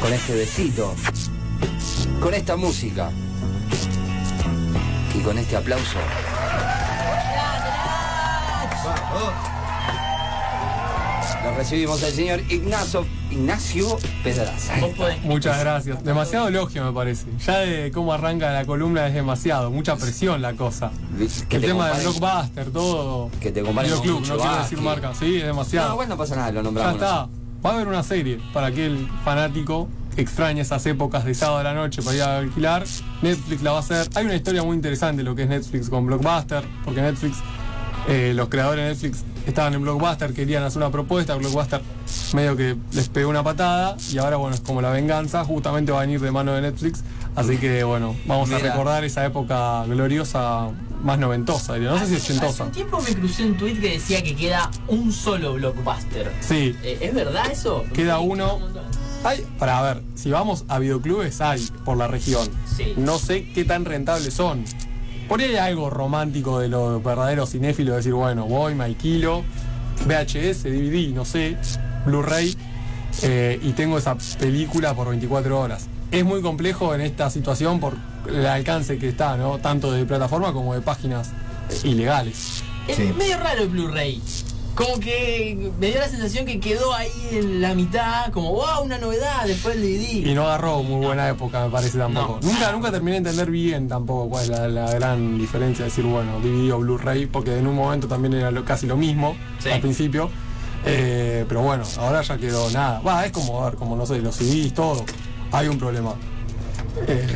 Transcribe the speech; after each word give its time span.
con 0.00 0.12
este 0.12 0.34
besito, 0.34 0.94
con 2.20 2.34
esta 2.34 2.56
música 2.56 3.10
y 5.14 5.20
con 5.20 5.38
este 5.38 5.56
aplauso. 5.56 5.98
Lo 11.42 11.54
recibimos 11.56 12.02
al 12.02 12.12
señor 12.12 12.40
Ignacio, 12.50 13.06
Ignacio 13.30 13.98
Pedraza. 14.22 14.74
Muchas 15.22 15.58
gracias. 15.60 16.04
Demasiado 16.04 16.48
elogio 16.48 16.84
me 16.84 16.92
parece. 16.92 17.26
Ya 17.46 17.60
de 17.60 17.90
cómo 17.92 18.12
arranca 18.12 18.52
la 18.52 18.66
columna 18.66 19.06
es 19.06 19.14
demasiado. 19.14 19.70
Mucha 19.70 19.96
presión 19.96 20.42
la 20.42 20.52
cosa. 20.52 20.90
Que 21.48 21.56
el 21.56 21.62
te 21.62 21.68
tema 21.68 21.90
del 21.90 22.02
blockbuster, 22.02 22.70
todo. 22.70 23.30
Que 23.40 23.52
te 23.52 23.62
comparen 23.62 23.90
con 23.90 24.06
Lucho 24.06 24.34
no 24.34 24.40
quiero 24.40 24.58
decir 24.58 24.80
marca. 24.80 25.14
Sí, 25.14 25.36
es 25.38 25.44
demasiado. 25.46 25.90
No, 25.90 25.96
bueno, 25.96 26.10
no 26.10 26.18
pasa 26.18 26.36
nada, 26.36 26.52
lo 26.52 26.60
ya 26.60 26.62
nombramos. 26.62 26.94
está. 26.94 27.28
Va 27.64 27.70
a 27.70 27.74
haber 27.74 27.88
una 27.88 28.02
serie 28.02 28.40
para 28.54 28.68
aquel 28.68 29.06
fanático 29.22 29.88
que 30.14 30.22
extraña 30.22 30.62
esas 30.62 30.84
épocas 30.86 31.24
de 31.24 31.34
sábado 31.34 31.58
a 31.58 31.62
la 31.62 31.74
noche 31.74 32.02
para 32.02 32.16
ir 32.16 32.22
a 32.22 32.38
alquilar. 32.38 32.84
Netflix 33.20 33.62
la 33.62 33.72
va 33.72 33.76
a 33.76 33.80
hacer. 33.80 34.08
Hay 34.14 34.24
una 34.24 34.34
historia 34.34 34.62
muy 34.62 34.76
interesante 34.76 35.22
lo 35.22 35.34
que 35.34 35.42
es 35.42 35.48
Netflix 35.48 35.90
con 35.90 36.06
Blockbuster, 36.06 36.64
porque 36.84 37.02
Netflix, 37.02 37.38
eh, 38.08 38.32
los 38.34 38.48
creadores 38.48 38.84
de 38.84 38.90
Netflix 38.90 39.24
estaban 39.46 39.74
en 39.74 39.82
Blockbuster, 39.82 40.32
querían 40.32 40.62
hacer 40.62 40.80
una 40.80 40.90
propuesta, 40.90 41.34
Blockbuster 41.34 41.82
medio 42.34 42.56
que 42.56 42.76
les 42.92 43.08
pegó 43.08 43.28
una 43.30 43.42
patada 43.42 43.96
y 44.10 44.18
ahora 44.18 44.36
bueno, 44.36 44.54
es 44.54 44.60
como 44.62 44.80
la 44.80 44.90
venganza, 44.90 45.44
justamente 45.44 45.92
va 45.92 45.98
a 45.98 46.00
venir 46.02 46.20
de 46.20 46.30
mano 46.30 46.52
de 46.52 46.62
Netflix. 46.62 47.02
Así 47.36 47.58
que 47.58 47.84
bueno, 47.84 48.16
vamos 48.26 48.50
a 48.52 48.58
recordar 48.58 49.04
esa 49.04 49.24
época 49.24 49.84
gloriosa, 49.84 50.68
más 51.02 51.18
noventosa, 51.18 51.76
no 51.78 51.98
sé 51.98 52.06
si 52.06 52.16
ochentosa. 52.16 52.48
Hace 52.48 52.62
un 52.64 52.72
tiempo 52.72 53.00
me 53.00 53.14
crucé 53.14 53.44
un 53.44 53.56
tweet 53.56 53.80
que 53.80 53.92
decía 53.92 54.22
que 54.22 54.34
queda 54.36 54.70
un 54.88 55.12
solo 55.12 55.54
blockbuster. 55.54 56.32
Sí, 56.40 56.76
Eh, 56.82 56.98
¿Es 57.00 57.14
verdad 57.14 57.50
eso? 57.50 57.84
Queda 57.92 58.18
uno. 58.20 58.58
Hay, 59.24 59.46
para 59.58 59.82
ver, 59.82 60.02
si 60.14 60.30
vamos 60.30 60.64
a 60.68 60.78
videoclubes 60.78 61.40
hay 61.40 61.66
por 61.84 61.96
la 61.96 62.08
región. 62.08 62.48
Sí. 62.76 62.94
No 62.96 63.18
sé 63.18 63.50
qué 63.52 63.64
tan 63.64 63.84
rentables 63.84 64.32
son. 64.34 64.64
Por 65.28 65.40
ahí 65.40 65.50
hay 65.50 65.56
algo 65.56 65.90
romántico 65.90 66.58
de 66.58 66.68
los 66.68 67.02
verdaderos 67.04 67.50
cinéfilos, 67.50 67.96
decir, 67.96 68.14
bueno, 68.14 68.46
voy, 68.46 68.74
me 68.74 68.84
alquilo, 68.84 69.44
VHS, 70.06 70.64
DVD, 70.64 71.14
no 71.14 71.24
sé, 71.24 71.56
Blu-ray, 72.06 72.56
eh, 73.22 73.60
y 73.62 73.72
tengo 73.72 73.98
esa 73.98 74.16
película 74.38 74.94
por 74.94 75.08
24 75.08 75.60
horas. 75.60 75.86
Es 76.10 76.24
muy 76.24 76.42
complejo 76.42 76.94
en 76.94 77.00
esta 77.02 77.30
situación 77.30 77.78
por 77.80 77.94
el 78.28 78.44
alcance 78.46 78.98
que 78.98 79.08
está, 79.08 79.36
¿no? 79.36 79.58
Tanto 79.58 79.92
de 79.92 80.04
plataforma 80.04 80.52
como 80.52 80.74
de 80.74 80.80
páginas 80.80 81.28
eh, 81.70 81.88
ilegales. 81.88 82.62
Es 82.88 82.96
Sí. 82.96 83.12
medio 83.16 83.36
raro 83.38 83.62
el 83.62 83.68
Blu-ray. 83.68 84.20
Como 84.74 84.98
que 84.98 85.70
me 85.78 85.88
dio 85.88 85.98
la 86.00 86.08
sensación 86.08 86.46
que 86.46 86.58
quedó 86.58 86.94
ahí 86.94 87.10
en 87.32 87.60
la 87.60 87.74
mitad, 87.74 88.30
como 88.32 88.52
wow, 88.52 88.82
una 88.82 88.98
novedad 88.98 89.44
después 89.46 89.74
del 89.76 89.84
DVD. 89.84 90.26
Y 90.30 90.34
no 90.34 90.44
agarró 90.44 90.82
muy 90.82 91.04
buena 91.04 91.28
época, 91.28 91.64
me 91.64 91.70
parece 91.70 91.98
tampoco. 91.98 92.38
No. 92.42 92.48
Nunca, 92.52 92.72
nunca 92.72 92.90
terminé 92.90 93.12
de 93.12 93.16
entender 93.18 93.50
bien 93.50 93.88
tampoco 93.88 94.30
cuál 94.30 94.44
es 94.44 94.48
la, 94.50 94.68
la 94.68 94.90
gran 94.92 95.38
diferencia 95.38 95.84
de 95.84 95.90
decir, 95.90 96.04
bueno, 96.04 96.40
DVD 96.40 96.72
o 96.72 96.78
Blu-ray, 96.78 97.26
porque 97.26 97.58
en 97.58 97.66
un 97.66 97.74
momento 97.76 98.08
también 98.08 98.32
era 98.34 98.50
lo- 98.50 98.64
casi 98.64 98.86
lo 98.86 98.96
mismo 98.96 99.36
Sí. 99.58 99.68
al 99.70 99.80
principio. 99.80 100.30
Eh, 100.86 101.44
pero 101.46 101.60
bueno, 101.60 101.84
ahora 101.98 102.22
ya 102.22 102.38
quedó 102.38 102.70
nada. 102.70 103.00
Va, 103.00 103.26
es 103.26 103.32
como, 103.32 103.60
a 103.62 103.66
ver, 103.66 103.74
como 103.78 103.96
no 103.96 104.06
sé, 104.06 104.18
los 104.20 104.34
CDs, 104.36 104.72
todo. 104.72 105.04
Hay 105.52 105.68
un 105.68 105.78
problema. 105.78 106.14
Eh, 107.06 107.26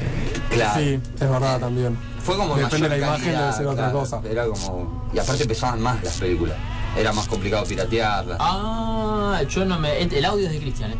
Claro. 0.51 0.81
Sí, 0.81 1.01
es 1.21 1.31
verdad 1.31 1.59
también. 1.59 1.99
Fue 2.23 2.37
como 2.37 2.55
Depende 2.55 2.89
de 2.89 2.99
la 2.99 3.07
imagen, 3.07 3.25
calidad, 3.25 3.41
debe 3.43 3.53
ser 3.57 3.67
otra 3.67 3.85
claro. 3.91 3.99
cosa. 4.01 4.21
Era 4.31 4.47
como. 4.47 5.11
Y 5.13 5.19
aparte 5.19 5.47
pesaban 5.47 5.81
más 5.83 6.03
las 6.03 6.17
películas. 6.19 6.57
Era 6.97 7.13
más 7.13 7.27
complicado 7.27 7.65
piratearlas. 7.65 8.37
Ah, 8.41 9.43
yo 9.49 9.65
no 9.65 9.79
me. 9.81 10.01
El 10.03 10.25
audio 10.25 10.47
es 10.47 10.53
de 10.53 10.61
Cristian, 10.61 10.93
¿eh? 10.93 10.97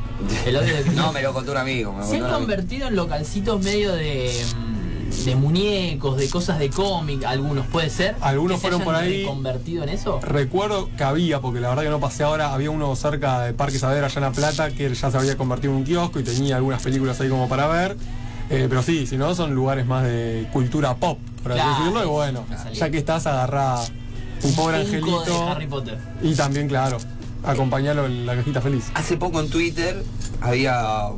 El 0.47 0.57
audio 0.57 0.71
es 0.71 0.77
de 0.79 0.83
Cristian. 0.83 1.07
No, 1.07 1.13
me 1.13 1.23
lo 1.23 1.33
contó 1.33 1.53
un 1.53 1.59
amigo. 1.59 1.93
Me 1.93 2.05
Se 2.05 2.17
han 2.17 2.31
convertido 2.33 2.89
en 2.89 2.97
localcitos 2.97 3.63
medio 3.63 3.93
de. 3.95 4.45
De 5.25 5.37
muñecos, 5.37 6.17
de 6.17 6.29
cosas 6.29 6.59
de 6.59 6.71
cómic, 6.71 7.25
algunos, 7.25 7.67
¿puede 7.67 7.91
ser? 7.91 8.17
Algunos 8.21 8.57
¿Que 8.57 8.61
se 8.61 8.61
fueron 8.63 8.83
por 8.83 8.95
ahí. 8.95 9.25
convertido 9.25 9.83
en 9.83 9.89
eso? 9.89 10.21
Recuerdo 10.23 10.89
que 10.97 11.05
había, 11.05 11.41
porque 11.41 11.61
la 11.61 11.69
verdad 11.71 11.83
que 11.85 11.89
no 11.91 12.01
pasé 12.01 12.25
ahora, 12.25 12.53
había 12.53 12.71
uno 12.71 12.95
cerca 12.97 13.43
de 13.43 13.55
Parque 13.55 13.79
Saavedra, 13.79 14.07
allá 14.07 14.17
en 14.19 14.23
La 14.25 14.33
Plata, 14.33 14.71
que 14.71 14.93
ya 14.95 15.11
se 15.11 15.17
había 15.17 15.37
convertido 15.37 15.73
en 15.73 15.79
un 15.79 15.85
kiosco 15.85 16.21
y 16.21 16.23
tenía 16.25 16.57
algunas 16.57 16.83
películas 16.83 17.21
ahí 17.21 17.29
como 17.29 17.49
para 17.49 17.67
ver. 17.69 17.97
Eh, 18.51 18.67
pero 18.69 18.83
sí, 18.83 19.07
si 19.07 19.17
no, 19.17 19.35
son 19.35 19.55
lugares 19.55 19.87
más 19.87 20.05
de 20.05 20.47
cultura 20.53 20.95
pop, 20.97 21.19
por 21.43 21.53
así 21.53 21.61
Claro, 21.63 21.79
decirlo. 21.79 22.05
Y 22.05 22.09
bueno, 22.09 22.45
ya 22.75 22.91
que 22.91 22.99
estás, 22.99 23.27
agarrá 23.27 23.77
un 24.43 24.55
pobre 24.55 24.79
de 24.79 24.83
Harry 24.85 24.97
angelito. 24.97 25.57
Potter. 25.71 25.99
Y 26.23 26.35
también, 26.35 26.69
claro, 26.69 26.99
acompañarlo 27.43 28.05
en 28.07 28.27
la 28.27 28.37
cajita 28.37 28.61
feliz. 28.61 28.91
Hace 28.95 29.17
poco 29.17 29.41
en 29.41 29.49
Twitter 29.49 30.05
había 30.43 31.09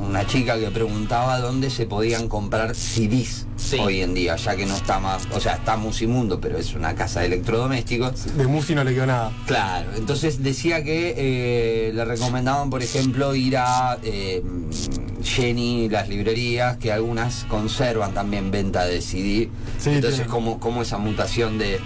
una 0.00 0.26
chica 0.26 0.58
que 0.58 0.70
preguntaba 0.70 1.38
dónde 1.40 1.70
se 1.70 1.86
podían 1.86 2.28
comprar 2.28 2.74
CDs 2.74 3.46
Sí. 3.56 3.76
hoy 3.78 4.00
en 4.00 4.14
día, 4.14 4.36
ya 4.36 4.56
que 4.56 4.64
no 4.64 4.74
está 4.74 4.98
más. 4.98 5.28
O 5.32 5.40
sea, 5.40 5.54
está 5.56 5.76
Musimundo, 5.76 6.40
pero 6.40 6.56
es 6.56 6.74
una 6.74 6.94
casa 6.94 7.20
de 7.20 7.26
electrodomésticos. 7.26 8.36
De 8.36 8.46
Musi 8.46 8.74
no 8.74 8.82
le 8.84 8.94
quedó 8.94 9.06
nada. 9.06 9.32
Claro, 9.46 9.90
entonces 9.96 10.42
decía 10.42 10.82
que 10.82 11.14
eh, 11.16 11.92
le 11.92 12.04
recomendaban, 12.04 12.70
por 12.70 12.82
ejemplo, 12.82 13.34
ir 13.34 13.58
a 13.58 13.98
eh, 14.02 14.42
Jenny, 15.22 15.88
las 15.90 16.08
librerías, 16.08 16.78
que 16.78 16.90
algunas 16.90 17.44
conservan 17.44 18.14
también 18.14 18.50
venta 18.50 18.86
de 18.86 19.02
CD. 19.02 19.50
Sí, 19.78 19.90
entonces, 19.90 20.26
como, 20.26 20.58
como 20.58 20.82
esa 20.82 20.96
mutación 20.98 21.58
de, 21.58 21.80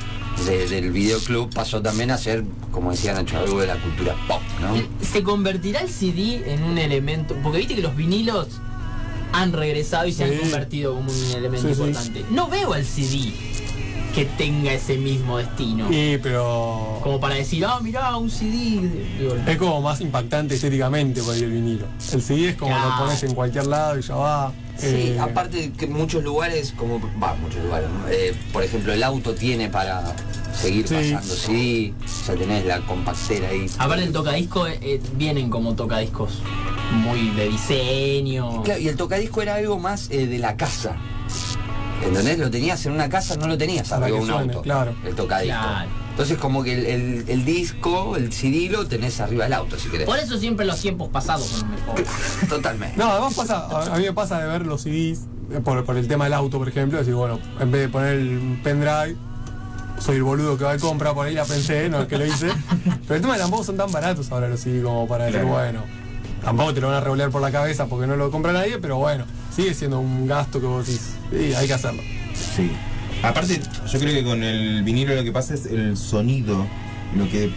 de- 0.46 0.66
del 0.68 0.90
videoclub 0.90 1.52
pasó 1.54 1.80
también 1.80 2.10
a 2.10 2.18
ser, 2.18 2.44
como 2.70 2.90
decía 2.90 3.14
Nacho, 3.14 3.38
algo 3.38 3.60
de 3.60 3.66
la 3.68 3.76
cultura 3.76 4.14
pop, 4.28 4.42
¿no? 4.60 4.74
¿Se 5.04 5.22
convertirá 5.22 5.80
el 5.80 5.88
CD 5.88 6.52
en 6.52 6.62
un 6.64 6.76
elemento? 6.78 7.34
Porque 7.42 7.58
viste 7.58 7.74
que 7.74 7.82
los 7.82 7.96
vinilos 7.96 8.48
han 9.32 9.52
regresado 9.52 10.06
y 10.06 10.12
se 10.12 10.26
Sí. 10.28 10.34
han 10.34 10.40
convertido 10.40 10.94
como 10.94 11.10
un 11.10 11.30
elemento 11.36 11.68
Sí, 11.68 11.74
sí. 11.74 11.80
importante. 11.82 12.24
No 12.30 12.48
veo 12.48 12.72
al 12.72 12.84
CD 12.84 13.32
que 14.14 14.24
tenga 14.26 14.72
ese 14.72 14.96
mismo 14.96 15.38
destino. 15.38 15.88
Y, 15.90 16.18
pero. 16.18 17.00
Como 17.02 17.18
para 17.18 17.34
decir, 17.34 17.64
ah, 17.66 17.80
mirá, 17.80 18.16
un 18.16 18.30
CD. 18.30 18.80
Digo, 19.18 19.34
Es 19.46 19.56
como 19.56 19.80
más 19.80 20.00
impactante 20.00 20.54
estéticamente 20.54 21.20
por 21.22 21.34
ahí 21.34 21.42
el 21.42 21.50
vinilo. 21.50 21.86
El 22.12 22.22
CD 22.22 22.50
es 22.50 22.56
como 22.56 22.70
Claro. 22.70 22.90
lo 22.90 22.96
pones 23.06 23.22
en 23.24 23.34
cualquier 23.34 23.66
lado 23.66 23.98
y 23.98 24.02
ya 24.02 24.14
va. 24.14 24.52
Sí, 24.76 24.86
Eh, 25.14 25.18
aparte 25.20 25.72
que 25.78 25.86
muchos 25.86 26.22
lugares, 26.24 26.72
como, 26.76 27.00
va, 27.22 27.34
muchos 27.34 27.62
lugares, 27.62 27.88
eh, 28.10 28.34
por 28.52 28.62
ejemplo, 28.64 28.92
el 28.92 29.02
auto 29.02 29.34
tiene 29.34 29.68
para 29.68 30.02
seguir 30.52 30.86
Sí. 30.88 30.94
pasando 30.94 31.34
CD, 31.34 31.94
ya 32.26 32.34
tenés 32.34 32.64
la 32.66 32.80
compactera 32.80 33.48
ahí. 33.48 33.66
Aparte 33.78 34.04
el 34.04 34.12
tocadisco 34.12 34.66
eh, 34.66 35.00
vienen 35.14 35.48
como 35.50 35.74
tocadiscos 35.74 36.40
muy 36.92 37.30
de 37.30 37.48
diseño. 37.48 38.62
Claro, 38.62 38.80
y 38.80 38.88
el 38.88 38.96
tocadisco 38.96 39.42
era 39.42 39.54
algo 39.56 39.78
más 39.78 40.08
de 40.08 40.38
la 40.38 40.56
casa. 40.56 40.96
¿Entendés? 42.04 42.38
Lo 42.38 42.50
tenías 42.50 42.84
en 42.86 42.92
una 42.92 43.08
casa, 43.08 43.36
no 43.36 43.46
lo 43.46 43.56
tenías 43.56 43.90
arriba 43.92 44.18
un 44.18 44.26
suene, 44.26 44.42
auto. 44.52 44.62
claro. 44.62 44.94
El 45.04 45.14
tocadisco. 45.14 45.58
Claro. 45.58 45.88
Entonces 46.14 46.38
como 46.38 46.62
que 46.62 46.72
el, 46.74 46.86
el- 46.86 47.24
el 47.28 47.44
disco, 47.44 48.16
el 48.16 48.32
CD 48.32 48.68
lo 48.70 48.86
tenés 48.86 49.20
arriba 49.20 49.44
del 49.44 49.52
auto, 49.52 49.76
si 49.76 49.88
querés. 49.88 50.06
Por 50.06 50.16
eso 50.18 50.38
siempre 50.38 50.64
los 50.64 50.80
tiempos 50.80 51.08
pasados 51.08 51.44
son 51.46 51.70
los 51.72 51.80
mejores. 51.80 52.06
Totalmente. 52.48 52.96
No, 52.96 53.10
además 53.10 53.34
pasa, 53.34 53.66
a 53.66 53.94
a 53.94 53.98
mí 53.98 54.04
me 54.04 54.12
pasa 54.12 54.38
de 54.40 54.46
ver 54.46 54.64
los 54.64 54.82
CDs, 54.82 55.22
eh, 55.50 55.60
por, 55.64 55.84
por 55.84 55.96
el 55.96 56.06
tema 56.06 56.24
del 56.24 56.34
auto, 56.34 56.58
por 56.58 56.68
ejemplo, 56.68 56.98
decir, 56.98 57.14
bueno, 57.14 57.40
en 57.58 57.70
vez 57.72 57.80
de 57.82 57.88
poner 57.88 58.14
el 58.14 58.60
pendrive, 58.62 59.16
soy 59.98 60.16
el 60.16 60.22
boludo 60.22 60.56
que 60.56 60.62
va 60.64 60.72
de 60.74 60.78
compra, 60.78 61.12
por 61.14 61.26
ahí 61.26 61.34
la 61.34 61.44
pensé, 61.44 61.88
no 61.88 62.02
es 62.02 62.06
que 62.08 62.16
lo 62.16 62.26
hice. 62.26 62.46
Pero 63.08 63.14
el 63.16 63.20
tema 63.20 63.34
es 63.34 63.38
que 63.38 63.42
tampoco 63.42 63.64
son 63.64 63.76
tan 63.76 63.90
baratos 63.90 64.30
ahora 64.30 64.48
los 64.48 64.60
CDs 64.60 64.84
como 64.84 65.08
para 65.08 65.24
decir, 65.24 65.40
Claro. 65.40 65.54
bueno, 65.54 65.80
tampoco 66.44 66.74
te 66.74 66.80
lo 66.80 66.88
van 66.88 66.96
a 66.98 67.00
regular 67.00 67.30
por 67.30 67.42
la 67.42 67.50
cabeza 67.50 67.86
porque 67.86 68.06
no 68.06 68.14
lo 68.14 68.30
compra 68.30 68.52
nadie, 68.52 68.78
pero 68.78 68.98
bueno, 68.98 69.24
sigue 69.54 69.74
siendo 69.74 69.98
un 69.98 70.28
gasto 70.28 70.60
que 70.60 70.66
vos 70.66 70.86
decís, 70.86 71.10
sí, 71.32 71.54
hay 71.54 71.66
que 71.66 71.74
hacerlo. 71.74 72.02
Sí. 72.54 72.70
Aparte, 73.28 73.60
yo 73.90 73.98
creo 73.98 74.12
que 74.14 74.24
con 74.24 74.42
el 74.42 74.82
vinilo 74.82 75.14
lo 75.14 75.24
que 75.24 75.32
pasa 75.32 75.54
es 75.54 75.66
el 75.66 75.96
sonido, 75.96 76.66
lo 77.16 77.28
que 77.28 77.50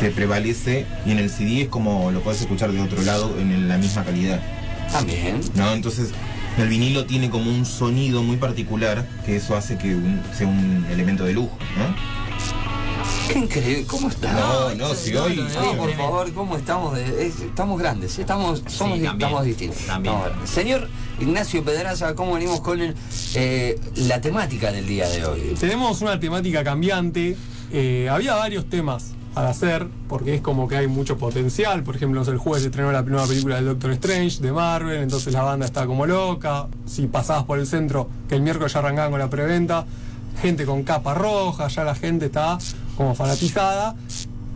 se 0.00 0.10
prevalece, 0.10 0.86
y 1.06 1.10
en 1.12 1.18
el 1.18 1.30
CD 1.30 1.62
es 1.62 1.68
como 1.68 2.10
lo 2.10 2.20
puedes 2.20 2.40
escuchar 2.40 2.72
de 2.72 2.80
otro 2.80 3.02
lado 3.02 3.38
en 3.38 3.68
la 3.68 3.78
misma 3.78 4.04
calidad. 4.04 4.40
También. 4.90 5.40
¿no? 5.54 5.72
Entonces, 5.72 6.10
el 6.58 6.68
vinilo 6.68 7.04
tiene 7.04 7.30
como 7.30 7.50
un 7.50 7.64
sonido 7.66 8.22
muy 8.22 8.36
particular 8.36 9.06
que 9.26 9.36
eso 9.36 9.56
hace 9.56 9.76
que 9.76 9.94
un- 9.94 10.20
sea 10.36 10.46
un 10.46 10.86
elemento 10.90 11.24
de 11.24 11.32
lujo, 11.32 11.56
¿no? 11.76 12.23
Qué 13.32 13.38
increíble. 13.38 13.86
¿Cómo 13.86 14.08
está? 14.08 14.32
No, 14.32 14.74
no, 14.74 14.94
si 14.94 15.14
hoy. 15.16 15.36
no, 15.36 15.72
No, 15.72 15.76
por 15.78 15.92
favor, 15.94 16.32
¿cómo 16.32 16.56
estamos? 16.56 16.94
de- 16.94 17.26
es- 17.26 17.40
estamos 17.40 17.78
grandes, 17.80 18.18
estamos, 18.18 18.62
somos, 18.68 18.94
también, 18.94 19.12
estamos 19.12 19.44
distintos. 19.44 19.86
también. 19.86 20.14
Señor 20.44 20.88
Ignacio 21.20 21.64
Pedraza, 21.64 22.14
¿cómo 22.14 22.34
venimos 22.34 22.60
con 22.60 22.80
el, 22.80 22.94
eh, 23.34 23.78
la 23.96 24.20
temática 24.20 24.70
del 24.72 24.86
día 24.86 25.08
de 25.08 25.24
hoy? 25.24 25.54
Tenemos 25.58 26.00
una 26.02 26.18
temática 26.20 26.62
cambiante. 26.64 27.36
eh, 27.76 28.08
había 28.08 28.34
varios 28.36 28.66
temas 28.68 29.12
al 29.34 29.46
hacer, 29.48 29.88
porque 30.08 30.34
es 30.36 30.40
como 30.40 30.68
que 30.68 30.76
hay 30.76 30.86
mucho 30.86 31.16
potencial. 31.18 31.82
Por 31.82 31.96
ejemplo, 31.96 32.22
el 32.22 32.38
jueves 32.38 32.62
se 32.62 32.68
estrenó 32.68 32.92
la 32.92 33.02
nueva 33.02 33.26
película 33.26 33.56
de 33.56 33.62
Doctor 33.62 33.90
Strange 33.92 34.40
de 34.40 34.52
Marvel, 34.52 35.02
entonces 35.02 35.32
la 35.32 35.42
banda 35.42 35.66
está 35.66 35.86
como 35.86 36.06
loca. 36.06 36.68
Si 36.86 37.08
pasabas 37.08 37.44
por 37.44 37.58
el 37.58 37.66
centro, 37.66 38.08
que 38.28 38.36
el 38.36 38.42
miércoles 38.42 38.72
ya 38.74 38.78
arrancaban 38.78 39.10
con 39.10 39.18
la 39.18 39.28
preventa, 39.28 39.86
gente 40.40 40.64
con 40.66 40.84
capa 40.84 41.14
roja, 41.14 41.66
ya 41.66 41.82
la 41.82 41.96
gente 41.96 42.26
está 42.26 42.58
como 42.96 43.14
fanatizada. 43.14 43.94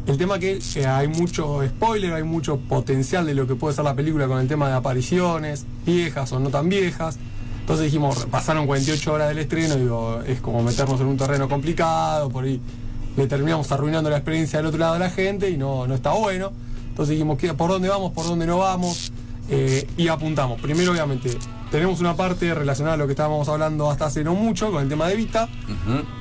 El 0.07 0.17
tema 0.17 0.39
que 0.39 0.59
hay 0.87 1.07
mucho 1.09 1.61
spoiler, 1.69 2.15
hay 2.15 2.23
mucho 2.23 2.57
potencial 2.59 3.27
de 3.27 3.35
lo 3.35 3.47
que 3.47 3.55
puede 3.57 3.75
ser 3.75 3.85
la 3.85 3.95
película 3.95 4.27
con 4.27 4.39
el 4.41 4.49
tema 4.49 4.69
de 4.69 4.75
apariciones, 4.75 5.67
viejas 5.85 6.33
o 6.33 6.41
no 6.41 6.49
tan 6.49 6.69
viejas. 6.69 7.19
Entonces 7.61 7.85
dijimos, 7.87 8.27
pasaron 8.31 8.67
48 8.67 9.13
horas 9.13 9.29
del 9.29 9.39
estreno, 9.39 9.77
digo, 9.77 10.23
es 10.27 10.41
como 10.41 10.63
meternos 10.63 10.99
en 11.03 11.07
un 11.09 11.19
terreno 11.19 11.47
complicado, 11.49 12.31
por 12.31 12.45
ahí 12.45 12.59
le 13.19 13.27
terminamos 13.27 13.71
arruinando 13.71 14.09
la 14.09 14.17
experiencia 14.17 14.59
del 14.61 14.67
otro 14.67 14.79
lado 14.81 14.95
de 14.95 15.01
la 15.01 15.11
gente 15.11 15.51
y 15.51 15.59
no, 15.59 15.87
no 15.87 15.95
está 15.95 16.13
bueno. 16.13 16.53
Entonces 16.89 17.13
dijimos, 17.13 17.37
¿qué- 17.37 17.53
¿por 17.53 17.69
dónde 17.71 17.91
vamos? 17.91 18.13
¿Por 18.13 18.25
dónde 18.25 18.47
no 18.47 18.57
vamos? 18.59 19.13
Eh, 19.51 19.87
y 19.99 20.09
apuntamos. 20.09 20.59
Primero, 20.61 20.93
obviamente, 20.93 21.31
tenemos 21.71 22.01
una 22.01 22.17
parte 22.17 22.55
relacionada 22.55 22.95
a 22.95 22.97
lo 22.97 23.07
que 23.07 23.13
estábamos 23.13 23.49
hablando 23.49 23.91
hasta 23.91 24.07
hace 24.07 24.25
no 24.25 24.35
mucho 24.35 24.71
con 24.71 24.83
el 24.83 24.89
tema 24.89 25.09
de 25.09 25.17
Vita, 25.17 25.49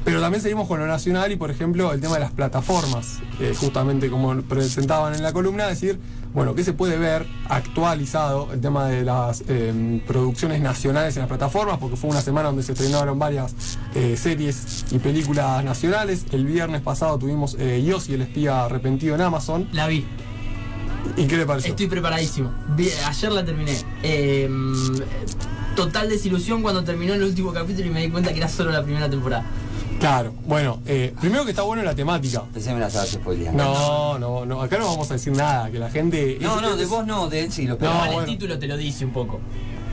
pero 0.03 0.21
también 0.21 0.41
seguimos 0.41 0.67
con 0.67 0.79
lo 0.79 0.87
nacional 0.87 1.31
y, 1.31 1.35
por 1.35 1.51
ejemplo, 1.51 1.93
el 1.93 2.01
tema 2.01 2.15
de 2.15 2.21
las 2.21 2.31
plataformas, 2.31 3.19
eh, 3.39 3.53
justamente 3.57 4.09
como 4.09 4.35
presentaban 4.41 5.15
en 5.15 5.23
la 5.23 5.33
columna, 5.33 5.67
decir, 5.67 5.99
bueno, 6.33 6.53
¿qué 6.53 6.63
se 6.63 6.73
puede 6.73 6.97
ver 6.97 7.25
actualizado 7.49 8.49
el 8.53 8.61
tema 8.61 8.87
de 8.87 9.03
las 9.03 9.43
eh, 9.47 10.01
producciones 10.05 10.61
nacionales 10.61 11.15
en 11.15 11.21
las 11.21 11.29
plataformas? 11.29 11.79
Porque 11.79 11.95
fue 11.95 12.09
una 12.09 12.21
semana 12.21 12.49
donde 12.49 12.63
se 12.63 12.73
estrenaron 12.73 13.17
varias 13.17 13.55
eh, 13.95 14.15
series 14.17 14.85
y 14.91 14.99
películas 14.99 15.63
nacionales. 15.63 16.25
El 16.31 16.45
viernes 16.45 16.81
pasado 16.81 17.17
tuvimos 17.17 17.55
eh, 17.59 17.83
Yossi, 17.83 18.13
el 18.13 18.21
espía 18.21 18.65
arrepentido 18.65 19.15
en 19.15 19.21
Amazon. 19.21 19.67
La 19.71 19.87
vi. 19.87 20.05
¿Y 21.15 21.25
qué 21.25 21.37
le 21.37 21.45
pareció? 21.45 21.69
Estoy 21.71 21.87
preparadísimo. 21.87 22.51
Ayer 23.05 23.31
la 23.31 23.43
terminé. 23.45 23.73
Eh, 24.03 24.49
total 25.75 26.09
desilusión 26.09 26.61
cuando 26.61 26.83
terminó 26.83 27.13
el 27.13 27.23
último 27.23 27.53
capítulo 27.53 27.87
y 27.87 27.89
me 27.91 28.01
di 28.01 28.09
cuenta 28.09 28.31
que 28.31 28.37
era 28.37 28.47
solo 28.49 28.71
la 28.71 28.83
primera 28.83 29.09
temporada. 29.09 29.45
Claro, 29.99 30.31
bueno, 30.45 30.79
eh, 30.85 31.13
primero 31.19 31.43
que 31.43 31.51
está 31.51 31.63
bueno 31.63 31.81
la 31.81 31.95
temática. 31.95 32.43
Pensé 32.53 32.69
que 32.69 32.75
me 32.75 32.79
la 32.81 32.87
estabas 32.87 33.09
spoileando. 33.09 33.63
No, 33.63 34.19
no, 34.19 34.45
no, 34.45 34.61
acá 34.61 34.77
no 34.77 34.85
vamos 34.85 35.09
a 35.09 35.15
decir 35.15 35.33
nada, 35.35 35.71
que 35.71 35.79
la 35.79 35.89
gente... 35.89 36.37
No, 36.39 36.57
es- 36.57 36.61
no, 36.61 36.75
de 36.77 36.83
es- 36.83 36.89
vos 36.89 37.05
no, 37.07 37.27
de 37.29 37.45
él 37.45 37.51
sí 37.51 37.65
lo 37.65 37.77
No, 37.79 38.05
el 38.05 38.11
bueno. 38.13 38.25
título 38.27 38.59
te 38.59 38.67
lo 38.67 38.77
dice 38.77 39.05
un 39.05 39.11
poco. 39.11 39.39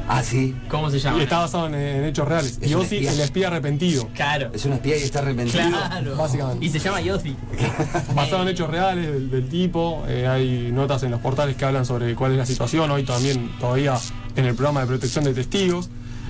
Ah, 0.08 0.22
sí. 0.22 0.54
¿Cómo 0.68 0.90
se 0.90 0.98
llama? 0.98 1.18
Y 1.18 1.22
está 1.22 1.38
basado 1.38 1.66
en, 1.66 1.74
en 1.74 2.04
hechos 2.04 2.28
reales. 2.28 2.58
Es 2.60 2.70
Y 2.70 2.74
un 2.74 2.82
Ozzy, 2.82 2.96
espía. 2.96 3.12
el 3.12 3.20
espía 3.20 3.46
arrepentido. 3.48 4.08
Claro. 4.14 4.50
Es 4.52 4.64
un 4.66 4.74
espía 4.74 4.94
que 4.96 5.04
está 5.04 5.20
arrepentido. 5.20 5.62
Claro. 5.68 6.16
Básicamente. 6.18 6.64
Y 6.66 6.68
se 6.68 6.78
llama 6.78 7.00
Yossi. 7.00 7.34
Basado 8.14 8.42
en 8.42 8.48
hechos 8.48 8.68
reales 8.70 9.06
del, 9.10 9.30
del 9.30 9.48
tipo. 9.48 10.04
eh, 10.08 10.26
hay 10.26 10.70
notas 10.72 11.02
en 11.04 11.10
los 11.10 11.20
portales 11.20 11.56
que 11.56 11.64
hablan 11.64 11.86
sobre 11.86 12.14
cuál 12.14 12.32
es 12.32 12.38
la 12.38 12.46
situación. 12.46 12.90
Hoy 12.90 13.04
también, 13.04 13.50
todavía 13.58 13.94
en 14.36 14.44
el 14.44 14.54
programa 14.54 14.80
de 14.82 14.86
protección 14.88 15.24
de 15.24 15.32
testigos. 15.34 15.88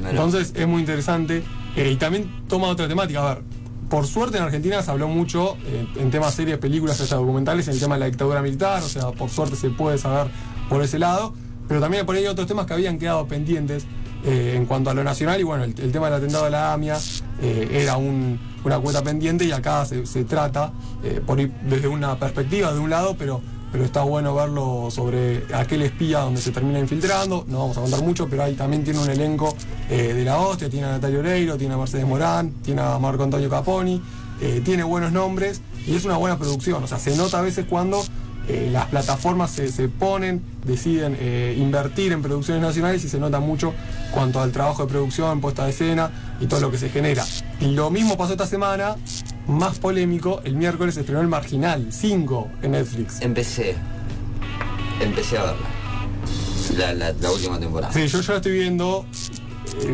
Entonces 0.08 0.52
es 0.56 0.66
muy 0.66 0.80
interesante. 0.80 1.42
eh, 1.76 1.90
y 1.90 1.96
también 1.96 2.30
toma 2.48 2.68
otra 2.68 2.86
temática. 2.88 3.28
A 3.28 3.34
ver, 3.34 3.42
por 3.88 4.06
suerte 4.06 4.38
en 4.38 4.44
Argentina 4.44 4.82
se 4.82 4.90
habló 4.90 5.08
mucho 5.08 5.56
eh, 5.66 5.86
en 5.96 6.10
temas 6.10 6.34
series, 6.34 6.58
películas, 6.58 7.00
hasta 7.00 7.16
documentales, 7.16 7.66
en 7.68 7.74
el 7.74 7.80
tema 7.80 7.94
de 7.96 8.00
la 8.00 8.06
dictadura 8.06 8.40
militar. 8.42 8.82
O 8.82 8.88
sea, 8.88 9.10
por 9.12 9.30
suerte 9.30 9.56
se 9.56 9.70
puede 9.70 9.98
saber 9.98 10.28
por 10.68 10.82
ese 10.82 10.98
lado. 10.98 11.34
Pero 11.68 11.80
también 11.80 12.04
por 12.06 12.14
ahí 12.16 12.26
otros 12.26 12.46
temas 12.46 12.66
que 12.66 12.74
habían 12.74 12.98
quedado 12.98 13.26
pendientes 13.26 13.84
eh, 14.24 14.54
en 14.56 14.66
cuanto 14.66 14.90
a 14.90 14.94
lo 14.94 15.04
nacional. 15.04 15.40
Y 15.40 15.42
bueno, 15.44 15.64
el, 15.64 15.74
tema 15.74 16.06
del 16.06 16.14
atentado 16.14 16.44
de 16.44 16.50
la 16.50 16.72
AMIA 16.72 16.98
eh, 17.42 17.68
era 17.82 17.96
un- 17.96 18.38
una 18.64 18.78
cuota 18.78 19.02
pendiente 19.02 19.44
y 19.44 19.52
acá 19.52 19.84
se, 19.84 20.24
trata 20.24 20.72
eh, 21.02 21.20
por 21.24 21.36
desde 21.38 21.86
una 21.88 22.18
perspectiva 22.18 22.72
de 22.72 22.78
un 22.78 22.88
lado, 22.88 23.14
pero, 23.18 23.42
pero 23.70 23.84
está 23.84 24.02
bueno 24.02 24.34
verlo 24.34 24.88
sobre 24.90 25.44
aquel 25.54 25.82
espía 25.82 26.20
donde 26.20 26.40
se 26.40 26.50
termina 26.52 26.78
infiltrando. 26.78 27.44
No 27.48 27.58
vamos 27.58 27.76
a 27.76 27.82
contar 27.82 28.02
mucho, 28.02 28.26
pero 28.28 28.44
ahí 28.44 28.54
también 28.54 28.82
tiene 28.82 29.00
un 29.00 29.10
elenco 29.10 29.54
eh, 29.90 30.14
de 30.14 30.24
la 30.24 30.38
hostia. 30.38 30.70
Tiene 30.70 30.86
a 30.86 30.92
Natalia 30.92 31.18
Oreiro, 31.18 31.58
tiene 31.58 31.74
a 31.74 31.76
Mercedes 31.76 32.06
Morán, 32.06 32.52
tiene 32.62 32.80
a 32.80 32.98
Marco 32.98 33.24
Antonio 33.24 33.50
Caponi, 33.50 34.00
tiene 34.64 34.82
buenos 34.82 35.12
nombres 35.12 35.62
y 35.86 35.94
es 35.94 36.04
una 36.04 36.16
buena 36.16 36.38
producción. 36.38 36.82
O 36.82 36.86
sea, 36.86 36.98
se 36.98 37.16
nota 37.16 37.38
a 37.38 37.42
veces 37.42 37.66
cuando 37.68 38.02
eh, 38.48 38.68
las 38.70 38.86
plataformas 38.86 39.50
se, 39.50 39.68
se 39.68 39.88
ponen, 39.88 40.42
deciden 40.64 41.16
eh, 41.18 41.56
invertir 41.58 42.12
en 42.12 42.22
producciones 42.22 42.62
nacionales 42.62 43.04
y 43.04 43.08
se 43.08 43.18
nota 43.18 43.40
mucho 43.40 43.72
cuanto 44.10 44.40
al 44.40 44.52
trabajo 44.52 44.84
de 44.84 44.88
producción, 44.90 45.40
puesta 45.40 45.64
de 45.64 45.70
escena 45.70 46.10
y 46.40 46.46
todo 46.46 46.60
lo 46.60 46.70
que 46.70 46.78
se 46.78 46.90
genera. 46.90 47.24
Y 47.60 47.66
lo 47.68 47.90
mismo 47.90 48.16
pasó 48.16 48.32
esta 48.32 48.46
semana, 48.46 48.96
más 49.46 49.78
polémico, 49.78 50.40
el 50.44 50.56
miércoles 50.56 50.94
se 50.94 51.00
estrenó 51.00 51.20
El 51.20 51.28
Marginal 51.28 51.88
5 51.90 52.50
en 52.62 52.72
Netflix. 52.72 53.20
Empecé. 53.22 53.76
Empecé 55.00 55.38
a 55.38 55.44
verla. 55.44 55.66
La, 56.76 56.92
la, 56.92 57.12
la 57.12 57.30
última 57.30 57.58
temporada. 57.58 57.92
Sí, 57.92 58.06
yo 58.06 58.20
ya 58.20 58.32
la 58.32 58.36
estoy 58.36 58.52
viendo. 58.52 59.06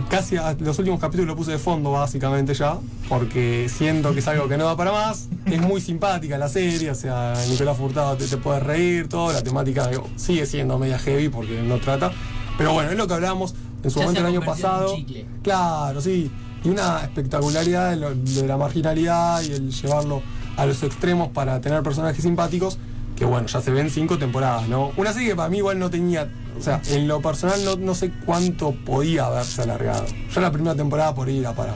Casi 0.08 0.36
a 0.36 0.56
los 0.60 0.78
últimos 0.78 1.00
capítulos 1.00 1.28
lo 1.28 1.36
puse 1.36 1.52
de 1.52 1.58
fondo, 1.58 1.92
básicamente 1.92 2.54
ya, 2.54 2.78
porque 3.08 3.68
siento 3.68 4.12
que 4.12 4.20
es 4.20 4.28
algo 4.28 4.48
que 4.48 4.56
no 4.56 4.64
da 4.66 4.76
para 4.76 4.92
más. 4.92 5.28
Es 5.46 5.60
muy 5.60 5.80
simpática 5.80 6.38
la 6.38 6.48
serie, 6.48 6.90
o 6.90 6.94
sea, 6.94 7.34
Nicolás 7.48 7.76
Furtado 7.76 8.16
te, 8.16 8.26
te 8.26 8.36
puede 8.36 8.60
reír, 8.60 9.08
todo. 9.08 9.32
La 9.32 9.42
temática 9.42 9.88
digo, 9.88 10.06
sigue 10.16 10.46
siendo 10.46 10.78
media 10.78 10.98
heavy 10.98 11.28
porque 11.28 11.62
no 11.62 11.78
trata. 11.78 12.12
Pero 12.58 12.72
bueno, 12.72 12.90
es 12.90 12.96
lo 12.96 13.06
que 13.06 13.14
hablábamos 13.14 13.54
en 13.82 13.90
su 13.90 13.98
Ya 14.00 14.04
momento 14.06 14.20
el 14.20 14.26
año 14.26 14.40
pasado. 14.42 14.96
Claro, 15.42 16.00
sí. 16.00 16.30
Y 16.62 16.68
una 16.68 17.00
espectacularidad 17.02 17.90
de, 17.90 17.96
lo- 17.96 18.14
de 18.14 18.46
la 18.46 18.56
marginalidad 18.58 19.42
y 19.42 19.52
el 19.52 19.70
llevarlo 19.72 20.22
a 20.56 20.66
los 20.66 20.82
extremos 20.82 21.28
para 21.28 21.60
tener 21.60 21.82
personajes 21.82 22.22
simpáticos. 22.22 22.78
Que 23.16 23.24
bueno, 23.24 23.46
ya 23.48 23.60
se 23.60 23.70
ven 23.70 23.90
cinco 23.90 24.18
temporadas, 24.18 24.68
¿no? 24.68 24.92
Una 24.96 25.12
serie 25.12 25.28
que 25.30 25.36
para 25.36 25.48
mí 25.48 25.58
igual 25.58 25.78
no 25.78 25.90
tenía. 25.90 26.28
O 26.58 26.62
sea, 26.62 26.80
en 26.88 27.08
lo 27.08 27.20
personal 27.20 27.64
no, 27.64 27.76
no 27.76 27.94
sé 27.94 28.10
cuánto 28.26 28.72
podía 28.72 29.26
haberse 29.26 29.62
alargado. 29.62 30.06
Ya 30.34 30.40
la 30.40 30.50
primera 30.50 30.74
temporada 30.74 31.14
por 31.14 31.28
ir 31.28 31.40
era 31.40 31.52
para 31.54 31.74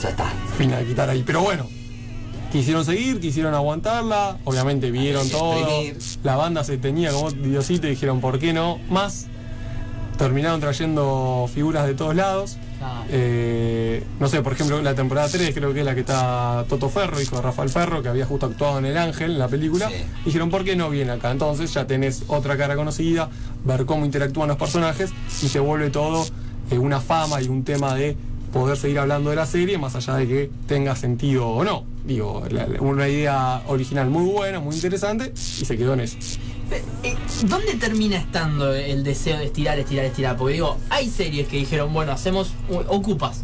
Ya 0.00 0.10
está. 0.10 0.30
final 0.58 0.84
quitar 0.86 1.08
ahí. 1.08 1.22
Pero 1.24 1.40
bueno, 1.42 1.66
quisieron 2.52 2.84
seguir, 2.84 3.20
quisieron 3.20 3.54
aguantarla. 3.54 4.38
Obviamente 4.44 4.90
vieron 4.90 5.28
todo. 5.30 5.66
La 6.22 6.36
banda 6.36 6.64
se 6.64 6.76
tenía 6.78 7.12
como 7.12 7.30
Diosito 7.30 7.86
y 7.86 7.90
dijeron, 7.90 8.20
¿por 8.20 8.38
qué 8.38 8.52
no? 8.52 8.78
Más. 8.90 9.26
Terminaron 10.18 10.60
trayendo 10.60 11.48
figuras 11.52 11.86
de 11.86 11.94
todos 11.94 12.14
lados. 12.14 12.58
Eh, 13.10 14.04
no 14.18 14.28
sé, 14.28 14.42
por 14.42 14.52
ejemplo, 14.52 14.80
la 14.82 14.94
temporada 14.94 15.28
3 15.28 15.54
creo 15.54 15.72
que 15.74 15.80
es 15.80 15.86
la 15.86 15.94
que 15.94 16.00
está 16.00 16.64
Toto 16.68 16.88
Ferro, 16.88 17.20
hijo 17.20 17.36
de 17.36 17.42
Rafael 17.42 17.68
Ferro, 17.68 18.02
que 18.02 18.08
había 18.08 18.26
justo 18.26 18.46
actuado 18.46 18.78
en 18.78 18.86
El 18.86 18.96
Ángel, 18.96 19.32
en 19.32 19.38
la 19.38 19.48
película. 19.48 19.88
Sí. 19.88 19.94
Dijeron, 20.24 20.50
¿por 20.50 20.64
qué 20.64 20.76
no 20.76 20.90
viene 20.90 21.12
acá? 21.12 21.30
Entonces 21.30 21.72
ya 21.74 21.86
tenés 21.86 22.24
otra 22.28 22.56
cara 22.56 22.76
conocida, 22.76 23.28
ver 23.64 23.84
cómo 23.86 24.04
interactúan 24.04 24.48
los 24.48 24.56
personajes 24.56 25.10
y 25.42 25.48
se 25.48 25.60
vuelve 25.60 25.90
todo 25.90 26.26
eh, 26.70 26.78
una 26.78 27.00
fama 27.00 27.42
y 27.42 27.48
un 27.48 27.64
tema 27.64 27.94
de 27.94 28.16
poder 28.52 28.76
seguir 28.76 28.98
hablando 28.98 29.30
de 29.30 29.36
la 29.36 29.46
serie, 29.46 29.78
más 29.78 29.94
allá 29.94 30.14
de 30.16 30.26
que 30.26 30.50
tenga 30.66 30.96
sentido 30.96 31.48
o 31.48 31.62
no. 31.64 31.84
Digo, 32.04 32.42
la- 32.50 32.66
una 32.80 33.08
idea 33.08 33.62
original 33.68 34.10
muy 34.10 34.24
buena, 34.24 34.58
muy 34.58 34.74
interesante, 34.74 35.32
y 35.34 35.64
se 35.64 35.76
quedó 35.76 35.92
en 35.94 36.00
eso. 36.00 36.16
Eh, 36.72 37.16
¿Dónde 37.44 37.74
termina 37.74 38.16
estando 38.16 38.74
el 38.74 39.02
deseo 39.02 39.38
de 39.38 39.46
estirar, 39.46 39.78
estirar, 39.78 40.04
estirar? 40.04 40.36
Porque 40.36 40.54
digo, 40.54 40.78
hay 40.90 41.08
series 41.08 41.48
que 41.48 41.56
dijeron, 41.56 41.92
bueno, 41.92 42.12
hacemos 42.12 42.52
Ocupas. 42.88 43.42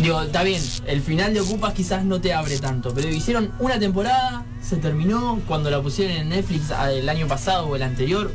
Digo, 0.00 0.22
está 0.22 0.42
bien, 0.42 0.62
el 0.86 1.02
final 1.02 1.34
de 1.34 1.40
Ocupas 1.40 1.74
quizás 1.74 2.04
no 2.04 2.20
te 2.20 2.32
abre 2.32 2.58
tanto, 2.58 2.94
pero 2.94 3.08
hicieron 3.08 3.52
una 3.58 3.78
temporada, 3.78 4.44
se 4.62 4.76
terminó, 4.76 5.40
cuando 5.46 5.70
la 5.70 5.82
pusieron 5.82 6.16
en 6.16 6.30
Netflix 6.30 6.70
ah, 6.70 6.90
el 6.90 7.08
año 7.08 7.26
pasado 7.26 7.66
o 7.66 7.76
el 7.76 7.82
anterior, 7.82 8.32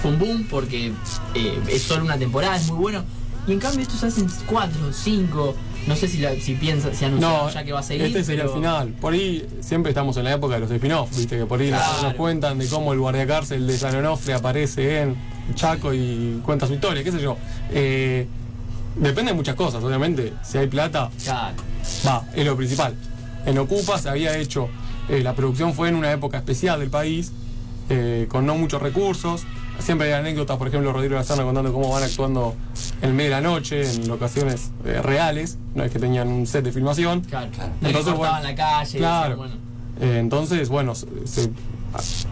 fue 0.00 0.12
un 0.12 0.18
boom 0.18 0.46
porque 0.48 0.92
eh, 1.34 1.58
es 1.68 1.82
solo 1.82 2.04
una 2.04 2.16
temporada, 2.16 2.56
es 2.56 2.68
muy 2.68 2.78
bueno. 2.78 3.04
Y 3.46 3.52
en 3.52 3.58
cambio 3.58 3.82
estos 3.82 4.04
hacen 4.04 4.28
cuatro, 4.46 4.92
cinco, 4.92 5.56
no 5.86 5.96
sé 5.96 6.08
si, 6.08 6.18
la, 6.18 6.34
si 6.36 6.54
piensan, 6.54 6.94
si 6.94 7.04
anunciaron 7.04 7.46
No, 7.46 7.50
ya 7.52 7.64
que 7.64 7.72
va 7.72 7.80
a 7.80 7.82
seguir. 7.82 8.06
este 8.06 8.22
sería 8.24 8.44
el 8.44 8.50
final. 8.50 8.88
Por 9.00 9.12
ahí 9.14 9.46
siempre 9.60 9.90
estamos 9.90 10.16
en 10.18 10.24
la 10.24 10.32
época 10.34 10.54
de 10.54 10.60
los 10.60 10.70
spin-off, 10.70 11.16
viste 11.16 11.38
que 11.38 11.46
por 11.46 11.60
ahí 11.60 11.70
nos- 11.70 11.80
Claro. 11.82 12.02
nos 12.02 12.14
cuentan 12.14 12.58
de 12.58 12.68
cómo 12.68 12.92
el 12.92 12.98
guardiacárcel 13.00 13.66
de 13.66 13.76
San 13.78 13.94
Onofre 13.96 14.34
aparece 14.34 15.00
en 15.02 15.16
Chaco 15.54 15.92
y 15.94 16.40
cuenta 16.44 16.66
su 16.66 16.74
historia, 16.74 17.02
qué 17.02 17.10
sé 17.12 17.20
yo. 17.20 17.36
Eh, 17.72 18.26
depende 18.96 19.32
de 19.32 19.36
muchas 19.36 19.54
cosas, 19.56 19.82
obviamente. 19.82 20.32
Si 20.44 20.58
hay 20.58 20.66
plata, 20.68 21.10
Claro. 21.24 21.56
va, 22.06 22.24
es 22.34 22.44
lo 22.44 22.56
principal. 22.56 22.94
En 23.46 23.58
Ocupa 23.58 23.98
se 23.98 24.08
había 24.10 24.36
hecho, 24.36 24.68
eh, 25.08 25.22
la 25.22 25.34
producción 25.34 25.72
fue 25.74 25.88
en 25.88 25.94
una 25.96 26.12
época 26.12 26.36
especial 26.38 26.80
del 26.80 26.90
país, 26.90 27.32
eh, 27.88 28.26
con 28.28 28.44
no 28.46 28.54
muchos 28.54 28.80
recursos. 28.82 29.42
Siempre 29.80 30.08
hay 30.08 30.12
anécdotas, 30.20 30.56
por 30.56 30.68
ejemplo, 30.68 30.92
Rodrigo 30.92 31.14
Lazarno 31.14 31.44
contando 31.44 31.72
cómo 31.72 31.88
van 31.90 32.02
actuando 32.02 32.54
en 33.02 33.16
medio 33.16 33.30
de 33.30 33.36
la 33.36 33.48
noche, 33.48 33.82
en 33.90 34.08
locaciones 34.08 34.70
eh, 34.84 35.00
reales, 35.02 35.58
no 35.74 35.82
es 35.84 35.90
que 35.90 35.98
tenían 35.98 36.28
un 36.28 36.46
set 36.46 36.64
de 36.64 36.72
filmación. 36.72 37.22
Claro, 37.22 37.50
Claro. 37.50 37.72
Entonces, 37.82 38.14
bueno, 38.14 38.40
la 38.42 38.54
calle, 38.54 38.98
Claro. 38.98 39.36
bueno. 39.36 39.54
Eh, 40.00 40.18
entonces, 40.18 40.68
bueno, 40.68 40.94
se, 40.94 41.06
se- 41.26 41.50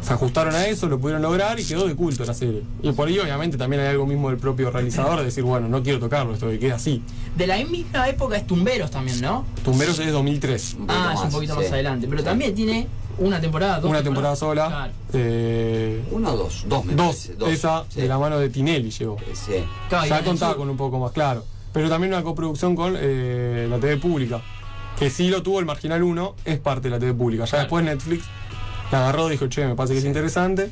se 0.01 0.13
ajustaron 0.13 0.55
a 0.55 0.67
eso, 0.69 0.87
lo 0.89 1.01
pudieron 1.01 1.21
lograr 1.21 1.59
y 1.59 1.65
quedó 1.65 1.87
de 1.89 1.97
culto 1.97 2.25
la 2.25 2.33
serie. 2.33 2.63
Y 2.81 2.93
por 2.93 3.09
ahí, 3.09 3.19
obviamente, 3.19 3.57
también 3.59 3.83
hay 3.83 3.89
algo 3.89 4.07
mismo 4.07 4.29
del 4.31 4.39
propio 4.39 4.71
realizador 4.71 5.19
de 5.19 5.25
decir, 5.25 5.43
bueno, 5.43 5.69
no 5.69 5.83
quiero 5.83 5.99
tocarlo, 5.99 6.35
esto 6.35 6.49
que 6.49 6.59
queda 6.61 6.77
así. 6.77 7.03
De 7.37 7.47
la 7.47 7.57
misma 7.65 8.09
época 8.09 8.37
es 8.37 8.47
Tumberos 8.47 8.91
también, 8.93 9.21
¿no? 9.21 9.45
Tumberos 9.65 9.99
es 9.99 10.13
2003. 10.13 10.75
Un 10.79 10.87
poquito 10.87 10.95
Ah, 10.97 11.11
es 11.13 11.19
un 11.19 11.25
más, 11.25 11.35
poquito 11.35 11.55
sí. 11.55 11.61
más 11.63 11.73
adelante. 11.73 12.07
Pero 12.09 12.21
Sí. 12.21 12.25
también 12.25 12.55
tiene 12.55 12.87
una 13.19 13.41
temporada, 13.41 13.81
dos 13.81 13.91
Una 13.91 14.03
temporada 14.03 14.37
sola. 14.37 14.67
Claro. 14.69 14.93
eh, 15.13 16.03
Uno 16.11 16.33
o 16.33 16.37
dos. 16.37 16.65
Dos, 16.69 16.85
me 16.85 16.95
dos, 16.95 17.29
parece. 17.39 17.53
esa 17.55 17.85
Sí. 17.89 18.01
de 18.03 18.09
la 18.09 18.19
mano 18.19 18.39
de 18.39 18.49
Tinelli 18.49 18.91
llegó. 18.91 19.17
Sí. 19.35 19.65
Claro, 19.89 20.07
y 20.07 20.09
Ya 20.11 20.23
contaba 20.25 20.57
con 20.57 20.69
un 20.71 20.77
poco 20.77 20.99
más, 20.99 21.13
claro. 21.13 21.45
Pero 21.73 21.89
también 21.89 22.13
una 22.13 22.23
coproducción 22.23 22.75
con 22.77 22.95
eh, 22.99 23.67
la 23.69 23.79
TV 23.79 23.97
pública. 23.99 24.41
Que 24.99 25.11
sí 25.11 25.29
lo 25.29 25.43
tuvo 25.43 25.61
el 25.61 25.67
Marginal 25.67 26.03
1, 26.03 26.35
es 26.45 26.59
parte 26.59 26.89
de 26.89 26.91
la 26.91 26.99
TV 26.99 27.15
pública. 27.15 27.45
Ya 27.45 27.51
Claro. 27.51 27.63
después 27.65 27.85
Netflix 27.85 28.25
la 28.91 28.99
agarró, 29.01 29.29
dijo, 29.29 29.47
che, 29.49 29.67
me 29.67 29.75
parece 29.75 29.95
que 29.95 29.99
es 30.01 30.05
interesante. 30.07 30.71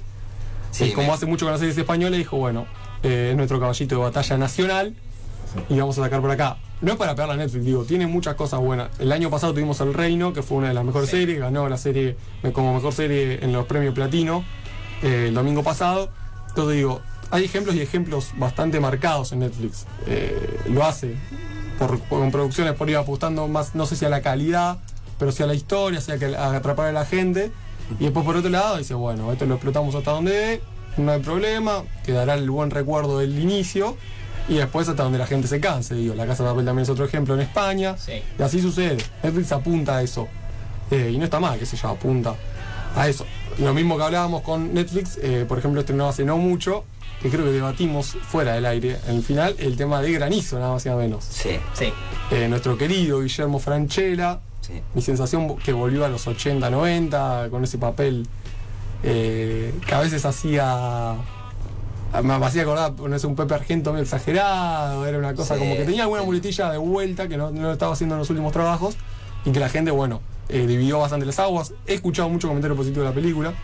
Sí, 0.70 0.84
y 0.86 0.92
como 0.92 1.08
me- 1.08 1.12
hace 1.14 1.26
mucho 1.26 1.44
con 1.46 1.52
las 1.52 1.60
series 1.60 1.76
españolas, 1.78 2.18
dijo, 2.18 2.36
bueno, 2.36 2.66
eh, 3.02 3.28
es 3.30 3.36
nuestro 3.36 3.60
caballito 3.60 3.94
de 3.96 4.00
batalla 4.02 4.36
nacional 4.38 4.94
y 5.68 5.78
vamos 5.78 5.98
a 5.98 6.02
sacar 6.02 6.20
por 6.20 6.30
acá. 6.30 6.56
No 6.82 6.92
es 6.92 6.98
para 6.98 7.14
pegarle 7.14 7.34
a 7.34 7.36
Netflix, 7.38 7.64
digo, 7.64 7.84
tiene 7.84 8.06
muchas 8.06 8.34
cosas 8.34 8.60
buenas. 8.60 8.90
El 8.98 9.10
año 9.12 9.30
pasado 9.30 9.52
tuvimos 9.54 9.80
El 9.80 9.94
Reino, 9.94 10.32
que 10.34 10.42
fue 10.42 10.58
una 10.58 10.68
de 10.68 10.74
las 10.74 10.84
mejores 10.84 11.08
series, 11.08 11.38
ganó 11.40 11.68
la 11.68 11.78
serie 11.78 12.16
eh, 12.42 12.52
como 12.52 12.74
mejor 12.74 12.92
serie 12.92 13.38
en 13.42 13.52
los 13.52 13.64
premios 13.66 13.94
Platino 13.94 14.44
eh, 15.02 15.26
el 15.28 15.34
domingo 15.34 15.62
pasado. 15.62 16.10
Entonces 16.50 16.76
digo, 16.76 17.00
hay 17.30 17.44
ejemplos 17.44 17.74
y 17.76 17.80
ejemplos 17.80 18.30
bastante 18.36 18.78
marcados 18.78 19.32
en 19.32 19.38
Netflix. 19.40 19.86
Eh, 20.06 20.60
lo 20.68 20.84
hace 20.84 21.16
por, 21.78 21.98
por- 22.00 22.20
con 22.20 22.30
producciones 22.30 22.74
por 22.74 22.90
ir 22.90 22.96
apostando 22.96 23.48
más, 23.48 23.74
no 23.74 23.86
sé 23.86 23.96
si 23.96 24.04
a 24.04 24.10
la 24.10 24.20
calidad, 24.20 24.78
pero 25.18 25.32
sí 25.32 25.42
a 25.42 25.46
la 25.46 25.54
historia, 25.54 26.00
que 26.18 26.36
a 26.36 26.54
atrapar 26.54 26.88
a 26.88 26.92
la 26.92 27.06
gente. 27.06 27.52
Y 27.98 28.04
después 28.04 28.24
por 28.26 28.36
otro 28.36 28.50
lado 28.50 28.76
dice, 28.76 28.92
bueno, 28.92 29.32
esto 29.32 29.46
lo 29.46 29.54
explotamos 29.54 29.94
hasta 29.94 30.10
donde 30.10 30.32
dé, 30.32 30.60
no 30.98 31.10
hay 31.12 31.20
problema, 31.20 31.84
quedará 32.04 32.34
el 32.34 32.50
buen 32.50 32.70
recuerdo 32.70 33.18
del 33.18 33.38
inicio. 33.38 33.96
Y 34.48 34.54
después 34.54 34.88
hasta 34.88 35.02
donde 35.02 35.18
la 35.18 35.26
gente 35.26 35.48
se 35.48 35.60
canse, 35.60 35.94
digo, 35.94 36.14
la 36.14 36.26
Casa 36.26 36.44
de 36.44 36.50
Papel 36.50 36.64
también 36.64 36.84
es 36.84 36.88
otro 36.88 37.04
ejemplo 37.04 37.34
en 37.34 37.40
España. 37.40 37.96
Sí. 37.98 38.22
Y 38.38 38.42
así 38.42 38.60
sucede. 38.60 38.98
Netflix 39.22 39.52
apunta 39.52 39.96
a 39.96 40.02
eso. 40.02 40.28
Eh, 40.90 41.10
y 41.12 41.18
no 41.18 41.24
está 41.24 41.40
mal, 41.40 41.58
que 41.58 41.66
se 41.66 41.76
yo, 41.76 41.88
apunta 41.88 42.34
a 42.94 43.08
eso. 43.08 43.26
Lo 43.58 43.74
mismo 43.74 43.96
que 43.96 44.04
hablábamos 44.04 44.42
con 44.42 44.72
Netflix, 44.72 45.18
eh, 45.20 45.44
por 45.48 45.58
ejemplo, 45.58 45.80
estrenó 45.80 46.08
hace 46.08 46.24
no 46.24 46.36
mucho, 46.36 46.84
que 47.20 47.28
creo 47.28 47.44
que 47.44 47.50
debatimos 47.50 48.16
fuera 48.28 48.52
del 48.54 48.66
aire, 48.66 48.98
en 49.08 49.16
el 49.16 49.22
final, 49.22 49.56
el 49.58 49.76
tema 49.76 50.00
de 50.00 50.12
granizo, 50.12 50.58
nada 50.58 50.72
más 50.72 50.84
y 50.86 50.88
nada 50.90 51.00
menos. 51.00 51.24
Sí, 51.24 51.58
Sí. 51.74 51.92
Eh, 52.30 52.46
nuestro 52.48 52.76
querido 52.76 53.20
Guillermo 53.20 53.58
Franchella, 53.58 54.40
sí. 54.60 54.74
mi 54.94 55.02
sensación 55.02 55.56
que 55.56 55.72
volvió 55.72 56.04
a 56.04 56.08
los 56.08 56.26
80, 56.26 56.70
90, 56.70 57.48
con 57.50 57.64
ese 57.64 57.78
papel 57.78 58.26
eh, 59.02 59.74
que 59.86 59.94
a 59.94 60.00
veces 60.00 60.24
hacía. 60.24 61.14
Me 62.22 62.34
hacía 62.34 62.62
acordar, 62.62 62.92
no 62.98 63.18
sé, 63.18 63.26
un 63.26 63.36
Pepe 63.36 63.54
Argento 63.54 63.92
medio 63.92 64.04
exagerado, 64.04 65.06
era 65.06 65.18
una 65.18 65.34
cosa 65.34 65.54
Sí, 65.54 65.60
como 65.60 65.76
que 65.76 65.84
tenía 65.84 66.02
alguna 66.02 66.20
sí. 66.22 66.26
muletilla 66.26 66.70
de 66.70 66.78
vuelta 66.78 67.28
que 67.28 67.36
no, 67.36 67.50
no 67.50 67.62
lo 67.62 67.72
estaba 67.72 67.92
haciendo 67.92 68.14
en 68.14 68.20
los 68.20 68.30
últimos 68.30 68.52
trabajos 68.52 68.96
y 69.44 69.50
que 69.52 69.60
la 69.60 69.68
gente, 69.68 69.90
bueno, 69.90 70.20
eh, 70.48 70.66
dividió 70.66 70.98
bastante 70.98 71.26
las 71.26 71.38
aguas. 71.38 71.72
He 71.86 71.94
escuchado 71.94 72.28
mucho 72.28 72.48
comentario 72.48 72.76
positivo 72.76 73.02
de 73.02 73.08
la 73.10 73.14
película, 73.14 73.54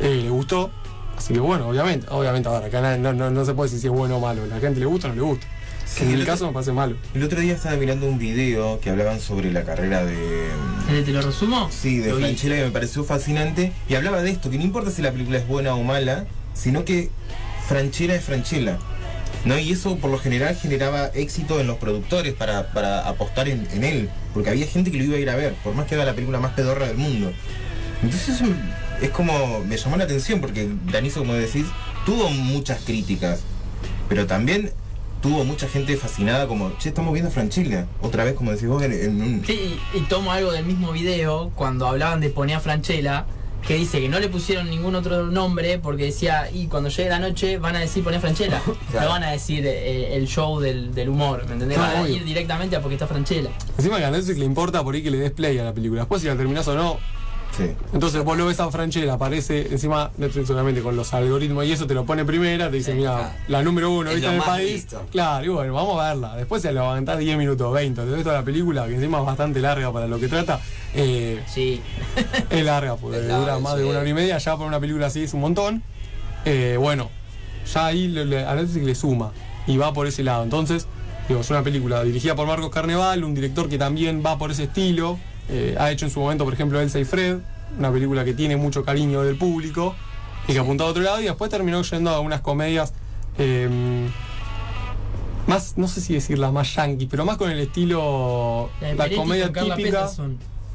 eh, 0.00 0.20
le 0.24 0.30
gustó, 0.30 0.70
así 1.16 1.34
que 1.34 1.40
bueno, 1.40 1.68
obviamente, 1.68 2.06
obviamente, 2.10 2.48
ahora 2.48 2.66
acá 2.66 2.96
no, 2.98 3.12
no, 3.12 3.30
no 3.30 3.44
se 3.44 3.54
puede 3.54 3.68
decir 3.68 3.80
si 3.80 3.86
es 3.88 3.92
bueno 3.92 4.16
o 4.16 4.20
malo, 4.20 4.46
la 4.46 4.58
gente 4.60 4.80
le 4.80 4.86
gusta 4.86 5.06
o 5.08 5.10
no 5.10 5.14
le 5.16 5.22
gusta. 5.22 5.46
Sí, 5.84 6.04
en 6.04 6.10
el 6.12 6.22
otro- 6.22 6.32
caso 6.32 6.46
me 6.46 6.52
parece 6.54 6.72
malo. 6.72 6.96
El 7.12 7.22
otro 7.22 7.38
día 7.40 7.52
estaba 7.54 7.76
mirando 7.76 8.06
un 8.06 8.18
video 8.18 8.80
que 8.80 8.88
hablaban 8.88 9.20
sobre 9.20 9.52
la 9.52 9.62
carrera 9.64 10.02
de. 10.04 10.46
¿El 10.88 11.04
¿Te 11.04 11.10
lo 11.12 11.20
resumo? 11.20 11.68
Sí, 11.70 11.98
de. 11.98 12.14
Franchella 12.14 12.56
que 12.56 12.64
me 12.64 12.70
pareció 12.70 13.04
fascinante. 13.04 13.72
Y 13.90 13.94
hablaba 13.94 14.22
de 14.22 14.30
esto, 14.30 14.48
que 14.48 14.56
no 14.56 14.64
importa 14.64 14.90
si 14.90 15.02
la 15.02 15.12
película 15.12 15.36
es 15.38 15.46
buena 15.46 15.74
o 15.74 15.82
mala, 15.82 16.24
sino 16.54 16.86
que 16.86 17.10
Franchella 17.66 18.14
es 18.14 18.24
Franchella. 18.24 18.78
¿No? 19.44 19.58
Y 19.58 19.72
eso 19.72 19.96
por 19.96 20.10
lo 20.10 20.18
general 20.18 20.54
generaba 20.54 21.06
éxito 21.14 21.58
en 21.58 21.66
los 21.66 21.78
productores 21.78 22.32
para, 22.32 22.72
para 22.72 23.08
apostar 23.08 23.48
en, 23.48 23.66
en 23.72 23.82
él. 23.82 24.10
Porque 24.34 24.50
había 24.50 24.66
gente 24.66 24.92
que 24.92 24.98
lo 24.98 25.04
iba 25.04 25.16
a 25.16 25.20
ir 25.20 25.30
a 25.30 25.36
ver, 25.36 25.54
por 25.64 25.74
más 25.74 25.86
que 25.86 25.96
haga 25.96 26.04
la 26.04 26.14
película 26.14 26.38
más 26.38 26.52
pedorra 26.52 26.86
del 26.86 26.96
mundo. 26.96 27.32
Entonces 28.02 28.40
es 29.00 29.10
como. 29.10 29.60
me 29.60 29.76
llamó 29.76 29.96
la 29.96 30.04
atención 30.04 30.40
porque 30.40 30.68
Daniso, 30.90 31.20
como 31.20 31.34
decís, 31.34 31.66
tuvo 32.06 32.30
muchas 32.30 32.82
críticas. 32.84 33.40
Pero 34.08 34.26
también 34.26 34.70
tuvo 35.20 35.44
mucha 35.44 35.68
gente 35.68 35.96
fascinada 35.96 36.46
como, 36.46 36.76
che, 36.78 36.88
estamos 36.90 37.12
viendo 37.12 37.30
a 37.30 37.32
Franchella. 37.32 37.86
Otra 38.00 38.24
vez, 38.24 38.34
como 38.34 38.50
decís 38.50 38.68
vos, 38.68 38.82
en, 38.82 38.92
en 38.92 39.22
un. 39.22 39.44
Sí, 39.46 39.78
y 39.94 40.00
tomo 40.02 40.32
algo 40.32 40.52
del 40.52 40.66
mismo 40.66 40.92
video 40.92 41.50
cuando 41.54 41.86
hablaban 41.86 42.20
de 42.20 42.28
poner 42.28 42.56
a 42.56 42.60
Franchella, 42.60 43.26
que 43.66 43.74
dice 43.74 44.00
que 44.00 44.08
no 44.08 44.18
le 44.18 44.28
pusieron 44.28 44.68
ningún 44.68 44.94
otro 44.94 45.26
nombre 45.26 45.78
porque 45.78 46.04
decía, 46.06 46.50
y 46.52 46.66
cuando 46.66 46.88
llegue 46.88 47.08
la 47.08 47.18
noche 47.18 47.58
van 47.58 47.76
a 47.76 47.80
decir 47.80 48.02
poner 48.04 48.20
Franchella. 48.20 48.60
Claro. 48.90 49.06
No 49.06 49.12
van 49.14 49.22
a 49.24 49.30
decir 49.30 49.64
eh, 49.66 50.14
el 50.16 50.26
show 50.26 50.60
del, 50.60 50.92
del 50.94 51.08
humor, 51.08 51.46
¿me 51.46 51.54
entendés? 51.54 51.78
Van 51.78 51.96
a 51.96 52.02
obvio. 52.02 52.16
ir 52.16 52.24
directamente 52.24 52.76
a 52.76 52.80
porque 52.80 52.94
está 52.96 53.06
Franchella. 53.06 53.50
Encima 53.78 53.96
que 53.98 54.04
a 54.04 54.10
Netflix 54.10 54.38
le 54.38 54.44
importa 54.44 54.82
por 54.82 54.94
ahí 54.94 55.02
que 55.02 55.10
le 55.10 55.18
des 55.18 55.30
play 55.30 55.58
a 55.58 55.64
la 55.64 55.72
película. 55.72 56.02
Después 56.02 56.20
si 56.20 56.28
la 56.28 56.36
terminás 56.36 56.66
o 56.68 56.74
no, 56.74 56.98
Sí. 57.56 57.70
Entonces 57.92 58.24
vos 58.24 58.38
lo 58.38 58.46
ves 58.46 58.58
a 58.60 58.70
Franchella, 58.70 59.12
aparece 59.14 59.68
encima 59.70 60.10
Netflix 60.16 60.48
obviamente 60.50 60.80
con 60.80 60.96
los 60.96 61.12
algoritmos 61.12 61.66
y 61.66 61.72
eso 61.72 61.86
te 61.86 61.92
lo 61.92 62.06
pone 62.06 62.24
primera, 62.24 62.70
te 62.70 62.76
dice, 62.78 62.94
mira, 62.94 63.36
la 63.48 63.62
número 63.62 63.90
uno, 63.90 64.08
Es 64.10 64.16
¿viste 64.16 64.26
lo 64.28 64.32
en 64.32 64.34
el 64.34 64.38
más 64.40 64.48
país? 64.48 64.72
visto. 64.72 65.02
Claro, 65.12 65.44
y 65.44 65.48
bueno, 65.48 65.74
vamos 65.74 66.00
a 66.00 66.08
verla. 66.08 66.36
Después 66.36 66.62
se 66.62 66.72
lo 66.72 66.80
aguantás 66.82 67.18
10 67.18 67.36
minutos, 67.36 67.72
20, 67.72 68.00
te 68.02 68.08
ves 68.10 68.22
toda 68.22 68.36
la 68.38 68.44
película, 68.44 68.86
que 68.86 68.94
encima 68.94 69.18
es 69.20 69.26
bastante 69.26 69.60
larga 69.60 69.92
para 69.92 70.06
lo 70.06 70.18
que 70.18 70.28
trata. 70.28 70.60
Eh, 70.94 71.42
Sí. 71.46 71.82
es 72.50 72.64
larga, 72.64 72.96
porque 72.96 73.18
Es 73.18 73.24
larga, 73.24 73.40
dura 73.40 73.58
más 73.58 73.76
de 73.76 73.84
una 73.84 73.98
hora 73.98 74.08
y 74.08 74.14
media, 74.14 74.38
ya 74.38 74.56
por 74.56 74.66
una 74.66 74.80
película 74.80 75.06
así 75.08 75.22
es 75.24 75.34
un 75.34 75.40
montón. 75.40 75.82
Eh, 76.46 76.76
bueno, 76.80 77.10
ya 77.72 77.86
ahí 77.86 78.08
le- 78.08 78.24
le- 78.24 78.46
a 78.46 78.54
Netflix 78.54 78.84
le 78.86 78.94
suma 78.94 79.30
y 79.66 79.76
va 79.76 79.92
por 79.92 80.06
ese 80.06 80.22
lado. 80.22 80.42
Entonces, 80.42 80.86
digo, 81.28 81.40
es 81.40 81.50
una 81.50 81.62
película 81.62 82.02
dirigida 82.02 82.34
por 82.34 82.46
Marcos 82.46 82.70
Carneval, 82.70 83.22
un 83.24 83.34
director 83.34 83.68
que 83.68 83.76
también 83.78 84.22
va 84.24 84.38
por 84.38 84.50
ese 84.50 84.64
estilo. 84.64 85.18
Eh, 85.48 85.76
ha 85.78 85.90
hecho 85.90 86.04
en 86.06 86.10
su 86.10 86.20
momento, 86.20 86.44
por 86.44 86.54
ejemplo, 86.54 86.80
Elsa 86.80 86.98
y 86.98 87.04
Fred, 87.04 87.38
una 87.78 87.90
película 87.92 88.24
que 88.24 88.34
tiene 88.34 88.56
mucho 88.56 88.84
cariño 88.84 89.22
del 89.22 89.36
público 89.36 89.94
y 90.48 90.52
que 90.52 90.58
apuntó 90.58 90.84
a 90.84 90.88
otro 90.88 91.02
lado 91.02 91.20
y 91.20 91.24
después 91.24 91.50
terminó 91.50 91.82
yendo 91.82 92.10
a 92.10 92.20
unas 92.20 92.40
comedias 92.40 92.92
eh, 93.38 93.68
más, 95.46 95.76
no 95.76 95.88
sé 95.88 96.00
si 96.00 96.14
decirlas 96.14 96.52
más 96.52 96.74
yankee, 96.74 97.06
pero 97.06 97.24
más 97.24 97.36
con 97.36 97.50
el 97.50 97.58
estilo, 97.58 98.70
La 98.96 99.10
comedia 99.10 99.52
típica. 99.52 100.08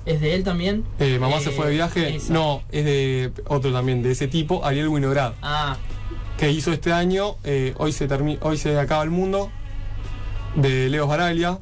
¿Es 0.06 0.22
de 0.22 0.36
él 0.36 0.44
también? 0.44 0.86
Eh, 1.00 1.18
Mamá 1.20 1.38
Eh, 1.38 1.42
se 1.42 1.52
fue 1.52 1.68
de 1.68 1.74
viaje. 1.74 2.16
esa. 2.16 2.32
No, 2.34 2.62
es 2.72 2.86
de 2.86 3.32
otro 3.48 3.74
también, 3.74 4.02
de 4.02 4.12
ese 4.12 4.28
tipo, 4.28 4.64
Ariel 4.66 4.88
Winograd, 4.88 5.34
Ah, 5.42 5.76
que 6.38 6.50
hizo 6.52 6.72
este 6.72 6.94
año, 6.94 7.36
eh, 7.44 7.74
hoy, 7.78 7.92
se 7.92 8.08
hoy 8.42 8.58
se 8.58 8.80
acaba 8.80 9.04
el 9.04 9.10
mundo, 9.10 9.50
de 10.56 10.90
Leo 10.90 11.08
Baraglia. 11.08 11.60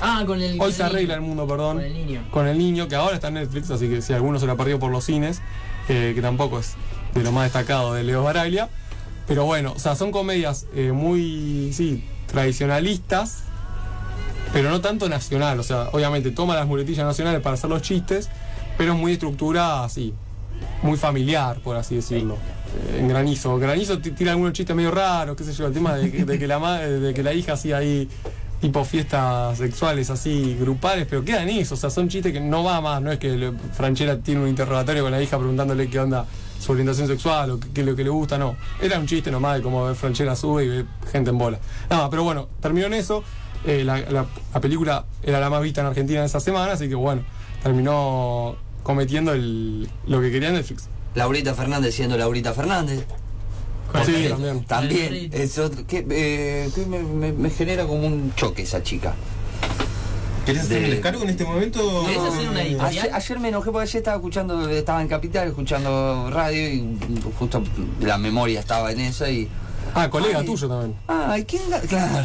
Ah, 0.00 0.24
con 0.26 0.40
el. 0.40 0.60
Hoy 0.60 0.72
se 0.72 0.82
arregla 0.82 1.14
el 1.14 1.20
mundo, 1.20 1.46
perdón. 1.46 1.76
Con 1.76 1.84
el 1.86 1.94
niño. 1.94 2.24
Con 2.30 2.46
el 2.46 2.58
niño, 2.58 2.88
que 2.88 2.94
ahora 2.96 3.14
está 3.14 3.28
en 3.28 3.34
Netflix, 3.34 3.70
así 3.70 3.88
que 3.88 4.02
si 4.02 4.12
alguno 4.12 4.38
se 4.38 4.46
la 4.46 4.56
perdió 4.56 4.78
por 4.78 4.90
los 4.90 5.04
cines, 5.04 5.40
eh, 5.88 6.12
que 6.14 6.22
tampoco 6.22 6.58
es 6.60 6.74
de 7.14 7.22
lo 7.22 7.32
más 7.32 7.44
destacado 7.44 7.94
de 7.94 8.02
Leo 8.04 8.22
Baraglia. 8.22 8.68
Pero 9.26 9.44
bueno, 9.44 9.72
o 9.76 9.78
sea, 9.78 9.94
son 9.94 10.10
comedias 10.10 10.66
eh, 10.74 10.90
muy, 10.92 11.70
sí, 11.74 12.02
tradicionalistas, 12.28 13.40
pero 14.52 14.70
no 14.70 14.80
tanto 14.80 15.08
nacional. 15.08 15.60
O 15.60 15.62
sea, 15.62 15.88
obviamente 15.92 16.30
toma 16.30 16.54
las 16.54 16.66
muletillas 16.66 17.04
nacionales 17.04 17.40
para 17.42 17.54
hacer 17.54 17.68
los 17.70 17.82
chistes, 17.82 18.30
pero 18.78 18.94
es 18.94 18.98
muy 18.98 19.12
estructura 19.12 19.84
así, 19.84 20.14
muy 20.82 20.96
familiar, 20.96 21.60
por 21.60 21.76
así 21.76 21.96
decirlo. 21.96 22.36
Eh, 22.92 23.00
en 23.00 23.08
granizo. 23.08 23.58
Granizo 23.58 23.98
ti- 23.98 24.12
tira 24.12 24.32
algunos 24.32 24.52
chistes 24.54 24.74
medio 24.74 24.90
raros, 24.90 25.36
qué 25.36 25.44
sé 25.44 25.52
yo, 25.52 25.66
el 25.66 25.72
tema 25.74 25.94
de 25.94 26.10
que, 26.10 26.24
de 26.24 26.38
que 26.38 26.46
la, 26.46 26.58
ma- 26.58 26.78
de 26.78 27.12
que 27.12 27.22
la 27.22 27.32
hija 27.34 27.52
hacía 27.54 27.78
ahí 27.78 28.08
tipo 28.60 28.84
fiestas 28.84 29.56
sexuales 29.58 30.10
así 30.10 30.56
grupales, 30.60 31.06
pero 31.08 31.24
quedan 31.24 31.48
eso, 31.48 31.74
o 31.74 31.76
sea, 31.78 31.90
son 31.90 32.08
chistes 32.08 32.32
que 32.32 32.40
no 32.40 32.64
va 32.64 32.80
más, 32.80 33.00
no 33.00 33.12
es 33.12 33.18
que 33.18 33.52
Franchella 33.72 34.18
tiene 34.20 34.40
un 34.42 34.48
interrogatorio 34.48 35.02
con 35.04 35.12
la 35.12 35.22
hija 35.22 35.38
preguntándole 35.38 35.88
qué 35.88 36.00
onda 36.00 36.26
su 36.58 36.72
orientación 36.72 37.06
sexual 37.06 37.52
o 37.52 37.60
qué, 37.60 37.80
es 37.82 37.86
lo 37.86 37.94
que 37.94 38.02
le 38.02 38.10
gusta, 38.10 38.36
no. 38.36 38.56
Era 38.82 38.98
un 38.98 39.06
chiste 39.06 39.30
nomás 39.30 39.56
de 39.58 39.62
cómo 39.62 39.94
Franchella 39.94 40.34
sube 40.34 40.64
y 40.64 40.68
ve 40.68 40.84
gente 41.12 41.30
en 41.30 41.38
bola. 41.38 41.58
Nada, 41.88 42.10
pero 42.10 42.24
bueno, 42.24 42.48
terminó 42.60 42.86
en 42.86 42.94
eso. 42.94 43.22
Eh, 43.64 43.84
la, 43.84 43.98
la- 44.10 44.26
la 44.54 44.60
película 44.60 45.04
era 45.22 45.38
la 45.40 45.50
más 45.50 45.62
vista 45.62 45.80
en 45.82 45.86
Argentina 45.88 46.18
en 46.20 46.26
esa 46.26 46.40
semana, 46.40 46.72
así 46.72 46.88
que 46.88 46.94
bueno, 46.96 47.22
terminó 47.62 48.56
cometiendo 48.82 49.32
el, 49.34 49.88
lo 50.06 50.20
que 50.20 50.30
quería 50.32 50.50
Netflix. 50.50 50.88
Laurita 51.14 51.54
Fernández 51.54 51.94
siendo 51.94 52.16
Laurita 52.16 52.52
Fernández. 52.54 53.04
Sí, 54.04 54.26
también. 54.28 54.64
También, 54.64 55.14
El 55.14 55.34
es 55.34 55.58
otro- 55.58 55.86
que, 55.86 56.06
eh, 56.10 56.70
que 56.74 56.86
me, 56.86 57.00
me- 57.02 57.32
me 57.32 57.50
genera 57.50 57.86
como 57.86 58.06
un 58.06 58.32
choque 58.34 58.62
esa 58.62 58.82
chica. 58.82 59.14
¿Querés 60.46 60.62
hacer 60.62 60.78
De- 60.80 60.84
el 60.86 60.90
descargo 60.92 61.22
en 61.24 61.28
este 61.30 61.44
momento? 61.44 62.04
¿Querés 62.06 62.22
hacer 62.22 62.48
una 62.48 62.62
editorial? 62.62 62.86
Ayer, 62.86 63.10
ayer 63.14 63.38
me 63.40 63.48
enojé 63.48 63.70
porque 63.70 63.82
ayer 63.84 63.96
estaba 63.96 64.16
escuchando, 64.16 64.68
estaba 64.70 65.02
en 65.02 65.08
Capital 65.08 65.48
escuchando 65.48 66.30
radio 66.30 66.68
y 66.72 66.96
justo 67.38 67.62
la 68.00 68.16
memoria 68.18 68.60
estaba 68.60 68.90
en 68.92 69.00
eso 69.00 69.28
y. 69.28 69.48
Ah, 69.94 70.08
colega 70.10 70.38
Ay. 70.40 70.46
tuyo 70.46 70.68
también. 70.68 70.94
Ay, 71.08 71.44
¿quién, 71.44 71.62
ga- 71.70 71.80
claro, 71.82 72.24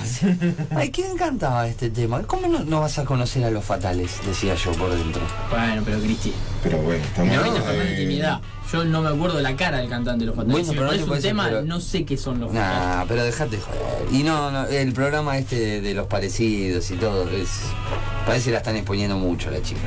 ¿quién 0.92 1.18
cantaba 1.18 1.68
este 1.68 1.90
tema? 1.90 2.22
¿Cómo 2.24 2.48
no, 2.48 2.60
no 2.64 2.82
vas 2.82 2.98
a 3.00 3.06
conocer 3.06 3.44
a 3.46 3.50
los 3.52 3.64
fatales? 3.64 4.20
Decía 4.26 4.56
yo 4.56 4.72
por 4.74 4.90
dentro. 4.96 5.22
Bueno, 5.50 5.82
pero 5.86 6.00
Cristi. 6.00 6.34
Pero 6.62 6.78
bueno, 6.80 7.04
estamos. 7.04 7.34
Eh, 7.36 8.18
edad. 8.20 8.40
Yo 8.72 8.84
no 8.86 9.02
me 9.02 9.10
acuerdo 9.10 9.38
de 9.38 9.44
la 9.44 9.56
cara 9.56 9.78
del 9.78 9.90
cantante 9.90 10.22
de 10.22 10.26
los 10.28 10.36
fatales. 10.36 10.52
Bueno, 10.54 10.66
si 10.66 10.72
me 10.72 10.78
pero 10.88 11.06
no 11.08 11.14
un 11.14 11.22
tema, 11.22 11.46
pero- 11.46 11.62
no 11.64 11.80
sé 11.80 12.06
qué 12.06 12.18
son 12.18 12.40
los 12.40 12.52
fatales. 12.52 12.88
Nah, 12.98 13.06
pero 13.08 13.24
dejate 13.24 13.60
joder. 13.60 14.14
Y 14.14 14.24
no, 14.24 14.50
no, 14.52 14.66
el 14.66 14.94
programa 14.94 15.38
este 15.38 15.60
de, 15.60 15.82
de 15.82 15.94
los 15.94 16.08
parecidos 16.08 16.90
y 16.92 16.96
todo, 16.96 17.30
es. 17.30 17.50
Parece 18.26 18.46
que 18.46 18.52
la 18.52 18.58
están 18.60 18.76
exponiendo 18.78 19.18
mucho 19.18 19.52
la 19.52 19.62
chica. 19.62 19.82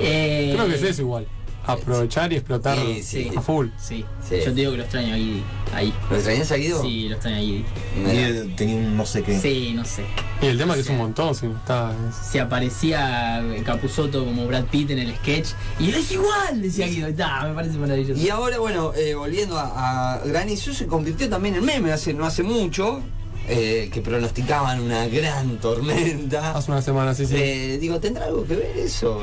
Eh, 0.00 0.52
Creo 0.54 0.66
que 0.68 0.74
es 0.74 0.82
eso 0.82 1.02
igual. 1.02 1.26
Aprovechar 1.66 2.32
y 2.32 2.36
explotar 2.36 2.76
Sí, 2.78 3.02
sí. 3.02 3.30
a 3.36 3.40
full. 3.40 3.68
Sí. 3.78 4.04
Sí. 4.28 4.36
Yo 4.38 4.44
te 4.44 4.52
digo 4.54 4.70
que 4.72 4.76
lo 4.78 4.82
extraño 4.84 5.14
ahí. 5.14 5.42
ahí. 5.74 5.92
¿Lo 6.10 6.16
extrañas 6.16 6.50
a 6.52 6.56
Guido? 6.56 6.82
Sí, 6.82 7.08
lo 7.08 7.14
extraño 7.14 7.36
ahí. 7.36 7.64
Mira. 7.96 8.28
Y 8.28 8.48
tenía 8.56 8.76
un 8.76 8.96
no 8.96 9.06
sé 9.06 9.22
qué. 9.22 9.38
Sí, 9.38 9.72
no 9.74 9.84
sé. 9.84 10.04
Y 10.42 10.46
el 10.46 10.58
tema 10.58 10.74
que 10.74 10.80
es 10.80 10.88
un 10.88 10.98
montón, 10.98 11.34
si 11.34 11.46
no 11.46 11.56
está. 11.56 11.92
es- 12.08 12.26
Si 12.32 12.38
aparecía 12.38 13.42
Capuzoto 13.64 14.24
como 14.24 14.46
Brad 14.46 14.64
Pitt 14.64 14.90
en 14.90 14.98
el 14.98 15.14
sketch 15.16 15.48
y 15.78 15.90
es 15.90 16.10
igual, 16.12 16.60
decía 16.62 16.86
Guido. 16.86 17.08
Me 17.08 17.54
parece 17.54 17.78
maravilloso. 17.78 18.20
Y 18.20 18.28
ahora, 18.28 18.58
bueno, 18.58 18.92
eh, 18.94 19.14
volviendo 19.14 19.58
a, 19.58 20.14
a 20.14 20.18
Granizo, 20.24 20.72
se 20.74 20.86
convirtió 20.86 21.28
también 21.28 21.54
en 21.56 21.64
meme 21.64 21.92
hace, 21.92 22.12
no 22.14 22.24
hace 22.26 22.42
mucho, 22.42 23.00
eh, 23.48 23.90
que 23.92 24.00
pronosticaban 24.00 24.80
una 24.80 25.06
gran 25.06 25.58
tormenta. 25.58 26.52
Hace 26.56 26.70
una 26.70 26.82
semana, 26.82 27.14
sí, 27.14 27.26
sí. 27.26 27.34
Eh, 27.36 27.78
digo, 27.80 28.00
¿tendrá 28.00 28.24
algo 28.26 28.44
que 28.46 28.56
ver 28.56 28.76
eso? 28.78 29.22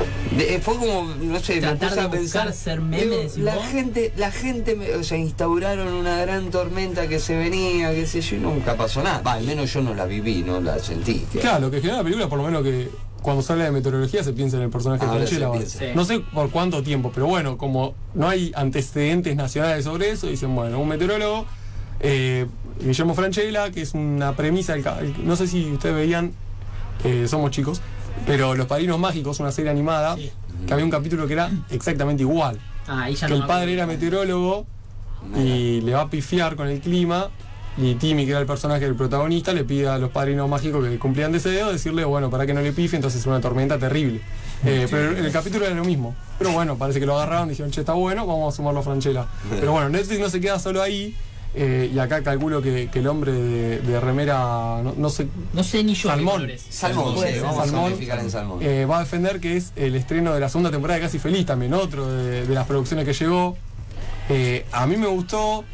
Eh, 0.00 0.36
de- 0.36 0.58
fue 0.60 0.76
como, 0.76 1.14
no 1.20 1.40
sé, 1.40 1.54
me 1.56 1.60
Tratar 1.60 1.88
puse 1.90 2.00
de 2.00 2.06
a 2.06 2.10
pensar. 2.10 2.52
ser 2.52 2.80
meme, 2.80 3.02
digo, 3.04 3.16
decís 3.16 3.38
la 3.38 3.54
vos. 3.56 3.66
gente, 3.66 4.12
la 4.16 4.30
gente, 4.30 4.74
me- 4.76 4.94
o 4.94 5.04
sea, 5.04 5.18
instauraron 5.18 5.92
una 5.92 6.18
gran 6.20 6.50
tormenta 6.50 7.08
que 7.08 7.18
se 7.18 7.36
venía, 7.36 7.90
qué 7.92 8.06
sé 8.06 8.20
yo, 8.20 8.36
y 8.36 8.40
nunca 8.40 8.76
pasó 8.76 9.02
nada. 9.02 9.20
Va, 9.22 9.34
al 9.34 9.44
menos 9.44 9.72
yo 9.72 9.82
no 9.82 9.94
la 9.94 10.04
viví, 10.06 10.42
no 10.42 10.60
la 10.60 10.78
sentí. 10.78 11.26
que- 11.32 11.40
Claro, 11.40 11.60
lo 11.66 11.70
que 11.70 11.80
genera 11.80 11.98
la 11.98 12.04
película, 12.04 12.28
por 12.28 12.38
lo 12.38 12.44
menos 12.44 12.62
que 12.62 12.88
cuando 13.22 13.42
se 13.42 13.52
habla 13.52 13.66
de 13.66 13.70
meteorología 13.72 14.24
se 14.24 14.32
piensa 14.32 14.56
en 14.56 14.62
el 14.62 14.70
personaje 14.70 15.04
de 15.04 15.10
Franchella. 15.12 15.94
No 15.94 16.04
sé 16.06 16.20
por 16.20 16.48
cuánto 16.50 16.82
tiempo, 16.82 17.10
pero 17.14 17.26
bueno, 17.26 17.58
como 17.58 17.94
no 18.14 18.28
hay 18.28 18.50
antecedentes 18.54 19.36
nacionales 19.36 19.84
sobre 19.84 20.10
eso, 20.10 20.26
dicen, 20.28 20.54
bueno, 20.54 20.78
un 20.80 20.88
meteorólogo, 20.88 21.44
eh, 22.00 22.46
Guillermo 22.82 23.14
Franchella, 23.14 23.70
que 23.70 23.82
es 23.82 23.92
una 23.92 24.34
premisa, 24.34 24.72
del 24.72 24.82
ca- 24.82 25.00
no 25.22 25.36
sé 25.36 25.46
si 25.46 25.70
ustedes 25.70 25.94
veían, 25.94 26.32
eh, 27.04 27.26
somos 27.28 27.50
chicos, 27.50 27.82
pero 28.26 28.54
Los 28.54 28.66
Padrinos 28.66 28.98
Mágicos, 28.98 29.40
una 29.40 29.52
serie 29.52 29.70
animada, 29.70 30.16
Sí. 30.16 30.30
que 30.66 30.72
había 30.72 30.84
un 30.84 30.90
capítulo 30.90 31.26
que 31.26 31.32
era 31.34 31.50
exactamente 31.70 32.22
igual. 32.22 32.58
Ah, 32.86 33.04
ahí 33.04 33.14
ya 33.14 33.26
que 33.26 33.34
no 33.34 33.40
el 33.40 33.46
padre 33.46 33.72
era 33.74 33.86
meteorólogo 33.86 34.66
y 35.36 35.80
le 35.82 35.92
va 35.92 36.02
a 36.02 36.10
pifiar 36.10 36.56
con 36.56 36.68
el 36.68 36.80
clima. 36.80 37.28
Y 37.78 37.94
Timmy, 37.94 38.24
que 38.24 38.32
era 38.32 38.40
el 38.40 38.46
personaje 38.46 38.84
del 38.84 38.94
protagonista, 38.96 39.52
le 39.54 39.64
pide 39.64 39.88
a 39.88 39.96
los 39.96 40.10
padrinos 40.10 40.48
mágicos 40.48 40.84
que 40.84 40.98
cumplían 40.98 41.30
deseo 41.32 41.70
decirle, 41.72 42.04
bueno, 42.04 42.28
para 42.28 42.44
que 42.44 42.52
no 42.52 42.60
le 42.60 42.72
pifie, 42.72 42.96
entonces 42.96 43.20
es 43.20 43.26
una 43.26 43.40
tormenta 43.40 43.78
terrible. 43.78 44.20
Eh, 44.64 44.86
pero 44.90 45.10
el, 45.12 45.24
el 45.24 45.32
capítulo 45.32 45.64
era 45.64 45.74
lo 45.74 45.84
mismo. 45.84 46.14
Pero 46.38 46.50
bueno, 46.50 46.76
parece 46.76 46.98
que 47.00 47.06
lo 47.06 47.16
agarraron, 47.16 47.48
dijeron, 47.48 47.70
che, 47.70 47.80
está 47.80 47.92
bueno, 47.92 48.26
vamos 48.26 48.52
a 48.52 48.56
sumarlo 48.56 48.80
a 48.80 48.82
Franchella. 48.82 49.24
Pero 49.60 49.72
bueno, 49.72 49.88
Netflix 49.88 50.20
no 50.20 50.28
se 50.28 50.40
queda 50.40 50.58
solo 50.58 50.82
ahí. 50.82 51.14
Eh, 51.54 51.90
y 51.92 51.98
acá 51.98 52.22
calculo 52.22 52.62
que, 52.62 52.88
que 52.92 53.00
el 53.00 53.06
hombre 53.08 53.32
de, 53.32 53.78
de 53.80 54.00
remera, 54.00 54.80
no, 54.82 54.94
no 54.96 55.10
sé, 55.10 55.26
No 55.52 55.64
sé 55.64 55.82
ni 55.82 55.94
yo. 55.94 56.08
Salmón. 56.08 56.48
Salmón, 56.68 57.14
Puede 57.14 57.34
sí, 57.34 57.40
vamos 57.40 57.56
Salmón. 57.68 57.92
a 57.92 58.20
en 58.20 58.30
Salmón. 58.30 58.58
eh, 58.62 58.84
va 58.84 58.98
a 58.98 59.00
defender 59.00 59.40
que 59.40 59.56
es 59.56 59.72
el 59.76 59.96
estreno 59.96 60.32
de 60.32 60.40
la 60.40 60.48
segunda 60.48 60.70
temporada 60.70 60.98
de 61.00 61.06
Casi 61.06 61.18
Feliz 61.18 61.44
también, 61.46 61.74
otro 61.74 62.06
de, 62.12 62.46
de 62.46 62.54
las 62.54 62.66
producciones 62.66 63.04
que 63.04 63.12
llegó. 63.12 63.56
Eh, 64.28 64.64
a 64.70 64.86
mí 64.86 64.96
me 64.96 65.06
gustó. 65.08 65.64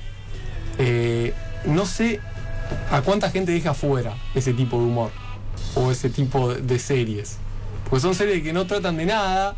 eh, 0.78 1.32
no 1.66 1.84
sé 1.84 2.20
a 2.90 3.00
cuánta 3.02 3.30
gente 3.30 3.52
deja 3.52 3.74
fuera 3.74 4.14
ese 4.34 4.52
tipo 4.54 4.78
de 4.78 4.84
humor 4.84 5.10
o 5.74 5.90
ese 5.90 6.08
tipo 6.10 6.52
de, 6.54 6.62
de 6.62 6.78
series. 6.78 7.36
Porque 7.88 8.00
son 8.00 8.14
series 8.14 8.42
que 8.42 8.52
no 8.52 8.66
tratan 8.66 8.96
de 8.96 9.06
nada, 9.06 9.56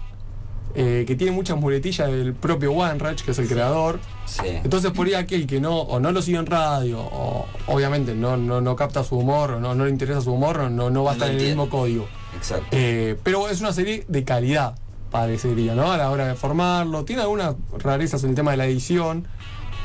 eh, 0.74 1.04
que 1.06 1.16
tienen 1.16 1.34
muchas 1.34 1.56
muletillas 1.56 2.08
del 2.10 2.34
propio 2.34 2.72
Wanreich, 2.72 3.24
que 3.24 3.30
es 3.32 3.38
el 3.38 3.48
creador. 3.48 3.98
Sí. 4.26 4.46
Entonces 4.46 4.92
por 4.92 5.06
ahí 5.06 5.14
aquel 5.14 5.46
que 5.46 5.60
no, 5.60 5.80
o 5.80 5.98
no 5.98 6.12
lo 6.12 6.22
sigue 6.22 6.38
en 6.38 6.46
radio, 6.46 7.00
o 7.00 7.46
obviamente 7.66 8.14
no, 8.14 8.36
no, 8.36 8.60
no 8.60 8.76
capta 8.76 9.02
su 9.02 9.16
humor, 9.16 9.52
o 9.52 9.60
no, 9.60 9.74
no 9.74 9.84
le 9.84 9.90
interesa 9.90 10.20
su 10.20 10.32
humor, 10.32 10.70
no, 10.70 10.90
no, 10.90 11.04
va 11.04 11.12
a 11.12 11.14
estar 11.14 11.30
en 11.30 11.38
el 11.38 11.46
mismo 11.46 11.68
código. 11.68 12.06
Exacto. 12.36 12.66
Eh, 12.70 13.16
pero 13.22 13.48
es 13.48 13.60
una 13.60 13.72
serie 13.72 14.04
de 14.06 14.24
calidad, 14.24 14.76
parecería, 15.10 15.74
¿no? 15.74 15.90
A 15.90 15.96
la 15.96 16.10
hora 16.10 16.26
de 16.26 16.34
formarlo. 16.34 17.04
Tiene 17.04 17.22
algunas 17.22 17.54
rarezas 17.78 18.22
en 18.24 18.30
el 18.30 18.36
tema 18.36 18.50
de 18.52 18.58
la 18.58 18.66
edición, 18.66 19.26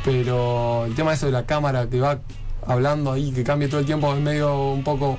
pero 0.03 0.85
el 0.85 0.95
tema 0.95 1.11
de 1.11 1.15
eso 1.15 1.25
de 1.25 1.31
la 1.31 1.45
cámara 1.45 1.89
que 1.89 1.99
va 1.99 2.19
hablando 2.67 3.11
ahí, 3.11 3.31
que 3.31 3.43
cambia 3.43 3.69
todo 3.69 3.79
el 3.79 3.85
tiempo, 3.85 4.13
es 4.13 4.21
medio 4.21 4.71
un 4.71 4.83
poco 4.83 5.17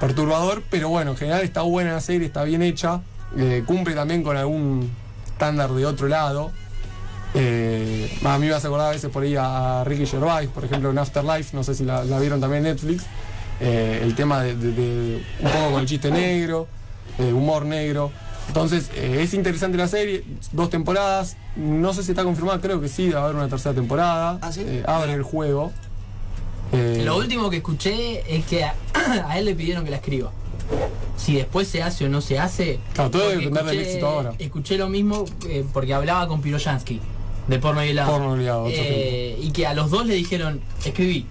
perturbador. 0.00 0.62
Pero 0.70 0.88
bueno, 0.88 1.12
en 1.12 1.16
general 1.16 1.42
está 1.42 1.62
buena 1.62 1.92
la 1.92 2.00
serie, 2.00 2.26
está 2.26 2.44
bien 2.44 2.62
hecha. 2.62 3.00
eh, 3.36 3.62
cumple 3.66 3.94
también 3.94 4.22
con 4.22 4.36
algún 4.36 4.90
estándar 5.34 5.70
de 5.72 5.84
otro 5.86 6.08
lado. 6.08 6.50
Eh, 7.34 8.16
a 8.24 8.38
mí 8.38 8.46
me 8.46 8.54
hace 8.54 8.68
acordar 8.68 8.88
a 8.88 8.90
veces 8.92 9.10
por 9.10 9.24
ahí 9.24 9.34
a 9.36 9.82
Ricky 9.84 10.06
Gervais, 10.06 10.48
por 10.48 10.64
ejemplo 10.64 10.90
en 10.90 10.98
Afterlife, 10.98 11.56
no 11.56 11.64
sé 11.64 11.74
si 11.74 11.84
la, 11.84 12.04
la 12.04 12.20
vieron 12.20 12.40
también 12.40 12.64
en 12.64 12.72
Netflix. 12.72 13.04
Eh, 13.60 14.00
el 14.02 14.14
tema 14.14 14.42
de, 14.42 14.56
de- 14.56 14.72
de 14.72 15.22
un 15.40 15.50
poco 15.50 15.70
con 15.72 15.80
el 15.80 15.86
chiste 15.86 16.10
negro, 16.10 16.66
eh, 17.18 17.32
humor 17.32 17.64
negro. 17.66 18.10
Entonces, 18.48 18.90
eh, 18.94 19.20
es 19.22 19.32
interesante 19.34 19.76
la 19.78 19.88
serie, 19.88 20.22
dos 20.52 20.70
temporadas, 20.70 21.36
no 21.56 21.92
sé 21.94 22.02
si 22.02 22.10
está 22.12 22.24
confirmada, 22.24 22.60
creo 22.60 22.80
que 22.80 22.88
sí, 22.88 23.08
va 23.10 23.20
a 23.20 23.24
haber 23.24 23.36
una 23.36 23.48
tercera 23.48 23.74
temporada. 23.74 24.38
¿Ah, 24.42 24.52
sí? 24.52 24.62
Eh, 24.64 24.84
abre 24.86 25.14
el 25.14 25.22
juego. 25.22 25.72
Eh, 26.72 27.02
Lo 27.04 27.16
último 27.16 27.48
que 27.50 27.56
escuché 27.58 28.22
es 28.36 28.44
que 28.44 28.64
a, 28.64 28.74
a 29.28 29.38
él 29.38 29.46
le 29.46 29.54
pidieron 29.54 29.84
que 29.84 29.90
la 29.90 29.96
escriba. 29.96 30.30
Si 31.16 31.36
después 31.36 31.68
se 31.68 31.82
hace 31.82 32.04
o 32.06 32.08
no 32.08 32.20
se 32.20 32.38
hace. 32.38 32.80
Claro, 32.92 33.10
todo 33.10 33.28
debe 33.28 33.36
depender 33.44 33.64
del 33.64 33.80
éxito 33.80 34.06
ahora. 34.08 34.32
Escuché 34.38 34.76
lo 34.76 34.88
mismo 34.88 35.24
eh, 35.48 35.64
porque 35.72 35.94
hablaba 35.94 36.26
con 36.28 36.40
Piroyansky 36.42 37.00
de 37.46 37.58
porno 37.58 37.84
y 37.84 37.90
helado. 37.90 38.10
Porno 38.12 38.36
y 38.36 38.44
helado, 38.44 38.66
Eh, 38.68 39.38
y 39.40 39.50
que 39.52 39.66
a 39.66 39.74
los 39.74 39.90
dos 39.90 40.06
le 40.06 40.14
dijeron, 40.14 40.60
escribí. 40.84 41.26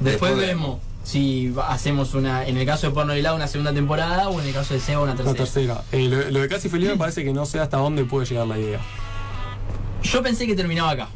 Después, 0.00 0.32
Después 0.32 0.36
vemos 0.36 0.78
si 1.04 1.52
hacemos 1.66 2.14
una, 2.14 2.46
en 2.46 2.56
el 2.56 2.64
caso 2.64 2.86
de 2.86 2.92
porno 2.94 3.14
y 3.14 3.18
helado, 3.18 3.34
una 3.36 3.48
segunda 3.48 3.72
temporada 3.72 4.28
o 4.28 4.40
en 4.40 4.46
el 4.46 4.54
caso 4.54 4.72
de 4.74 4.80
Seba 4.80 5.02
una 5.02 5.14
tercera. 5.16 5.32
la 5.32 5.44
tercera. 5.44 5.82
Eh, 5.92 6.08
lo, 6.08 6.30
lo 6.30 6.40
de 6.40 6.48
Casi 6.48 6.68
Feliz 6.68 6.88
me 6.88 6.96
parece 6.96 7.24
que 7.24 7.32
no 7.32 7.44
sé 7.44 7.58
hasta 7.58 7.76
dónde 7.78 8.04
puede 8.04 8.26
llegar 8.26 8.46
la 8.46 8.58
idea. 8.58 8.78
Yo 10.02 10.22
pensé 10.22 10.46
que 10.46 10.54
terminaba 10.54 10.90
acá. 10.90 11.08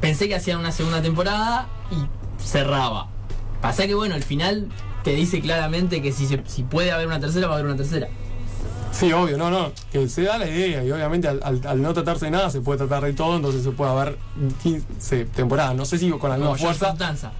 Pensé 0.00 0.28
que 0.28 0.34
hacían 0.34 0.58
una 0.58 0.72
segunda 0.72 1.00
temporada 1.02 1.68
y 1.90 2.42
cerraba. 2.44 3.08
Pasa 3.60 3.86
que 3.86 3.94
bueno, 3.94 4.14
el 4.16 4.22
final 4.24 4.68
te 5.04 5.12
dice 5.14 5.40
claramente 5.40 6.02
que 6.02 6.12
si, 6.12 6.26
se- 6.26 6.42
si 6.46 6.62
puede 6.62 6.90
haber 6.92 7.06
una 7.06 7.20
tercera, 7.20 7.46
va 7.46 7.54
a 7.54 7.56
haber 7.58 7.66
una 7.66 7.76
tercera. 7.76 8.08
Sí, 8.92 9.12
obvio, 9.12 9.38
no, 9.38 9.50
no, 9.50 9.70
que 9.92 10.08
se 10.08 10.22
da 10.22 10.36
la 10.36 10.48
idea 10.48 10.82
y 10.84 10.90
obviamente 10.90 11.28
al, 11.28 11.40
al- 11.44 11.60
al 11.64 11.80
no 11.80 11.94
tratarse 11.94 12.24
de 12.24 12.32
nada 12.32 12.50
se 12.50 12.60
puede 12.60 12.78
tratar 12.78 13.04
de 13.04 13.12
todo, 13.12 13.36
entonces 13.36 13.62
se 13.62 13.70
puede 13.70 13.92
haber 13.92 14.18
15 14.64 15.26
temporadas, 15.26 15.76
no 15.76 15.84
sé 15.84 15.96
si 15.98 16.10
con 16.10 16.28
la 16.28 16.36
misma 16.36 16.48
Como 16.50 16.58
George 16.58 16.78
fuerza, 16.78 16.88
Constanza. 16.88 17.32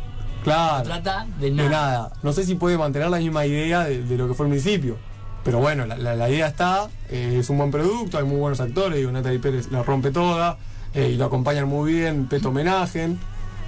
claro, 0.44 0.84
Trata 0.84 1.26
de 1.40 1.46
de 1.50 1.56
nada. 1.56 1.70
nada, 1.70 2.12
no 2.22 2.32
sé 2.32 2.44
si 2.44 2.54
puede 2.54 2.78
mantener 2.78 3.10
la 3.10 3.18
misma 3.18 3.44
idea 3.46 3.84
de, 3.84 4.02
de 4.04 4.16
lo 4.16 4.28
que 4.28 4.34
fue 4.34 4.46
al 4.46 4.50
principio, 4.52 4.96
pero 5.42 5.58
bueno, 5.58 5.86
la, 5.86 5.96
la- 5.96 6.14
la 6.14 6.30
idea 6.30 6.46
está, 6.46 6.88
eh, 7.08 7.38
es 7.40 7.50
un 7.50 7.58
buen 7.58 7.72
producto, 7.72 8.16
hay 8.18 8.24
muy 8.24 8.36
buenos 8.38 8.60
actores, 8.60 8.96
digo, 8.98 9.10
Natalie 9.10 9.40
Pérez 9.40 9.72
la 9.72 9.82
rompe 9.82 10.12
toda, 10.12 10.56
eh, 10.94 11.10
y 11.12 11.16
lo 11.16 11.24
acompañan 11.24 11.66
muy 11.68 11.92
bien, 11.94 12.26
Peto 12.28 12.50
Homenaje. 12.50 13.10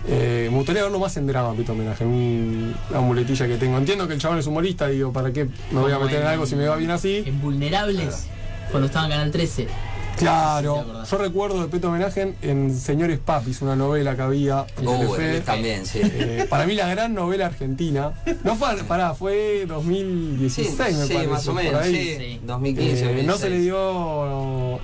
Eh, 0.08 0.48
me 0.50 0.56
gustaría 0.56 0.82
verlo 0.82 0.98
más 0.98 1.16
en 1.16 1.26
drama, 1.28 1.54
Peto 1.54 1.72
Homenaje, 1.72 2.04
un- 2.04 2.74
una 2.90 3.00
muletilla 3.00 3.46
que 3.46 3.56
tengo. 3.56 3.78
Entiendo 3.78 4.08
que 4.08 4.14
el 4.14 4.20
chabón 4.20 4.38
es 4.38 4.46
humorista, 4.46 4.88
digo, 4.88 5.12
¿para 5.12 5.32
qué 5.32 5.46
me 5.70 5.80
voy 5.80 5.92
a 5.92 5.98
meter 5.98 6.22
en 6.22 6.26
algo 6.26 6.44
si 6.46 6.56
me 6.56 6.66
va 6.66 6.76
bien 6.76 6.90
así? 6.90 7.22
En 7.24 7.40
Vulnerables, 7.40 8.26
cuando 8.70 8.86
estaba 8.86 9.04
en 9.06 9.12
Canal 9.12 9.30
13. 9.30 9.68
Claro, 10.16 10.84
yo 11.10 11.18
recuerdo 11.18 11.60
de 11.62 11.68
Peto 11.68 11.88
Homenaje 11.88 12.34
en 12.42 12.74
Señores 12.76 13.18
Papis, 13.18 13.60
una 13.62 13.74
novela 13.74 14.14
que 14.14 14.22
había 14.22 14.66
en 14.78 14.84
Telefe. 14.86 15.36
él 15.38 15.42
también, 15.42 15.86
sí. 15.86 16.00
Eh, 16.02 16.46
para 16.48 16.66
mí 16.66 16.74
la 16.74 16.88
gran 16.88 17.14
novela 17.14 17.46
argentina. 17.46 18.12
No 18.44 18.54
fue, 18.56 18.76
pará, 18.84 19.14
fue 19.14 19.64
2016 19.66 20.68
Sí, 20.70 20.76
me 20.78 21.06
sí, 21.06 21.12
parece. 21.14 21.26
más 21.30 21.48
o 21.48 21.54
menos, 21.54 21.82
ahí. 21.82 21.94
sí. 21.94 22.16
Sí. 22.18 22.40
2015, 22.44 23.20
Eh, 23.20 23.22
no 23.24 23.36
se 23.36 23.50
le 23.50 23.56
2016. 23.58 23.62
dio 23.62 24.76
eh, 24.76 24.80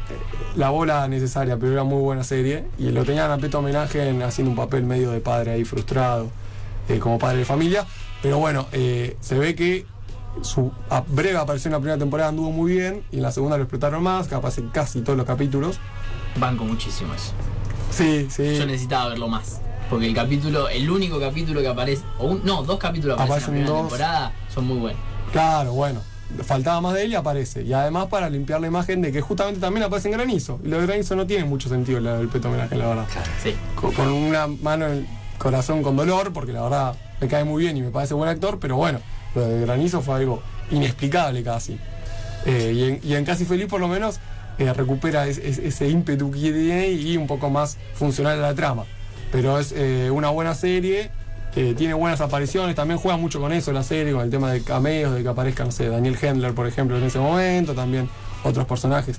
la 0.57 0.71
bola 0.71 1.07
necesaria, 1.09 1.57
pero 1.57 1.73
era 1.73 1.85
muy 1.85 2.01
buena 2.03 2.25
serie. 2.25 2.65
Y 2.79 2.91
lo 2.91 3.05
tenían 3.05 3.31
a 3.31 3.39
Peto 3.39 3.61
Homenaje 3.61 4.09
en- 4.09 4.23
haciendo 4.23 4.51
un 4.51 4.57
papel 4.57 4.85
medio 4.85 5.11
de 5.13 5.21
padre 5.21 5.53
ahí 5.53 5.65
frustrado, 5.65 6.29
eh, 6.89 6.99
como 6.99 7.19
padre 7.19 7.39
de 7.39 7.45
familia. 7.45 7.87
Pero 8.23 8.39
bueno, 8.39 8.67
eh, 8.73 9.17
se 9.21 9.39
ve 9.39 9.55
que 9.55 9.87
su 10.43 10.71
breve 11.09 11.37
aparición 11.37 11.73
en 11.73 11.77
la 11.77 11.81
primera 11.81 11.99
temporada 11.99 12.29
anduvo 12.31 12.51
muy 12.51 12.73
bien 12.73 13.03
y 13.11 13.17
en 13.17 13.23
la 13.23 13.33
segunda 13.33 13.57
lo 13.57 13.65
explotaron 13.65 14.03
más, 14.03 14.29
capaz 14.29 14.59
en 14.59 14.69
casi 14.69 15.01
todos 15.03 15.17
los 15.17 15.27
capítulos. 15.27 15.79
Banco 16.39 16.65
muchísimo 16.65 17.15
eso. 17.15 17.33
Sí, 17.91 18.29
sí. 18.31 18.57
Yo 18.59 18.67
necesitaba 18.67 19.09
verlo 19.11 19.29
más. 19.29 19.61
Porque 19.91 20.07
el 20.07 20.15
capítulo, 20.15 20.69
el 20.69 20.91
único 20.91 21.19
capítulo 21.19 21.61
que 21.63 21.69
aparece, 21.69 22.03
o 22.19 22.27
un- 22.27 22.45
no, 22.45 22.63
dos 22.63 22.79
capítulos 22.79 23.17
que 23.17 23.23
aparecen 23.23 23.55
en 23.57 23.61
la 23.61 23.67
primera 23.67 23.83
dos. 23.83 23.89
temporada 23.91 24.33
son 24.55 24.67
muy 24.67 24.79
buenos. 24.79 25.01
Claro, 25.33 25.73
bueno. 25.73 26.01
Faltaba 26.45 26.79
más 26.83 26.93
de 26.93 27.05
él 27.05 27.13
y 27.13 27.15
aparece. 27.15 27.63
Y 27.63 27.73
además 27.73 28.09
para 28.09 28.29
limpiar 28.29 28.61
la 28.61 28.67
imagen 28.67 29.01
de 29.01 29.11
que 29.11 29.23
justamente 29.23 29.61
también 29.61 29.85
aparece 29.85 30.09
en 30.09 30.13
granizo. 30.13 30.61
Y 30.63 30.69
lo 30.69 30.79
de 30.79 30.87
granizo 30.87 31.17
no 31.17 31.27
tiene 31.27 31.45
mucho 31.47 31.71
sentido 31.71 32.03
del 32.03 32.29
peto 32.29 32.49
homenaje, 32.49 32.77
la 32.77 32.87
verdad. 32.89 33.07
Sí. 33.43 33.55
Con, 33.75 33.93
con 33.93 34.09
una 34.09 34.47
mano 34.47 34.85
en 34.87 34.93
el 34.93 35.07
corazón 35.39 35.83
con 35.83 35.97
dolor, 35.97 36.35
porque 36.35 36.53
la 36.53 36.61
verdad 36.63 36.95
me 37.19 37.29
cae 37.29 37.45
muy 37.45 37.63
bien 37.63 37.79
y 37.79 37.81
me 37.81 37.91
parece 37.91 38.13
buen 38.13 38.29
actor, 38.29 38.59
pero 38.61 38.77
bueno, 38.77 39.01
lo 39.35 39.47
de 39.47 39.61
granizo 39.63 40.01
fue 40.03 40.17
algo 40.17 40.43
inexplicable 40.71 41.43
casi. 41.43 41.79
Eh, 42.47 42.99
y, 43.03 43.15
en, 43.15 43.25
Casi 43.25 43.45
Feliz 43.45 43.67
por 43.67 43.81
lo 43.81 43.89
menos 43.89 44.21
eh, 44.59 44.73
recupera 44.73 45.27
es- 45.27 45.39
es- 45.39 45.59
ese 45.59 45.89
ímpetu 45.89 46.31
que 46.31 46.39
tiene 46.39 46.89
y 46.91 47.17
un 47.17 47.27
poco 47.27 47.51
más 47.51 47.77
funcional 47.95 48.41
la 48.41 48.55
trama. 48.55 48.85
Pero 49.33 49.59
es 49.59 49.73
eh, 49.77 50.11
una 50.11 50.31
buena 50.31 50.55
serie, 50.55 51.11
tiene 51.77 51.93
buenas 51.95 52.21
apariciones, 52.21 52.77
también 52.77 53.01
juega 53.01 53.17
mucho 53.17 53.41
con 53.41 53.53
eso 53.53 53.73
la 53.73 53.83
serie, 53.83 54.13
con 54.13 54.23
el 54.23 54.31
tema 54.31 54.53
de 54.53 54.63
cameos, 54.63 55.13
de 55.15 55.23
que 55.25 55.29
aparezca, 55.29 55.65
no 55.65 55.73
sé, 55.73 55.89
Daniel 55.89 56.17
Hendler, 56.21 56.55
por 56.55 56.69
ejemplo, 56.69 56.97
en 56.97 57.03
ese 57.03 57.19
momento, 57.19 57.75
también 57.75 58.09
otros 58.45 58.65
personajes 58.67 59.19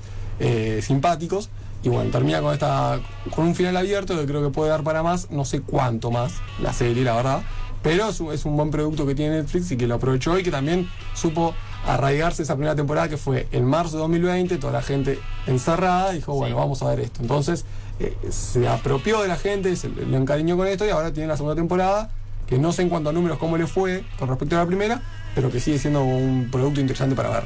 simpáticos. 0.82 1.50
Y 1.84 1.89
bueno, 1.89 2.10
termina 2.12 2.41
con 2.41 2.54
esta 2.54 3.00
con 3.36 3.45
un 3.45 3.56
final 3.56 3.76
abierto 3.78 4.17
que 4.17 4.26
creo 4.26 4.41
que 4.41 4.50
puede 4.50 4.69
dar 4.69 4.84
para 4.84 5.04
más, 5.04 5.32
no 5.32 5.43
sé 5.45 5.62
cuánto 5.62 6.12
más 6.12 6.34
la 6.62 6.72
serie, 6.74 7.04
la 7.04 7.15
verdad. 7.15 7.41
Pero 7.82 8.10
es 8.10 8.20
un, 8.20 8.34
es 8.34 8.46
un 8.46 8.58
buen 8.58 8.72
producto 8.72 9.06
que 9.06 9.15
tiene 9.15 9.38
Netflix 9.38 9.72
y 9.72 9.78
que 9.78 9.88
lo 9.88 9.96
aprovechó 9.96 10.38
y 10.38 10.44
que 10.44 10.52
también 10.52 10.89
supo 11.13 11.56
arraigarse 11.86 12.44
esa 12.44 12.56
primera 12.56 12.76
temporada 12.76 13.08
que 13.08 13.15
fue 13.18 13.48
en 13.54 13.63
marzo 13.63 13.94
de 13.94 14.00
2020, 14.00 14.58
toda 14.58 14.74
la 14.74 14.82
gente 14.82 15.18
encerrada, 15.48 16.12
dijo, 16.12 16.34
bueno, 16.34 16.56
Sí. 16.56 16.60
vamos 16.60 16.82
a 16.84 16.89
ver 16.89 17.00
esto. 17.00 17.22
Entonces 17.22 17.63
eh, 18.02 18.15
se 18.30 18.68
apropió 18.68 19.22
de 19.22 19.28
la 19.30 19.38
gente, 19.38 19.76
se 19.78 19.88
le 19.89 20.15
encariñó 20.18 20.58
con 20.58 20.68
esto 20.68 20.86
y 20.86 20.89
ahora 20.89 21.13
tiene 21.13 21.28
la 21.30 21.38
segunda 21.38 21.56
temporada, 21.56 22.10
que 22.48 22.58
no 22.58 22.72
sé 22.74 22.82
en 22.82 22.89
cuanto 22.89 23.10
a 23.12 23.13
números 23.13 23.38
cómo 23.38 23.58
le 23.58 23.65
fue 23.68 24.04
con 24.18 24.28
respecto 24.28 24.56
a 24.58 24.60
la 24.60 24.65
primera, 24.65 25.02
pero 25.36 25.50
que 25.50 25.60
sigue 25.62 25.80
siendo 25.80 26.04
un 26.04 26.50
producto 26.52 26.82
interesante 26.82 27.15
para 27.15 27.30
ver. 27.30 27.44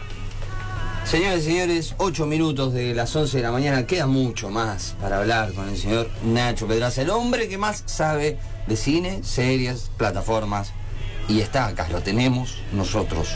Señores 1.05 1.41
y 1.41 1.51
señores, 1.51 1.95
8 1.97 2.25
minutos 2.25 2.73
de 2.73 2.93
las 2.95 3.13
11 3.15 3.37
de 3.37 3.43
la 3.43 3.51
mañana. 3.51 3.85
Queda 3.85 4.07
mucho 4.07 4.49
más 4.49 4.95
para 5.01 5.17
hablar 5.19 5.51
con 5.53 5.67
el 5.67 5.77
señor 5.77 6.09
Nacho 6.25 6.65
Pedraza, 6.65 7.01
el 7.01 7.09
hombre 7.09 7.49
que 7.49 7.57
más 7.57 7.83
sabe 7.85 8.37
de 8.67 8.75
cine, 8.75 9.23
series, 9.23 9.89
plataformas. 9.97 10.73
Y 11.27 11.39
está 11.41 11.67
acá, 11.67 11.87
lo 11.89 12.01
tenemos 12.01 12.57
nosotros. 12.73 13.29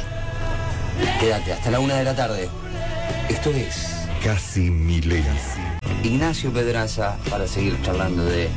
Quédate 1.20 1.54
hasta 1.54 1.72
la 1.72 1.80
una 1.80 1.96
de 1.96 2.04
la 2.04 2.16
tarde. 2.16 2.50
Esto 3.30 3.52
es 3.52 3.94
Casi 4.24 4.72
milenio. 4.72 5.32
Ignacio 6.04 6.52
Pedraza 6.52 7.18
para 7.30 7.48
seguir 7.48 7.80
charlando 7.84 8.26
de 8.26 8.50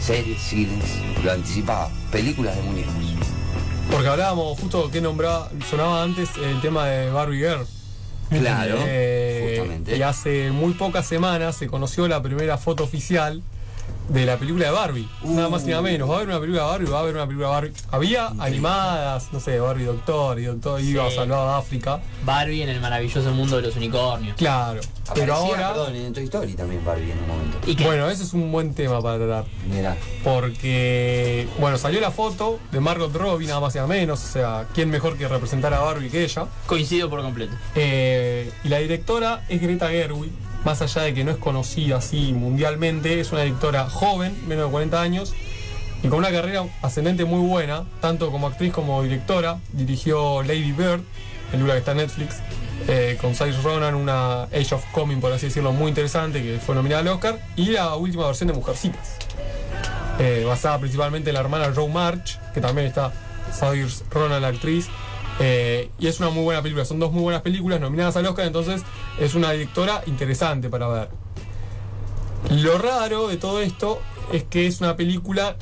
series, 0.00 0.40
cines, 0.42 0.84
lo 1.24 1.32
anticipaba, 1.32 1.90
películas 2.12 2.56
de 2.56 2.62
muñecos. 2.62 2.94
Porque 3.90 4.08
hablábamos 4.08 4.58
justo 4.58 4.90
que 4.90 5.00
nombraba, 5.00 5.50
sonaba 5.68 6.02
antes 6.02 6.30
el 6.36 6.60
tema 6.60 6.86
de 6.86 7.10
Barbie 7.10 7.38
Girl. 7.38 7.66
Claro, 8.28 8.76
Eh, 8.86 9.56
justamente. 9.58 9.96
Y 9.96 10.02
hace 10.02 10.50
muy 10.52 10.74
pocas 10.74 11.06
semanas 11.06 11.56
se 11.56 11.66
conoció 11.66 12.06
la 12.06 12.22
primera 12.22 12.56
foto 12.58 12.84
oficial 12.84 13.42
de 14.10 14.26
la 14.26 14.36
película 14.36 14.66
de 14.66 14.72
Barbie. 14.72 15.08
Nada 15.24 15.48
más 15.48 15.62
y 15.64 15.68
nada 15.68 15.82
menos. 15.82 16.08
Va 16.10 16.14
a 16.14 16.16
haber 16.18 16.28
una 16.28 16.40
película 16.40 16.62
de 16.64 16.68
Barbie, 16.70 16.90
va 16.90 16.98
a 16.98 17.00
haber 17.02 17.14
una 17.14 17.26
película 17.26 17.46
de 17.48 17.52
Barbie. 17.54 17.72
Había 17.92 18.26
animadas, 18.38 19.28
no 19.32 19.40
sé, 19.40 19.58
Barbie 19.60 19.84
Doctor 19.84 20.38
y 20.40 20.44
Doctor 20.44 20.80
iba 20.80 21.06
a 21.06 21.10
Sí. 21.10 21.16
salvar 21.16 21.38
a 21.48 21.56
África. 21.58 22.00
Barbie 22.24 22.62
en 22.62 22.68
el 22.70 22.80
maravilloso 22.80 23.30
mundo 23.32 23.56
de 23.56 23.62
los 23.62 23.76
unicornios. 23.76 24.36
Claro. 24.36 24.80
Pero 25.14 25.34
ahora. 25.34 25.68
Perdón, 25.72 25.94
en 25.96 26.12
Toy 26.12 26.24
Story 26.24 26.54
también 26.54 26.84
Barbie 26.84 27.10
en 27.12 27.18
un 27.18 27.28
momento. 27.28 27.58
Y 27.66 27.74
Bueno, 27.82 28.08
ese 28.10 28.22
es 28.24 28.32
un 28.32 28.50
buen 28.52 28.74
tema 28.74 29.00
para 29.00 29.16
tratar. 29.18 29.44
Mira, 29.68 29.96
Porque, 30.24 31.48
bueno, 31.58 31.78
salió 31.78 32.00
la 32.00 32.10
foto 32.10 32.58
de 32.72 32.80
Margot 32.80 33.14
Robbie, 33.14 33.46
nada 33.46 33.60
más 33.60 33.74
y 33.74 33.78
nada 33.78 33.88
menos. 33.88 34.22
O 34.24 34.26
sea, 34.28 34.66
¿quién 34.74 34.90
mejor 34.90 35.16
que 35.16 35.26
representar 35.28 35.72
a 35.74 35.80
Barbie 35.80 36.08
que 36.10 36.24
ella? 36.24 36.46
coincido 36.66 37.08
por 37.10 37.22
completo. 37.22 37.52
Eh, 37.74 38.50
y 38.64 38.68
la 38.68 38.78
directora 38.78 39.44
es 39.48 39.60
Greta 39.60 39.88
Gerwig, 39.88 40.30
más 40.64 40.82
allá 40.82 41.02
de 41.02 41.14
que 41.14 41.24
no 41.24 41.30
es 41.30 41.36
conocida 41.36 41.96
así 41.96 42.32
mundialmente, 42.32 43.20
es 43.20 43.32
una 43.32 43.42
directora 43.42 43.88
joven, 43.88 44.36
menos 44.46 44.66
de 44.66 44.70
40 44.70 45.00
años, 45.00 45.34
y 46.02 46.08
con 46.08 46.18
una 46.18 46.30
carrera 46.30 46.64
ascendente 46.82 47.24
muy 47.24 47.46
buena, 47.46 47.84
tanto 48.00 48.30
como 48.30 48.46
actriz 48.46 48.72
como 48.72 49.02
directora. 49.02 49.58
Dirigió 49.72 50.42
Lady 50.42 50.72
Bird, 50.72 51.02
película 51.50 51.74
que 51.74 51.78
está 51.80 51.92
en 51.92 51.98
Netflix, 51.98 52.36
eh, 52.88 53.18
con 53.20 53.34
Cyrus 53.34 53.62
Ronan, 53.62 53.94
una 53.94 54.44
Age 54.44 54.74
of 54.74 54.84
Coming, 54.92 55.20
por 55.20 55.32
así 55.32 55.46
decirlo, 55.46 55.72
muy 55.72 55.88
interesante, 55.88 56.42
que 56.42 56.58
fue 56.58 56.74
nominada 56.74 57.02
al 57.02 57.08
Oscar, 57.08 57.38
y 57.56 57.70
la 57.70 57.94
última 57.96 58.26
versión 58.26 58.48
de 58.48 58.54
Mujercitas, 58.54 59.16
eh, 60.18 60.44
basada 60.46 60.78
principalmente 60.78 61.30
en 61.30 61.34
la 61.34 61.40
hermana 61.40 61.72
Joe 61.74 61.88
March, 61.88 62.38
que 62.54 62.60
también 62.60 62.86
está 62.86 63.12
Cyrus 63.52 64.04
Ronan, 64.10 64.40
la 64.40 64.48
actriz. 64.48 64.88
Eh, 65.42 65.90
y 65.98 66.06
es 66.06 66.20
una 66.20 66.28
muy 66.28 66.44
buena 66.44 66.60
película, 66.60 66.84
son 66.84 66.98
dos 66.98 67.12
muy 67.12 67.22
buenas 67.22 67.40
películas 67.40 67.80
nominadas 67.80 68.14
al 68.16 68.26
Oscar, 68.26 68.46
entonces 68.46 68.82
es 69.18 69.34
una 69.34 69.50
directora 69.52 70.02
interesante 70.06 70.68
para 70.68 70.86
ver. 70.86 71.08
Lo 72.50 72.76
raro 72.76 73.28
de 73.28 73.38
todo 73.38 73.62
esto 73.62 74.00
es 74.32 74.44
que 74.44 74.66
es 74.66 74.82
una 74.82 74.96
película, 74.96 75.56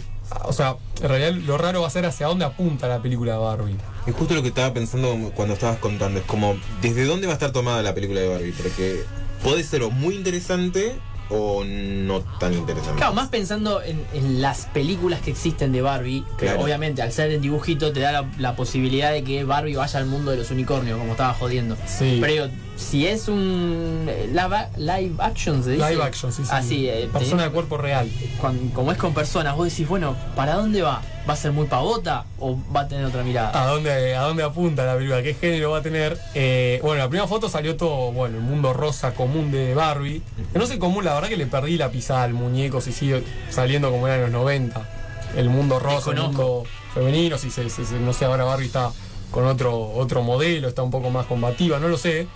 o 0.45 0.53
sea, 0.53 0.77
en 1.01 1.09
realidad 1.09 1.33
lo 1.47 1.59
raro 1.59 1.83
va 1.83 1.87
a 1.87 1.91
ser 1.91 2.07
hacia 2.07 2.27
dónde 2.27 2.45
apunta 2.45 2.89
la 2.89 3.01
película 3.01 3.33
de 3.33 3.39
Barbie. 3.39 3.77
Es 4.05 4.15
justo 4.15 4.35
lo 4.35 4.43
que 4.43 4.49
estaba 4.49 4.75
pensando 4.75 5.17
cuando 5.37 5.55
estabas 5.55 5.79
contando. 5.79 6.19
Es 6.19 6.27
como, 6.27 6.57
¿desde 6.83 7.05
dónde 7.05 7.27
va 7.27 7.35
a 7.35 7.35
estar 7.35 7.53
tomada 7.53 7.81
la 7.83 7.95
película 7.95 8.21
de 8.21 8.29
Barbie? 8.29 8.53
Porque 8.53 9.05
puede 9.45 9.63
ser 9.63 9.83
muy 9.91 10.17
interesante 10.17 10.97
o 11.31 11.63
no 11.65 12.21
tan 12.41 12.55
interesante. 12.55 12.97
Claro, 12.97 13.13
más 13.15 13.29
pensando 13.29 13.83
en, 13.83 14.05
en 14.15 14.41
las 14.41 14.67
películas 14.67 15.21
que 15.21 15.31
existen 15.31 15.73
de 15.73 15.83
Barbie, 15.83 16.25
que 16.39 16.47
Claro. 16.47 16.63
obviamente 16.63 17.03
al 17.03 17.13
ser 17.13 17.31
en 17.33 17.41
dibujito 17.43 17.93
te 17.93 18.01
da 18.01 18.13
la, 18.13 18.31
la 18.39 18.57
posibilidad 18.57 19.13
de 19.13 19.23
que 19.25 19.45
Barbie 19.45 19.77
vaya 19.77 19.99
al 19.99 20.07
mundo 20.07 20.31
de 20.31 20.39
los 20.39 20.51
unicornios, 20.51 20.99
como 20.99 21.13
estaba 21.13 21.35
jodiendo. 21.35 21.77
Sí. 21.87 22.19
Pero 22.21 22.49
si 22.79 23.07
es 23.07 23.27
un 23.29 24.07
eh, 24.09 24.31
live, 24.33 24.69
live 24.77 25.15
action, 25.19 25.63
se 25.65 25.73
dice. 25.73 25.91
Live 25.91 26.03
action, 26.03 26.33
sí, 26.33 26.45
sí. 26.45 26.51
Así, 26.53 26.89
eh, 26.89 27.09
Persona 27.13 27.43
de 27.45 27.51
cuerpo 27.51 27.77
real. 27.77 28.09
como 28.75 28.93
es 28.93 28.99
con 28.99 29.13
personas, 29.13 29.57
vos 29.57 29.69
decís, 29.69 29.87
bueno, 29.89 30.17
¿para 30.37 30.55
dónde 30.55 30.81
va? 30.83 31.03
¿Va 31.29 31.35
a 31.35 31.37
ser 31.37 31.53
muy 31.53 31.67
pavota 31.67 32.25
o 32.39 32.57
va 32.75 32.83
a 32.83 32.89
tener 32.89 33.05
otra 33.05 33.23
mirada? 33.25 33.51
¿A 33.63 33.67
dónde, 33.67 34.15
¿A 34.15 34.23
dónde 34.23 34.43
apunta 34.45 34.87
la 34.87 34.95
película? 34.95 35.23
¿Qué 35.23 35.35
género 35.35 35.73
va 35.73 35.79
a 35.79 35.83
tener? 35.83 36.17
Eh, 36.35 36.79
bueno, 36.83 37.03
la 37.03 37.09
primera 37.09 37.29
foto 37.29 37.49
salió 37.51 37.77
todo, 37.77 38.13
bueno, 38.13 38.39
el 38.39 38.43
mundo 38.45 38.73
rosa 38.73 39.13
común 39.13 39.51
de 39.51 39.75
Barbie. 39.75 40.23
Que 40.53 40.59
no 40.59 40.65
sé 40.67 40.79
común, 40.79 41.05
la 41.05 41.15
verdad 41.15 41.29
que 41.29 41.37
le 41.37 41.47
perdí 41.47 41.77
la 41.77 41.91
pisada 41.91 42.23
al 42.23 42.33
muñeco 42.33 42.81
si 42.81 42.93
sigue 42.93 43.25
saliendo 43.51 43.91
como 43.91 44.07
era 44.07 44.17
en 44.17 44.23
los 44.23 44.31
90. 44.31 44.81
El 45.37 45.51
mundo 45.51 45.79
rosa, 45.79 46.13
el 46.13 46.21
mundo 46.23 46.63
femenino, 46.95 47.37
si 47.37 47.51
se, 47.51 47.69
se- 47.69 47.85
se- 47.85 47.99
no 48.01 48.13
sé, 48.15 48.25
ahora 48.25 48.45
Barbie 48.45 48.67
está 48.67 48.91
con 49.31 49.45
otro, 49.45 49.79
otro 49.91 50.23
modelo, 50.23 50.69
está 50.69 50.83
un 50.83 50.91
poco 50.91 51.11
más 51.11 51.27
combativa, 51.27 51.79
no 51.79 51.89
lo 51.89 51.99
sé. 51.99 52.27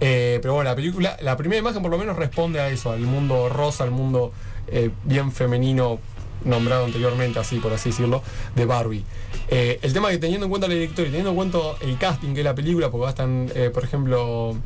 Eh, 0.00 0.38
pero 0.40 0.54
bueno, 0.54 0.70
la 0.70 0.76
película, 0.76 1.16
la 1.20 1.36
primera 1.36 1.60
imagen 1.60 1.82
por 1.82 1.90
lo 1.90 1.98
menos 1.98 2.16
responde 2.16 2.60
a 2.60 2.70
eso, 2.70 2.90
al 2.90 3.00
mundo 3.00 3.48
rosa, 3.48 3.84
al 3.84 3.90
mundo 3.90 4.32
eh, 4.68 4.90
bien 5.04 5.30
femenino 5.30 5.98
nombrado 6.44 6.86
anteriormente, 6.86 7.38
así 7.38 7.58
por 7.58 7.72
así 7.72 7.90
decirlo, 7.90 8.22
de 8.56 8.64
Barbie. 8.64 9.04
Eh, 9.48 9.78
el 9.82 9.92
tema 9.92 10.08
que 10.08 10.16
teniendo 10.16 10.46
en 10.46 10.50
cuenta 10.50 10.68
la 10.68 10.74
directora 10.74 11.08
y 11.08 11.10
teniendo 11.10 11.30
en 11.30 11.36
cuenta 11.36 11.58
el 11.82 11.98
casting 11.98 12.32
que 12.32 12.40
es 12.40 12.44
la 12.44 12.54
película, 12.54 12.90
porque 12.90 13.02
va 13.02 13.08
a 13.08 13.10
estar, 13.10 13.72
por 13.72 13.84
ejemplo, 13.84 14.56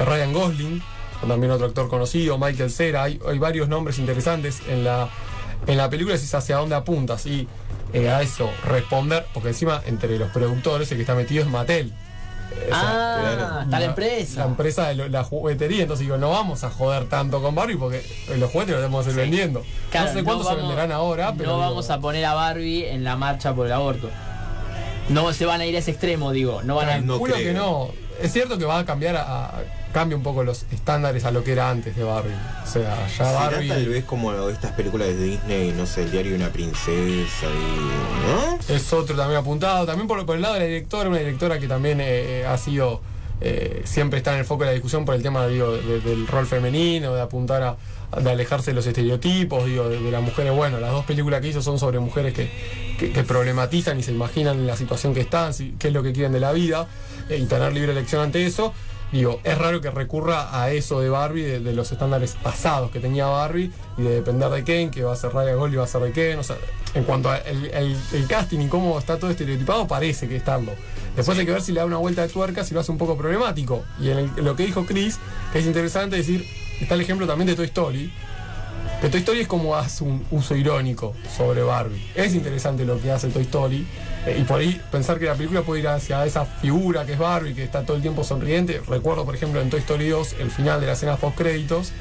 Ryan 0.00 0.32
Gosling, 0.32 0.82
también 1.26 1.52
otro 1.52 1.66
actor 1.66 1.88
conocido, 1.88 2.36
Michael 2.36 2.70
Cera, 2.70 3.04
hay, 3.04 3.38
varios 3.38 3.68
nombres 3.68 3.98
interesantes 3.98 4.60
en 4.68 4.82
la, 4.82 5.08
en 5.68 5.76
la 5.76 5.88
película, 5.88 6.16
si 6.16 6.24
es 6.24 6.34
hacia 6.34 6.56
dónde 6.56 6.74
apunta, 6.74 7.16
y 7.24 7.46
a 7.94 8.22
eso 8.22 8.50
responder, 8.64 9.24
porque 9.32 9.50
encima 9.50 9.82
entre 9.86 10.18
los 10.18 10.30
productores 10.30 10.90
el 10.90 10.96
que 10.96 11.02
está 11.02 11.14
metido 11.14 11.44
es 11.44 11.48
Mattel. 11.48 11.92
Ah, 12.72 13.60
está 13.64 13.78
la 13.80 13.86
empresa. 13.86 14.40
la 14.40 14.46
empresa 14.46 14.88
de 14.88 14.94
lo- 14.94 15.08
la 15.08 15.24
juguetería, 15.24 15.82
entonces 15.82 16.04
digo, 16.06 16.16
no 16.18 16.30
vamos 16.30 16.62
a 16.64 16.70
joder 16.70 17.08
tanto 17.08 17.42
con 17.42 17.54
Barbie 17.54 17.76
porque 17.76 18.02
los 18.36 18.50
juguetes 18.50 18.72
los 18.74 18.80
debemos 18.82 19.06
ir 19.06 19.12
Sí. 19.12 19.18
vendiendo. 19.18 19.62
Claro, 19.90 20.08
no 20.08 20.12
sé 20.18 20.24
cuántos 20.24 20.46
se 20.46 20.52
vamos- 20.54 20.68
venderán 20.68 20.92
ahora, 20.92 21.32
pero. 21.36 21.50
No 21.50 21.56
digo, 21.56 21.68
vamos 21.70 21.90
a 21.90 22.00
poner 22.00 22.24
a 22.24 22.34
Barbie 22.34 22.86
en 22.88 23.04
la 23.04 23.16
marcha 23.16 23.54
por 23.54 23.66
el 23.66 23.72
aborto. 23.72 24.08
No 25.08 25.32
se 25.32 25.44
van 25.44 25.60
a 25.60 25.66
ir 25.66 25.74
a 25.74 25.80
ese 25.80 25.90
extremo, 25.90 26.30
digo. 26.32 26.62
No 26.62 26.76
van 26.76 26.88
a. 26.88 26.98
No 27.00 27.20
creo. 27.20 27.36
que 27.36 27.52
no. 27.52 27.88
Es 28.20 28.32
cierto 28.32 28.58
que 28.58 28.64
va 28.64 28.78
a 28.78 28.84
cambiar 28.84 29.16
a, 29.16 29.22
a- 29.46 29.50
cambia 29.92 30.16
un 30.16 30.22
poco 30.22 30.44
los 30.44 30.64
estándares 30.72 31.24
a 31.24 31.30
lo 31.30 31.42
que 31.44 31.52
era 31.52 31.70
antes 31.70 31.96
de 31.96 32.04
Barbie. 32.04 32.30
O 32.64 32.66
sea, 32.70 33.06
ya 33.06 33.08
Será 33.08 33.32
Barbie. 33.32 33.68
tal 33.68 33.86
vez 33.88 34.04
como 34.04 34.32
estas 34.48 34.72
películas 34.72 35.08
de 35.08 35.16
Disney, 35.22 35.72
no 35.76 35.86
sé, 35.86 36.02
el 36.04 36.10
diario 36.12 36.32
de 36.32 36.36
una 36.38 36.48
princesa 36.50 37.46
y. 37.46 38.26
¿No? 38.26 38.74
Es 38.74 38.92
otro 38.92 39.16
también 39.16 39.38
apuntado. 39.40 39.86
También 39.86 40.06
por, 40.08 40.24
por 40.26 40.36
el 40.36 40.42
lado 40.42 40.54
de 40.54 40.60
la 40.60 40.66
directora, 40.66 41.08
una 41.08 41.18
directora 41.18 41.58
que 41.58 41.66
también 41.68 41.98
eh, 42.00 42.44
ha 42.46 42.56
sido. 42.58 43.00
eh, 43.40 43.82
siempre 43.84 44.18
está 44.18 44.32
en 44.34 44.40
el 44.40 44.44
foco 44.44 44.64
de 44.64 44.66
la 44.68 44.72
discusión 44.74 45.04
por 45.04 45.14
el 45.14 45.22
tema 45.22 45.46
digo, 45.46 45.72
de- 45.72 46.00
del 46.00 46.26
rol 46.26 46.46
femenino, 46.46 47.14
de 47.14 47.20
apuntar 47.22 47.62
a. 47.62 47.76
de 48.20 48.30
alejarse 48.30 48.72
de 48.72 48.74
los 48.74 48.86
estereotipos, 48.86 49.64
digo, 49.66 49.88
de, 49.88 50.00
de 50.00 50.10
las 50.10 50.22
mujeres. 50.22 50.52
Bueno, 50.52 50.78
las 50.80 50.90
dos 50.92 51.04
películas 51.04 51.40
que 51.40 51.48
hizo 51.48 51.62
son 51.62 51.78
sobre 51.78 51.98
mujeres 52.00 52.34
que, 52.34 52.50
que- 52.98 53.12
que 53.12 53.22
problematizan 53.24 53.98
y 53.98 54.02
se 54.02 54.12
imaginan 54.12 54.66
la 54.66 54.76
situación 54.76 55.14
que 55.14 55.20
están, 55.20 55.54
si- 55.54 55.74
qué 55.78 55.88
es 55.88 55.94
lo 55.94 56.02
que 56.02 56.12
quieren 56.12 56.32
de 56.32 56.40
la 56.40 56.52
vida, 56.52 56.86
eh, 57.28 57.38
y 57.38 57.46
tener 57.46 57.72
libre 57.72 57.92
elección 57.92 58.20
ante 58.22 58.44
eso. 58.44 58.72
Digo, 59.12 59.40
es 59.42 59.58
raro 59.58 59.80
que 59.80 59.90
recurra 59.90 60.60
a 60.62 60.70
eso 60.70 61.00
de 61.00 61.08
Barbie, 61.08 61.42
de, 61.42 61.60
de 61.60 61.72
los 61.72 61.90
estándares 61.90 62.36
pasados 62.42 62.90
que 62.92 63.00
tenía 63.00 63.26
Barbie, 63.26 63.72
y 63.98 64.02
de 64.02 64.10
depender 64.16 64.48
de 64.50 64.62
Ken, 64.62 64.90
que 64.90 65.02
va 65.02 65.12
a 65.12 65.16
ser 65.16 65.32
Raya 65.32 65.54
Gold 65.54 65.74
y 65.74 65.76
va 65.78 65.84
a 65.84 65.88
ser 65.88 66.00
de 66.02 66.12
Ken. 66.12 66.38
O 66.38 66.44
sea, 66.44 66.56
en 66.94 67.02
cuanto 67.04 67.28
al 67.30 67.42
el, 67.46 67.96
el 68.12 68.26
casting 68.28 68.60
y 68.60 68.68
cómo 68.68 68.98
está 68.98 69.18
todo 69.18 69.30
estereotipado, 69.30 69.88
parece 69.88 70.28
que 70.28 70.36
estarlo. 70.36 70.72
Después 71.16 71.36
hay 71.38 71.44
que 71.44 71.52
ver 71.52 71.60
si 71.62 71.72
le 71.72 71.80
da 71.80 71.86
una 71.86 71.96
vuelta 71.96 72.22
de 72.22 72.28
tuerca, 72.28 72.62
si 72.62 72.72
lo 72.72 72.80
hace 72.80 72.92
un 72.92 72.98
poco 72.98 73.16
problemático. 73.16 73.82
Y 74.00 74.10
en, 74.10 74.18
el- 74.18 74.30
en 74.36 74.44
lo 74.44 74.54
que 74.54 74.64
dijo 74.64 74.86
Chris, 74.86 75.18
que 75.52 75.58
es 75.58 75.66
interesante 75.66 76.14
decir, 76.16 76.46
está 76.80 76.94
el 76.94 77.00
ejemplo 77.00 77.26
también 77.26 77.48
de 77.48 77.56
Toy 77.56 77.66
Story, 77.66 78.12
que 79.00 79.08
Toy 79.08 79.20
Story 79.20 79.40
es 79.40 79.48
como 79.48 79.74
hace 79.74 80.04
un 80.04 80.24
uso 80.30 80.54
irónico 80.54 81.14
sobre 81.36 81.62
Barbie. 81.62 82.06
Es 82.14 82.32
interesante 82.34 82.84
lo 82.84 83.00
que 83.00 83.10
hace 83.10 83.28
Toy 83.28 83.42
Story. 83.42 83.86
Eh, 84.26 84.38
y 84.40 84.44
por 84.44 84.60
ahí 84.60 84.80
pensar 84.90 85.18
que 85.18 85.26
la 85.26 85.34
película 85.34 85.62
puede 85.62 85.80
ir 85.80 85.88
hacia 85.88 86.24
esa 86.26 86.44
figura 86.44 87.06
que 87.06 87.14
es 87.14 87.18
Barbie, 87.18 87.54
que 87.54 87.64
está 87.64 87.82
todo 87.82 87.96
el 87.96 88.02
tiempo 88.02 88.24
sonriente. 88.24 88.80
Recuerdo, 88.86 89.24
por 89.24 89.34
ejemplo, 89.34 89.60
en 89.60 89.70
Toy 89.70 89.80
Story 89.80 90.08
2, 90.08 90.36
el 90.40 90.50
final 90.50 90.80
de 90.80 90.86
las 90.86 90.98
escenas 90.98 91.18
post 91.18 91.36
créditos, 91.36 91.92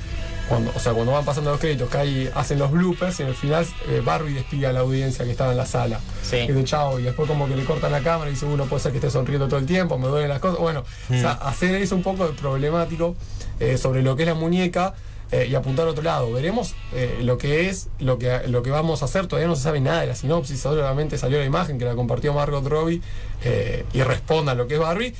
cuando, 0.49 0.71
o 0.75 0.79
sea, 0.79 0.93
cuando 0.93 1.11
van 1.11 1.23
pasando 1.23 1.51
los 1.51 1.59
créditos, 1.59 1.89
que 1.89 1.97
ahí 1.97 2.29
hacen 2.33 2.59
los 2.59 2.71
bloopers 2.71 3.19
y 3.19 3.23
en 3.23 3.29
el 3.29 3.35
final 3.35 3.65
eh, 3.87 4.01
Barbie 4.03 4.33
despide 4.33 4.67
a 4.67 4.73
la 4.73 4.79
audiencia 4.81 5.23
que 5.23 5.31
estaba 5.31 5.51
en 5.51 5.57
la 5.57 5.65
sala. 5.65 5.99
Sí. 6.23 6.37
Y 6.37 6.47
dice 6.47 6.63
chao, 6.65 6.99
y 6.99 7.03
después 7.03 7.27
como 7.27 7.47
que 7.47 7.55
le 7.55 7.63
cortan 7.63 7.91
la 7.91 8.01
cámara 8.01 8.29
y 8.29 8.33
dice, 8.33 8.45
uno 8.45 8.65
puede 8.65 8.81
ser 8.81 8.91
que 8.91 8.97
esté 8.97 9.11
sonriendo 9.11 9.47
todo 9.47 9.59
el 9.59 9.65
tiempo, 9.65 9.97
me 9.97 10.07
duelen 10.07 10.27
las 10.27 10.39
cosas. 10.39 10.59
Bueno, 10.59 10.83
o 11.09 11.13
sea, 11.13 11.31
hacer 11.31 11.75
eso 11.75 11.95
un 11.95 12.03
poco 12.03 12.27
problemático 12.31 13.15
eh, 13.59 13.77
sobre 13.77 14.01
lo 14.01 14.15
que 14.15 14.23
es 14.23 14.27
la 14.27 14.35
muñeca. 14.35 14.95
Eh, 15.31 15.47
y 15.49 15.55
apuntar 15.55 15.87
a 15.87 15.91
otro 15.91 16.03
lado. 16.03 16.31
Veremos 16.31 16.75
eh, 16.93 17.19
lo 17.21 17.37
que 17.37 17.69
es, 17.69 17.89
lo 17.99 18.17
que, 18.17 18.47
lo 18.47 18.63
que 18.63 18.71
vamos 18.71 19.01
a 19.01 19.05
hacer. 19.05 19.27
Todavía 19.27 19.47
no 19.47 19.55
se 19.55 19.63
sabe 19.63 19.79
nada 19.79 20.01
de 20.01 20.07
la 20.07 20.15
sinopsis. 20.15 20.59
Solamente 20.59 21.17
salió 21.17 21.37
la 21.39 21.45
imagen 21.45 21.77
que 21.77 21.85
la 21.85 21.95
compartió 21.95 22.33
Margot 22.33 22.65
Robbie 22.65 23.01
eh, 23.43 23.85
y 23.93 24.01
responda 24.01 24.53
a 24.53 24.55
lo 24.55 24.67
que 24.67 24.75
es 24.75 24.79
Barbie. 24.79 25.13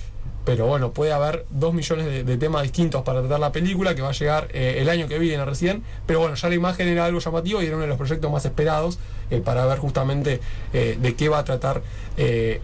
Pero 0.46 0.66
bueno, 0.66 0.94
puede 0.94 1.12
haber 1.12 1.46
dos 1.52 1.76
millones 1.76 2.08
de, 2.08 2.24
de 2.24 2.38
temas 2.38 2.64
distintos 2.64 3.04
para 3.04 3.20
tratar 3.20 3.40
la 3.40 3.52
película 3.52 3.94
que 3.94 4.02
va 4.02 4.10
a 4.10 4.14
llegar 4.14 4.48
eh, 4.52 4.78
el 4.80 4.90
año 4.90 5.08
que 5.08 5.20
viene 5.20 5.46
recién. 5.46 5.84
Pero 6.08 6.22
bueno, 6.22 6.34
ya 6.36 6.50
la 6.50 6.56
imagen 6.56 6.88
era 6.88 7.06
algo 7.06 7.20
llamativo 7.20 7.62
y 7.62 7.68
era 7.68 7.76
uno 7.76 7.84
de 7.84 7.90
los 7.90 7.98
proyectos 7.98 8.32
más 8.32 8.46
esperados 8.46 8.98
eh, 9.30 9.42
para 9.42 9.66
ver 9.66 9.78
justamente 9.78 10.40
de 10.74 11.16
qué 11.16 11.30
va 11.30 11.40
a 11.40 11.44
tratar 11.44 11.84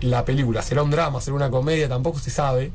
la 0.01 0.25
película. 0.25 0.63
¿Será 0.63 0.81
un 0.81 0.89
drama? 0.89 1.21
¿Será 1.21 1.36
una 1.36 1.51
comedia? 1.51 1.88
Tampoco 1.88 2.17
se 2.17 2.31
sabe. 2.31 2.71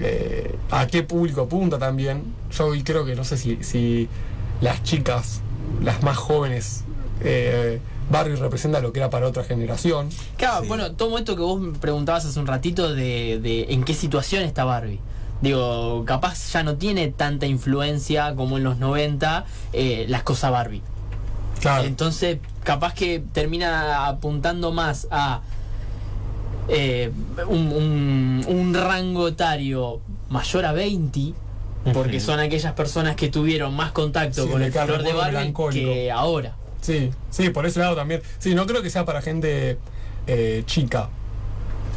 Eh, 0.00 0.56
¿A 0.70 0.86
qué 0.86 1.02
público 1.02 1.42
apunta 1.42 1.78
también? 1.78 2.22
Yo 2.52 2.66
hoy 2.66 2.82
creo 2.82 3.04
que 3.04 3.14
no 3.14 3.24
sé 3.24 3.36
si, 3.36 3.62
si 3.62 4.08
las 4.60 4.82
chicas, 4.82 5.40
las 5.82 6.02
más 6.02 6.16
jóvenes, 6.16 6.84
eh, 7.22 7.80
Barbie 8.10 8.36
representa 8.36 8.80
lo 8.80 8.92
que 8.92 9.00
era 9.00 9.08
para 9.10 9.26
otra 9.26 9.44
generación. 9.44 10.08
Claro, 10.36 10.62
Sí. 10.62 10.68
bueno, 10.68 10.92
todo 10.92 11.16
esto 11.16 11.36
que 11.36 11.42
vos 11.42 11.60
me 11.60 11.78
preguntabas 11.78 12.24
hace 12.26 12.38
un 12.40 12.46
ratito 12.46 12.92
de, 12.92 13.38
de 13.40 13.72
en 13.72 13.84
qué 13.84 13.94
situación 13.94 14.42
está 14.42 14.64
Barbie. 14.64 15.00
Digo, 15.40 16.04
capaz 16.06 16.52
ya 16.52 16.62
no 16.62 16.76
tiene 16.76 17.08
tanta 17.08 17.46
influencia 17.46 18.34
como 18.34 18.56
en 18.58 18.64
los 18.64 18.78
90 18.78 19.44
eh, 19.72 20.06
las 20.08 20.22
cosas 20.22 20.50
Barbie. 20.50 20.82
Claro. 21.60 21.84
Entonces, 21.84 22.38
capaz 22.62 22.94
que 22.94 23.22
termina 23.32 24.06
apuntando 24.06 24.72
más 24.72 25.06
a 25.10 25.40
eh, 26.68 27.10
un, 27.48 27.72
un- 27.72 28.44
un 28.48 28.74
rango 28.74 29.28
etario 29.28 30.00
mayor 30.30 30.64
a 30.64 30.72
20, 30.72 31.32
porque 31.92 32.20
son 32.20 32.40
aquellas 32.40 32.72
personas 32.72 33.14
que 33.16 33.28
tuvieron 33.28 33.74
más 33.74 33.92
contacto 33.92 34.44
Sí, 34.44 34.50
con 34.50 34.62
el 34.62 34.72
flor 34.72 35.02
de 35.02 35.12
Barbie 35.12 35.52
que 35.72 36.10
ahora. 36.10 36.56
Sí, 36.80 37.10
sí, 37.30 37.50
por 37.50 37.66
ese 37.66 37.80
lado 37.80 37.94
también. 37.96 38.22
Sí, 38.38 38.54
no 38.54 38.66
creo 38.66 38.82
que 38.82 38.90
sea 38.90 39.04
para 39.04 39.20
gente 39.22 39.78
eh, 40.26 40.62
chica. 40.66 41.08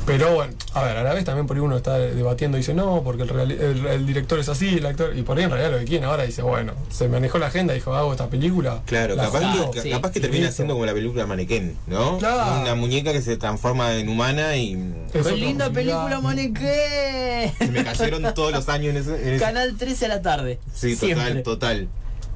Pero 0.07 0.33
bueno, 0.33 0.53
a 0.73 0.83
ver, 0.83 0.97
a 0.97 1.03
la 1.03 1.13
vez 1.13 1.25
también 1.25 1.45
por 1.47 1.57
ahí 1.57 1.61
uno 1.61 1.77
está 1.77 1.97
debatiendo 1.99 2.57
y 2.57 2.61
dice, 2.61 2.73
no, 2.73 3.03
porque 3.03 3.23
el, 3.23 3.29
reali- 3.29 3.59
el- 3.61 3.85
el 3.85 4.07
director 4.07 4.39
es 4.39 4.49
así, 4.49 4.77
el 4.77 4.85
actor, 4.85 5.15
y 5.15 5.21
por 5.21 5.37
ahí 5.37 5.43
en 5.43 5.49
realidad 5.51 5.71
lo 5.73 5.79
que 5.79 5.85
quieren 5.85 6.07
ahora 6.07 6.23
dice, 6.23 6.41
bueno, 6.41 6.73
se 6.89 7.07
manejó 7.09 7.37
la 7.39 7.47
agenda, 7.47 7.73
dijo, 7.73 7.93
hago 7.93 8.11
esta 8.13 8.27
película. 8.29 8.81
Claro, 8.85 9.15
la 9.15 9.25
capaz, 9.25 9.51
junto". 9.53 9.71
que, 9.71 9.81
sí. 9.81 9.89
capaz 9.91 10.11
que 10.11 10.19
Y 10.19 10.21
termina 10.21 10.45
listo. 10.45 10.55
siendo 10.55 10.73
como 10.75 10.85
la 10.85 10.93
película 10.93 11.25
Mannequin, 11.27 11.77
¿no? 11.87 12.17
Claro. 12.19 12.61
Una 12.61 12.73
muñeca 12.75 13.11
que 13.11 13.21
se 13.21 13.37
transforma 13.37 13.93
en 13.95 14.07
humana 14.09 14.55
y 14.55 14.73
Es 15.13 15.27
¡Qué 15.27 15.33
linda 15.35 15.69
película, 15.69 16.19
Manequén! 16.21 17.53
se 17.57 17.67
me 17.71 17.83
cayeron 17.83 18.33
todos 18.33 18.51
los 18.53 18.69
años 18.69 18.91
en 18.95 18.97
ese. 19.01 19.11
en 19.21 19.33
ese- 19.35 19.43
Canal 19.43 19.75
13 19.77 20.05
a 20.05 20.09
la 20.09 20.21
tarde. 20.21 20.59
Sí, 20.73 20.95
total, 20.95 21.15
Siempre. 21.15 21.41
total. 21.43 21.87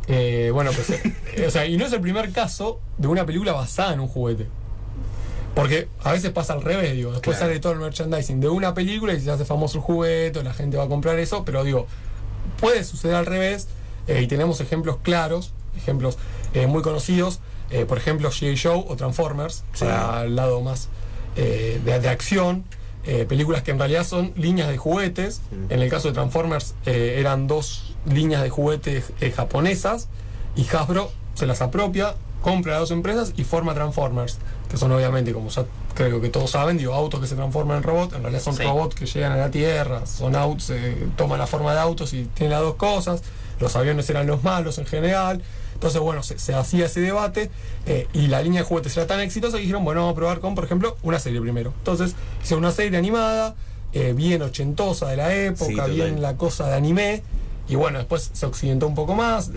Eh, 0.08 0.50
bueno, 0.54 0.72
pues, 0.74 0.90
eh, 0.90 1.46
o 1.48 1.52
sea, 1.52 1.66
y 1.66 1.78
no 1.78 1.86
es 1.86 1.94
el 1.94 2.02
primer 2.02 2.32
caso 2.32 2.80
de 2.98 3.08
una 3.08 3.26
película 3.26 3.54
basada 3.54 3.94
en 3.94 4.00
un 4.02 4.08
juguete. 4.08 4.48
Porque 5.56 5.90
a 6.04 6.12
veces 6.14 6.32
pasa 6.32 6.54
al 6.54 6.62
revés, 6.62 6.94
digo, 6.94 7.12
después 7.12 7.38
Claro. 7.38 7.50
sale 7.52 7.60
todo 7.60 7.74
el 7.74 7.80
merchandising 7.80 8.40
de 8.40 8.48
una 8.50 8.74
película 8.74 9.14
y 9.14 9.20
se 9.20 9.30
hace 9.32 9.44
famoso 9.46 9.78
el 9.80 9.84
juguete, 9.84 10.42
la 10.44 10.54
gente 10.54 10.78
va 10.78 10.84
a 10.86 10.88
comprar 10.88 11.20
eso, 11.20 11.44
pero 11.44 11.64
digo, 11.64 11.88
puede 12.60 12.84
suceder 12.84 13.16
al 13.16 13.26
revés 13.26 13.68
eh, 14.08 14.22
y 14.22 14.28
tenemos 14.28 14.62
ejemplos 14.62 14.98
claros, 15.02 15.52
ejemplos 15.76 16.18
eh, 16.54 16.68
muy 16.68 16.82
conocidos, 16.82 17.40
eh, 17.70 17.86
por 17.86 17.98
ejemplo 17.98 18.30
G.I. 18.32 18.58
Joe 18.58 18.86
o 18.88 18.96
Transformers, 18.96 19.64
Sí. 19.74 19.86
para 19.86 20.24
el 20.24 20.36
lado 20.36 20.62
más 20.62 20.88
eh, 21.36 21.82
de, 21.84 22.00
de 22.00 22.10
acción, 22.10 22.64
películas 23.28 23.64
que 23.64 23.72
en 23.72 23.80
realidad 23.80 24.06
son 24.06 24.32
líneas 24.36 24.68
de 24.70 24.78
juguetes, 24.78 25.42
Mm. 25.52 25.72
en 25.74 25.82
el 25.82 25.90
caso 25.90 26.08
de 26.10 26.14
Transformers 26.14 26.76
eh, 26.86 27.16
eran 27.20 27.48
dos 27.48 27.96
líneas 28.06 28.44
de 28.44 28.50
juguetes 28.52 29.06
eh, 29.22 29.32
japonesas 29.32 30.08
y 30.56 30.68
Hasbro 30.68 31.12
se 31.34 31.46
las 31.48 31.62
apropia, 31.62 32.14
compra 32.44 32.76
a 32.76 32.80
dos 32.80 32.92
empresas 32.92 33.34
y 33.38 33.44
forma 33.44 33.74
Transformers, 33.74 34.38
que 34.72 34.78
son 34.78 34.90
obviamente, 34.94 35.34
como 35.34 35.50
ya 35.50 35.66
creo 35.94 36.22
que 36.22 36.30
todos 36.30 36.50
saben, 36.52 36.78
digo, 36.78 36.94
autos 36.94 37.20
que 37.20 37.28
se 37.28 37.36
transforman 37.36 37.78
en 37.78 37.84
robots, 37.84 38.14
en 38.16 38.22
realidad 38.22 38.42
son 38.42 38.56
Sí. 38.56 38.64
robots 38.64 38.96
que 38.96 39.06
llegan 39.06 39.34
a 39.34 39.36
la 39.38 39.52
Tierra, 39.52 40.06
son 40.06 40.34
autos, 40.34 40.70
eh, 40.70 41.08
toman 41.18 41.38
la 41.40 41.46
forma 41.48 41.74
de 41.74 41.82
autos 41.82 42.14
y 42.14 42.24
tienen 42.34 42.52
las 42.52 42.62
dos 42.62 42.76
cosas, 42.76 43.22
los 43.60 43.76
aviones 43.76 44.10
eran 44.10 44.28
los 44.28 44.44
malos 44.44 44.78
en 44.78 44.86
general, 44.86 45.42
entonces 45.74 46.00
bueno, 46.00 46.24
se, 46.24 46.40
se 46.40 46.54
hacía 46.54 46.86
ese 46.86 47.02
debate 47.02 47.52
eh, 47.86 48.08
y 48.14 48.28
la 48.28 48.42
línea 48.42 48.62
de 48.62 48.66
juguetes 48.68 48.96
era 48.96 49.08
tan 49.08 49.20
exitosa 49.20 49.58
que 49.58 49.62
dijeron, 49.64 49.84
bueno, 49.84 50.02
vamos 50.02 50.14
a 50.14 50.16
probar 50.16 50.40
con, 50.40 50.56
por 50.56 50.64
ejemplo, 50.64 50.96
una 51.04 51.20
serie 51.20 51.42
primero. 51.42 51.74
Entonces, 51.80 52.16
hicieron 52.42 52.64
una 52.64 52.72
serie 52.74 52.98
animada, 52.98 53.56
eh, 53.92 54.14
bien 54.16 54.42
ochentosa 54.42 55.10
de 55.10 55.18
la 55.18 55.36
época, 55.36 55.86
Sí, 55.86 55.92
bien 55.92 56.22
la 56.22 56.38
cosa 56.38 56.68
de 56.70 56.76
anime, 56.76 57.24
y 57.68 57.76
bueno, 57.76 57.98
después 57.98 58.30
se 58.32 58.46
occidentó 58.46 58.88
un 58.88 58.96
poco 58.96 59.16
más. 59.16 59.52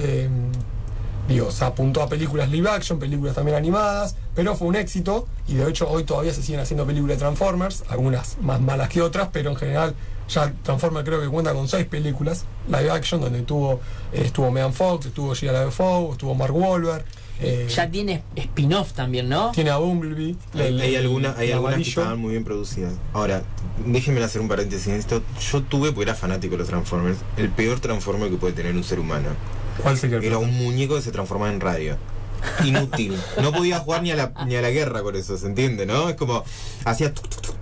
Digo, 1.28 1.50
se 1.50 1.64
apuntó 1.64 2.02
a 2.02 2.08
películas 2.08 2.50
live 2.50 2.68
action, 2.68 2.98
películas 2.98 3.34
también 3.34 3.56
animadas, 3.56 4.14
pero 4.34 4.54
fue 4.56 4.68
un 4.68 4.76
éxito 4.76 5.26
y 5.48 5.54
de 5.54 5.70
hecho 5.70 5.88
hoy 5.88 6.04
todavía 6.04 6.34
se 6.34 6.42
siguen 6.42 6.60
haciendo 6.60 6.84
películas 6.86 7.16
de 7.16 7.20
Transformers, 7.20 7.84
algunas 7.88 8.36
más 8.42 8.60
malas 8.60 8.90
que 8.90 9.00
otras, 9.00 9.28
pero 9.32 9.50
en 9.50 9.56
general 9.56 9.94
ya 10.28 10.52
Transformers 10.62 11.06
creo 11.06 11.20
que 11.20 11.28
cuenta 11.28 11.54
con 11.54 11.66
seis 11.68 11.86
películas 11.86 12.44
live 12.68 12.90
action 12.90 13.20
donde 13.20 13.40
tuvo, 13.42 13.80
eh, 14.12 14.22
estuvo 14.24 14.50
Megan 14.50 14.74
Fox, 14.74 15.06
estuvo 15.06 15.34
Gia 15.34 15.52
LaBeouf, 15.52 16.12
estuvo 16.12 16.34
Mark 16.34 16.54
Wahlberg, 16.54 17.04
eh, 17.40 17.66
Ya 17.74 17.90
tiene 17.90 18.22
spin-off 18.36 18.92
también, 18.92 19.28
¿no? 19.28 19.50
tiene 19.52 19.70
a 19.70 19.78
Bumblebee. 19.78 20.36
Hay, 20.54 20.80
hay 20.80 20.96
algunas, 20.96 21.36
hay 21.36 21.50
algunas 21.52 21.76
que 21.76 21.82
estaban 21.82 22.18
muy 22.18 22.32
bien 22.32 22.44
producidas. 22.44 22.94
Ahora, 23.12 23.42
déjenme 23.84 24.22
hacer 24.22 24.40
un 24.40 24.48
paréntesis 24.48 24.86
en 24.88 24.94
esto. 24.94 25.22
Yo 25.50 25.62
tuve, 25.62 25.90
porque 25.90 26.10
era 26.10 26.14
fanático 26.14 26.52
de 26.52 26.58
los 26.58 26.68
Transformers, 26.68 27.18
el 27.36 27.50
peor 27.50 27.80
Transformer 27.80 28.30
que 28.30 28.36
puede 28.36 28.52
tener 28.52 28.74
un 28.76 28.84
ser 28.84 29.00
humano. 29.00 29.30
¿Cuál 29.82 29.98
sería 29.98 30.18
el 30.18 30.24
Era 30.24 30.38
un 30.38 30.52
muñeco 30.54 30.96
que 30.96 31.02
se 31.02 31.12
transformaba 31.12 31.52
en 31.52 31.60
radio. 31.60 31.96
Inútil. 32.64 33.18
No 33.40 33.52
podía 33.52 33.78
jugar 33.78 34.02
ni 34.02 34.10
a 34.10 34.16
la, 34.16 34.32
ni 34.46 34.56
a 34.56 34.62
la 34.62 34.70
guerra 34.70 35.02
con 35.02 35.16
eso, 35.16 35.36
¿se 35.36 35.46
entiende? 35.46 35.86
¿No? 35.86 36.08
Es 36.08 36.16
como, 36.16 36.44
hacía... 36.84 37.12
tuc, 37.12 37.28
tuc, 37.28 37.40
tuc, 37.40 37.56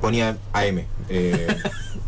ponía 0.00 0.36
AM. 0.52 0.84
Eh, 1.08 1.46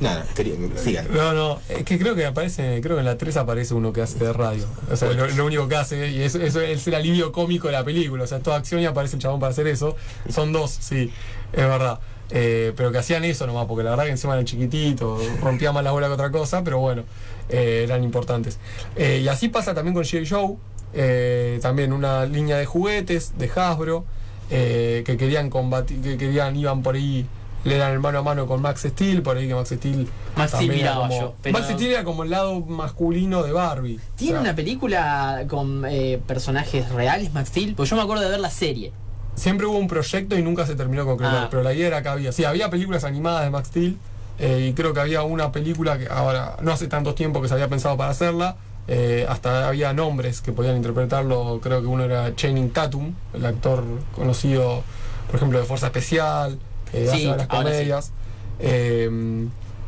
nada, 0.01 0.25
quería, 0.35 0.55
sigan. 0.77 1.07
No, 1.13 1.33
no, 1.33 1.61
es 1.69 1.85
que 1.85 1.99
creo 1.99 2.15
que 2.15 2.25
aparece, 2.25 2.81
creo 2.81 2.97
que 2.97 3.01
en 3.01 3.07
la 3.07 3.19
3 3.19 3.37
aparece 3.39 3.75
uno 3.75 3.93
que 3.93 4.03
hace 4.03 4.19
de 4.19 4.33
radio. 4.33 4.65
O 4.91 4.97
sea, 4.97 5.11
lo, 5.13 5.27
lo 5.29 5.47
único 5.47 5.69
que 5.69 5.77
hace, 5.77 6.11
y 6.11 6.23
eso, 6.23 6.41
eso 6.41 6.61
es 6.61 6.87
el 6.87 6.95
alivio 6.95 7.33
cómico 7.33 7.67
de 7.69 7.73
la 7.73 7.85
película. 7.85 8.25
O 8.25 8.27
sea, 8.27 8.41
toda 8.41 8.57
acción 8.57 8.81
y 8.81 8.87
aparece 8.87 9.17
el 9.17 9.23
chabón 9.23 9.41
para 9.41 9.51
hacer 9.51 9.67
eso. 9.67 9.97
Son 10.29 10.53
dos, 10.53 10.71
sí, 10.81 11.13
es 11.53 11.67
verdad. 11.67 12.01
Eh, 12.35 12.73
pero 12.77 12.91
que 12.91 12.99
hacían 12.99 13.25
eso 13.25 13.47
nomás, 13.47 13.67
porque 13.67 13.85
la 13.85 13.91
verdad 13.91 14.05
que 14.05 14.11
encima 14.13 14.33
eran 14.33 14.47
chiquititos, 14.47 15.21
rompía 15.41 15.71
más 15.71 15.85
la 15.85 15.93
bola 15.93 16.07
que 16.07 16.15
otra 16.15 16.31
cosa, 16.31 16.65
pero 16.65 16.79
bueno, 16.79 17.03
eh, 17.51 17.83
eran 17.85 18.03
importantes. 18.05 18.59
Eh, 18.97 19.21
y 19.23 19.29
así 19.29 19.49
pasa 19.49 19.75
también 19.75 19.93
con 19.95 20.05
G.I. 20.05 20.27
Joe, 20.27 21.61
también 21.61 21.93
una 21.93 22.25
línea 22.27 22.57
de 22.57 22.65
juguetes 22.67 23.37
de 23.39 23.51
Hasbro, 23.55 24.05
que 24.49 25.17
querían 25.19 25.51
combatir, 25.51 26.01
que 26.01 26.17
querían, 26.17 26.57
iban 26.57 26.83
por 26.83 26.95
ahí, 26.95 27.27
le 27.65 27.77
eran 27.77 27.93
el 27.93 28.01
mano 28.01 28.19
a 28.19 28.23
mano 28.23 28.47
con 28.47 28.61
Max 28.63 28.83
Steel, 28.89 29.23
por 29.23 29.37
ahí 29.37 29.47
que 29.49 29.55
Max 29.55 29.69
Steel 29.71 30.09
Max 30.37 30.53
Steel 30.53 30.71
era 30.71 30.77
miraba 30.79 31.09
como- 31.09 31.21
yo, 31.21 31.35
pero- 31.43 31.59
Max 31.59 31.71
Steel 31.73 31.91
era 31.93 32.05
como 32.05 32.23
el 32.25 32.31
lado 32.31 32.61
masculino 32.61 33.43
de 33.43 33.53
Barbie. 33.53 34.01
¿Tiene 34.17 34.33
O 34.33 34.37
sea, 34.37 34.41
una 34.43 34.57
película 34.57 35.45
con 35.49 35.87
personajes 36.27 36.89
reales, 36.91 37.33
Max 37.33 37.51
Steel? 37.51 37.75
Pues 37.75 37.89
yo 37.91 37.97
me 37.97 38.03
acuerdo 38.03 38.25
de 38.25 38.31
ver 38.31 38.41
la 38.41 38.51
serie. 38.51 38.93
Siempre 39.35 39.67
hubo 39.67 39.79
un 39.79 39.89
proyecto 39.89 40.37
y 40.39 40.43
nunca 40.43 40.67
se 40.67 40.75
terminó 40.75 41.03
de 41.03 41.09
concretar, 41.09 41.45
Ah. 41.45 41.49
pero 41.51 41.63
la 41.63 41.73
idea 41.73 41.87
era 41.89 42.03
que 42.03 42.09
había. 42.09 42.33
Sí, 42.33 42.45
había 42.45 42.69
películas 42.71 43.05
animadas 43.05 43.45
de 43.45 43.51
Max 43.51 43.69
Steel 43.69 43.97
eh, 44.39 44.67
y 44.71 44.73
creo 44.75 44.93
que 44.93 45.01
había 45.01 45.23
una 45.23 45.53
película 45.53 45.99
que 45.99 46.07
ahora 46.09 46.57
no 46.61 46.73
hace 46.73 46.87
tanto 46.89 47.15
tiempo 47.15 47.41
que 47.41 47.49
se 47.49 47.55
había 47.55 47.69
pensado 47.69 47.97
para 47.97 48.11
hacerla. 48.11 48.57
eh, 48.89 49.25
hasta 49.29 49.69
había 49.69 49.93
nombres 49.93 50.41
que 50.41 50.51
podían 50.51 50.77
interpretarlo. 50.77 51.61
Creo 51.63 51.81
que 51.81 51.87
uno 51.87 52.03
era 52.03 52.35
Channing 52.35 52.71
Tatum, 52.73 53.15
el 53.33 53.47
actor 53.47 53.85
conocido, 54.13 54.83
por 55.29 55.37
ejemplo, 55.37 55.61
de 55.61 55.65
Fuerza 55.65 55.87
Especial, 55.87 56.59
eh, 56.93 57.09
Sí, 57.15 57.29
hace 57.29 57.43
sí. 57.43 57.47
comedias. 57.47 58.11
Eh, 58.59 59.09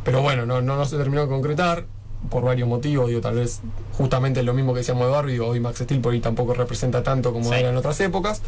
pero 0.05 0.23
bueno, 0.23 0.47
no, 0.47 0.61
no, 0.63 0.77
no 0.77 0.85
se 0.85 0.97
terminó 0.97 1.23
de 1.23 1.29
concretar 1.29 1.87
por 2.31 2.43
varios 2.45 2.69
motivos. 2.69 3.09
Digo, 3.09 3.21
tal 3.21 3.35
vez 3.37 3.61
justamente 3.97 4.43
lo 4.43 4.55
mismo 4.55 4.73
que 4.75 4.79
decíamos 4.81 5.07
de 5.07 5.13
Barbie. 5.13 5.39
Hoy 5.41 5.61
Max 5.61 5.79
Steel 5.81 6.01
por 6.01 6.13
ahí 6.13 6.21
tampoco 6.21 6.55
representa 6.55 7.03
tanto 7.03 7.33
como 7.33 7.51
Sí. 7.51 7.57
era 7.57 7.71
en 7.71 7.77
otras 7.77 8.01
épocas. 8.01 8.43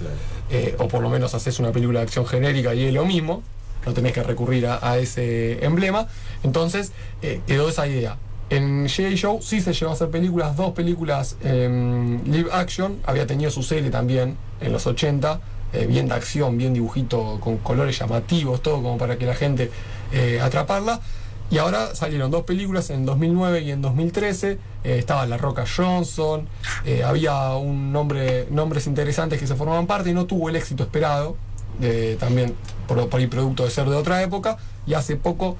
Eh, 0.50 0.74
o 0.78 0.88
por 0.88 1.02
lo 1.02 1.08
menos 1.10 1.34
haces 1.34 1.58
una 1.58 1.72
película 1.72 2.00
de 2.00 2.04
acción 2.04 2.26
genérica 2.26 2.74
y 2.74 2.84
es 2.84 2.94
lo 2.94 3.04
mismo. 3.04 3.42
No 3.84 3.92
tenés 3.92 4.12
que 4.12 4.22
recurrir 4.22 4.66
a, 4.66 4.78
a 4.82 4.98
ese 4.98 5.64
emblema. 5.64 6.08
Entonces 6.42 6.92
eh, 7.22 7.40
quedó 7.46 7.68
esa 7.68 7.86
idea. 7.86 8.16
En 8.48 8.86
G.I. 8.86 9.16
Show 9.16 9.40
sí 9.42 9.60
se 9.60 9.72
llevó 9.72 9.90
a 9.90 9.94
hacer 9.94 10.08
películas, 10.10 10.56
dos 10.56 10.72
películas 10.72 11.36
em, 11.42 12.22
live 12.24 12.48
action. 12.52 12.98
Había 13.04 13.26
tenido 13.26 13.50
su 13.50 13.62
serie 13.62 13.90
también 13.90 14.36
en 14.60 14.72
los 14.72 14.86
80. 14.86 15.40
eh, 15.72 15.84
bien 15.86 16.06
de 16.08 16.14
acción, 16.14 16.56
bien 16.56 16.72
dibujito, 16.72 17.38
con 17.40 17.56
colores 17.58 17.98
llamativos, 17.98 18.62
todo 18.62 18.76
como 18.76 18.96
para 18.98 19.18
que 19.18 19.26
la 19.26 19.34
gente 19.34 19.70
eh, 20.12 20.38
atraparla. 20.40 21.00
Y 21.48 21.58
ahora 21.58 21.94
salieron 21.94 22.30
dos 22.30 22.44
películas 22.44 22.90
en 22.90 23.06
2009 23.06 23.60
y 23.60 23.70
en 23.70 23.80
2013. 23.80 24.52
Eh, 24.52 24.98
estaba 24.98 25.26
La 25.26 25.36
Roca 25.36 25.64
Johnson, 25.64 26.48
eh, 26.84 27.04
había 27.04 27.54
un 27.54 27.92
nombre, 27.92 28.48
nombres 28.50 28.86
interesantes 28.86 29.38
que 29.38 29.46
se 29.46 29.54
formaban 29.54 29.86
parte 29.86 30.10
y 30.10 30.12
no 30.12 30.26
tuvo 30.26 30.48
el 30.48 30.56
éxito 30.56 30.82
esperado. 30.82 31.36
eh, 31.82 32.16
también 32.18 32.54
por, 32.88 33.08
por 33.08 33.20
el 33.20 33.28
producto 33.28 33.64
de 33.64 33.70
ser 33.70 33.88
de 33.88 33.96
otra 33.96 34.22
época. 34.22 34.56
Y 34.86 34.94
hace 34.94 35.16
poco 35.16 35.56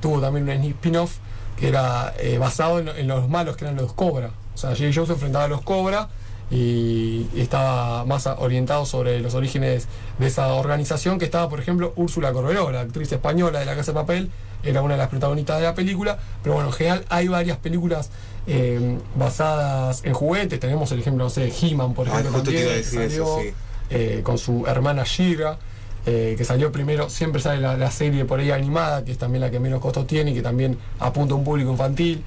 tuvo 0.00 0.20
también 0.20 0.48
un 0.48 0.64
spin-off 0.64 1.18
que 1.56 1.68
era 1.68 2.14
basado 2.38 2.78
en, 2.78 3.08
los 3.08 3.28
malos 3.28 3.56
que 3.56 3.64
eran 3.64 3.76
los 3.76 3.92
Cobra. 3.92 4.30
O 4.54 4.58
sea, 4.58 4.70
J. 4.70 4.90
Joe 4.94 5.06
se 5.06 5.12
enfrentaba 5.12 5.44
a 5.44 5.48
los 5.48 5.62
Cobra 5.62 6.08
y 6.50 7.26
estaba 7.36 8.04
más 8.04 8.26
orientado 8.26 8.86
sobre 8.86 9.20
los 9.20 9.34
orígenes 9.34 9.88
de 10.18 10.26
esa 10.28 10.52
organización 10.54 11.18
que 11.18 11.24
estaba, 11.24 11.48
por 11.48 11.60
ejemplo, 11.60 11.92
Úrsula 11.96 12.32
Corberó, 12.32 12.70
la 12.70 12.80
actriz 12.80 13.10
española 13.10 13.58
de 13.58 13.66
La 13.66 13.74
Casa 13.74 13.92
de 13.92 13.96
Papel, 13.96 14.30
era 14.62 14.82
una 14.82 14.94
de 14.94 14.98
las 14.98 15.08
protagonistas 15.08 15.58
de 15.58 15.64
la 15.64 15.74
película, 15.74 16.18
pero 16.42 16.54
bueno, 16.54 16.68
en 16.70 16.74
general 16.74 17.04
hay 17.08 17.28
varias 17.28 17.58
películas 17.58 18.10
eh, 18.46 18.98
basadas 19.16 20.02
en 20.04 20.12
juguetes, 20.14 20.58
tenemos 20.60 20.90
el 20.92 21.00
ejemplo, 21.00 21.24
no 21.24 21.30
sé, 21.30 21.52
He-Man, 21.60 21.94
por 21.94 22.08
Ay, 22.08 22.20
ejemplo, 22.20 22.42
también, 22.42 22.64
que 22.64 22.78
eso, 22.80 22.94
salió, 22.94 23.38
sí. 23.42 23.52
eh, 23.90 24.20
con 24.22 24.38
su 24.38 24.66
hermana 24.66 25.04
Shira, 25.04 25.58
eh, 26.06 26.34
que 26.36 26.44
salió 26.44 26.72
primero, 26.72 27.10
siempre 27.10 27.42
sale 27.42 27.60
la, 27.60 27.76
la 27.76 27.90
serie 27.90 28.24
por 28.24 28.40
ahí 28.40 28.50
animada, 28.50 29.04
que 29.04 29.12
es 29.12 29.18
también 29.18 29.42
la 29.42 29.50
que 29.50 29.60
menos 29.60 29.80
costos 29.80 30.06
tiene 30.06 30.30
y 30.30 30.34
que 30.34 30.42
también 30.42 30.78
apunta 30.98 31.34
a 31.34 31.36
un 31.36 31.44
público 31.44 31.70
infantil. 31.70 32.22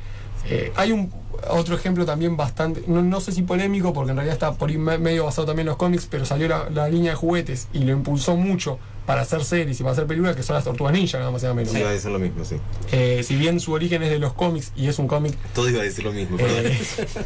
Eh, 0.46 0.72
hay 0.76 0.92
un 0.92 1.12
otro 1.50 1.76
ejemplo 1.76 2.06
también 2.06 2.38
bastante, 2.38 2.84
no, 2.88 3.02
no 3.02 3.22
sé 3.22 3.32
si 3.32 3.42
polémico, 3.44 3.94
porque 3.94 4.12
en 4.12 4.18
realidad 4.18 4.34
está 4.34 4.54
por 4.54 4.72
medio 4.72 5.26
basado 5.26 5.48
también 5.48 5.68
en 5.68 5.72
los 5.72 5.78
cómics, 5.78 6.08
pero 6.10 6.26
salió 6.26 6.48
la, 6.48 6.70
la 6.70 6.88
línea 6.90 7.12
de 7.12 7.16
juguetes 7.18 7.68
y 7.74 7.80
lo 7.80 7.92
impulsó 7.92 8.36
mucho 8.36 8.80
para 9.06 9.22
hacer 9.22 9.44
series 9.44 9.80
y 9.80 9.84
para 9.84 9.94
hacer 9.94 10.08
películas, 10.08 10.36
que 10.36 10.44
son 10.44 10.56
las 10.56 10.64
Tortugas 10.64 10.94
Ninja, 10.94 11.20
nada 11.20 11.32
más 11.32 11.42
y 11.42 11.46
nada 11.46 11.56
menos. 11.56 11.72
Sí, 11.74 11.80
iba 11.80 11.90
a 11.90 11.94
decir 11.94 12.12
lo 12.12 12.20
mismo, 12.20 12.46
sí. 12.46 12.56
Eh, 12.92 13.22
si 13.24 13.36
bien 13.36 13.60
su 13.60 13.74
origen 13.74 14.02
es 14.04 14.10
de 14.10 14.20
los 14.20 14.34
cómics 14.34 14.72
y 14.76 14.88
es 14.88 14.98
un 15.00 15.08
cómic 15.08 15.36
Todo 15.54 15.70
iba 15.70 15.82
a 15.82 15.84
decir 15.84 16.06
lo 16.06 16.14
mismo, 16.14 16.38
perdón. 16.38 16.66
eh, 16.68 16.80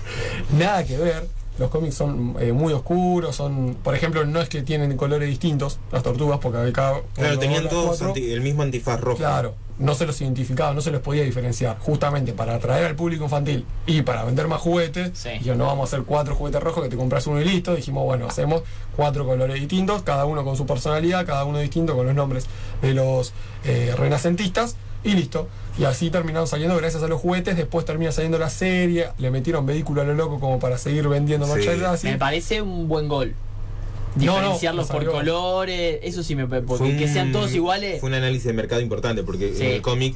nada 0.58 0.84
que 0.86 0.98
ver. 0.98 1.28
Los 1.60 1.70
cómics 1.72 1.96
son 1.96 2.36
eh, 2.40 2.52
muy 2.52 2.72
oscuros, 2.74 3.36
son, 3.36 3.76
por 3.84 3.96
ejemplo, 3.96 4.26
no 4.26 4.40
es 4.42 4.50
que 4.50 4.62
tienen 4.62 4.96
colores 4.98 5.28
distintos 5.28 5.80
las 5.92 6.04
tortugas, 6.04 6.40
porque 6.40 6.72
cada 6.72 7.02
Claro, 7.16 7.40
tenían 7.40 7.68
todos 7.68 8.02
anti- 8.02 8.32
el 8.32 8.42
mismo 8.42 8.62
antifaz 8.64 9.02
rojo. 9.02 9.18
Claro, 9.18 9.56
no 9.80 9.94
se 9.96 10.06
los 10.06 10.20
identificaba, 10.22 10.74
no 10.74 10.82
se 10.82 10.92
los 10.92 11.02
podía 11.02 11.24
diferenciar. 11.24 11.78
Justamente 11.80 12.34
para 12.34 12.56
atraer 12.56 12.86
al 12.86 12.96
público 12.96 13.24
infantil 13.24 13.66
y 13.86 14.02
para 14.04 14.24
vender 14.24 14.48
más 14.48 14.62
juguetes, 14.62 15.12
Sí. 15.18 15.30
yo 15.44 15.56
no 15.56 15.66
vamos 15.66 15.82
a 15.92 15.96
hacer 15.96 16.06
cuatro 16.06 16.36
juguetes 16.36 16.62
rojos 16.62 16.84
que 16.84 16.90
te 16.90 16.96
compras 16.98 17.26
uno 17.28 17.42
y 17.42 17.46
listo. 17.46 17.76
Dijimos, 17.76 18.04
bueno, 18.04 18.28
hacemos 18.28 18.62
cuatro 18.96 19.26
colores 19.26 19.60
distintos, 19.60 20.04
cada 20.04 20.26
uno 20.26 20.44
con 20.44 20.58
su 20.58 20.66
personalidad, 20.66 21.26
cada 21.26 21.44
uno 21.46 21.60
distinto 21.60 21.96
con 21.96 22.06
los 22.06 22.16
nombres 22.16 22.46
de 22.82 22.94
los 22.94 23.34
eh, 23.66 23.94
renacentistas 23.98 24.76
y 25.08 25.14
listo. 25.16 25.48
Y 25.80 25.84
así 25.84 26.10
terminaron 26.10 26.48
saliendo 26.48 26.76
gracias 26.78 27.04
a 27.04 27.08
los 27.08 27.22
juguetes. 27.22 27.56
Después 27.56 27.86
termina 27.86 28.12
saliendo 28.12 28.38
la 28.40 28.50
serie, 28.50 29.08
le 29.18 29.32
metieron 29.32 29.66
vehículo 29.66 30.02
a 30.02 30.04
lo 30.06 30.14
loco 30.14 30.40
como 30.40 30.60
para 30.60 30.78
seguir 30.78 31.08
vendiendo 31.08 31.46
Sí. 31.48 31.54
merchandising. 31.54 32.12
Me 32.12 32.18
parece 32.18 32.62
un 32.62 32.88
buen 32.88 33.08
gol. 33.08 33.34
No, 34.16 34.22
Diferenciarlos 34.36 34.90
no 34.90 34.94
por 34.96 35.06
colores, 35.06 36.00
eso 36.02 36.24
sí 36.24 36.36
me 36.36 36.48
porque 36.48 36.98
que 36.98 37.08
sean 37.08 37.32
todos 37.32 37.54
iguales. 37.54 38.00
Fue 38.00 38.10
un 38.10 38.16
análisis 38.16 38.46
de 38.46 38.54
mercado 38.54 38.82
importante 38.82 39.22
porque 39.24 39.54
Sí. 39.54 39.64
en 39.66 39.72
el 39.74 39.82
cómic 39.82 40.16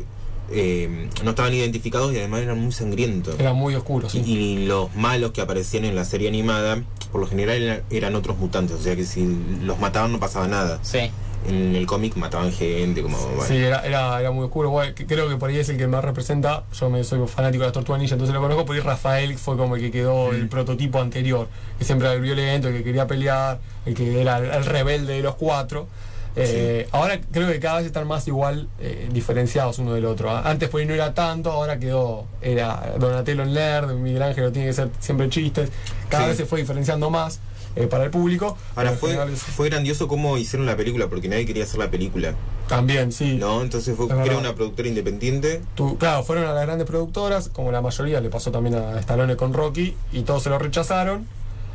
eh, 0.53 1.07
no 1.23 1.29
estaban 1.29 1.53
identificados 1.53 2.11
y 2.13 2.17
además 2.17 2.41
eran 2.41 2.59
muy 2.59 2.71
sangrientos. 2.73 3.39
Era 3.39 3.53
muy 3.53 3.73
oscuro, 3.75 4.09
sí. 4.09 4.21
Y, 4.25 4.33
y 4.33 4.65
los 4.65 4.93
malos 4.95 5.31
que 5.31 5.39
aparecían 5.39 5.85
en 5.85 5.95
la 5.95 6.03
serie 6.03 6.27
animada, 6.27 6.81
por 7.11 7.21
lo 7.21 7.27
general 7.27 7.61
eran, 7.61 7.81
eran 7.89 8.15
otros 8.15 8.37
mutantes, 8.37 8.75
o 8.75 8.81
sea 8.83 8.95
que 8.97 9.05
si 9.05 9.25
los 9.63 9.79
mataban 9.79 10.11
no 10.11 10.19
pasaba 10.19 10.47
nada. 10.49 10.79
Sí. 10.81 11.09
En 11.47 11.75
el 11.75 11.85
cómic 11.87 12.15
mataban 12.17 12.51
gente, 12.51 13.01
como 13.01 13.17
bueno. 13.17 13.43
Sí, 13.47 13.57
era, 13.57 13.79
era, 13.85 14.19
era 14.19 14.31
muy 14.31 14.45
oscuro. 14.45 14.69
Bueno, 14.69 14.93
creo 15.07 15.27
que 15.27 15.37
por 15.37 15.49
ahí 15.49 15.57
es 15.57 15.69
el 15.69 15.77
que 15.77 15.87
más 15.87 16.03
representa. 16.03 16.63
Yo 16.79 16.89
me, 16.89 17.03
soy 17.03 17.25
fanático 17.27 17.61
de 17.63 17.67
las 17.67 17.73
Tortugas 17.73 17.99
Ninja, 17.99 18.13
entonces 18.13 18.33
lo 18.33 18.41
conozco. 18.41 18.65
Por 18.65 18.75
ahí 18.75 18.81
Rafael 18.81 19.37
fue 19.37 19.57
como 19.57 19.75
el 19.75 19.81
que 19.81 19.91
quedó 19.91 20.31
el 20.31 20.47
prototipo 20.49 20.99
anterior. 21.01 21.47
Que 21.79 21.85
siempre 21.85 22.07
era 22.07 22.15
el 22.15 22.21
violento, 22.21 22.67
el 22.67 22.75
que 22.77 22.83
quería 22.83 23.07
pelear, 23.07 23.59
el 23.85 23.93
que 23.95 24.21
era 24.21 24.37
el, 24.37 24.45
el 24.45 24.65
rebelde 24.65 25.13
de 25.13 25.21
los 25.21 25.35
cuatro. 25.35 25.87
Eh, 26.35 26.87
Ahora 26.93 27.19
creo 27.31 27.49
que 27.51 27.59
cada 27.59 27.77
vez 27.79 27.87
están 27.87 28.07
más 28.07 28.25
igual 28.27 28.69
eh, 28.79 29.09
diferenciados 29.11 29.79
uno 29.79 29.93
del 29.93 30.05
otro. 30.05 30.29
¿ah? 30.31 30.43
Antes 30.45 30.69
por 30.69 30.79
ahí 30.79 30.85
no 30.85 30.93
era 30.93 31.13
tanto, 31.13 31.51
ahora 31.51 31.77
quedó. 31.79 32.25
Era 32.41 32.93
Donatello 32.97 33.43
en 33.43 33.53
Nerd, 33.53 33.91
Miguel 33.95 34.21
Ángel 34.21 34.51
tiene 34.53 34.67
que 34.69 34.73
ser 34.73 34.89
siempre 34.99 35.27
chistes. 35.29 35.69
Cada 36.07 36.23
Sí. 36.23 36.29
vez 36.29 36.37
se 36.37 36.45
fue 36.45 36.59
diferenciando 36.61 37.09
más 37.09 37.39
eh, 37.75 37.87
para 37.87 38.03
el 38.05 38.09
público. 38.11 38.57
Ahora 38.75 38.91
fue, 38.91 39.13
es- 39.31 39.41
fue 39.43 39.69
grandioso 39.69 40.07
cómo 40.07 40.37
hicieron 40.37 40.65
la 40.65 40.75
película, 40.75 41.07
porque 41.07 41.27
nadie 41.29 41.45
quería 41.45 41.63
hacer 41.63 41.79
la 41.79 41.89
película, 41.89 42.33
También, 42.67 43.11
sí. 43.11 43.35
¿no? 43.35 43.61
Entonces 43.61 43.95
fue 43.95 44.07
era 44.25 44.37
una 44.37 44.55
productora 44.55 44.87
independiente. 44.89 45.61
Tu- 45.75 45.97
claro, 45.97 46.23
fueron 46.23 46.45
a 46.45 46.53
las 46.53 46.65
grandes 46.65 46.87
productoras, 46.87 47.49
como 47.49 47.71
la 47.71 47.81
mayoría 47.81 48.19
le 48.21 48.29
pasó 48.29 48.51
también 48.51 48.75
a 48.75 48.99
Stallone 48.99 49.35
con 49.35 49.53
Rocky, 49.53 49.95
y 50.11 50.21
todos 50.21 50.43
se 50.43 50.49
lo 50.49 50.59
rechazaron, 50.59 51.27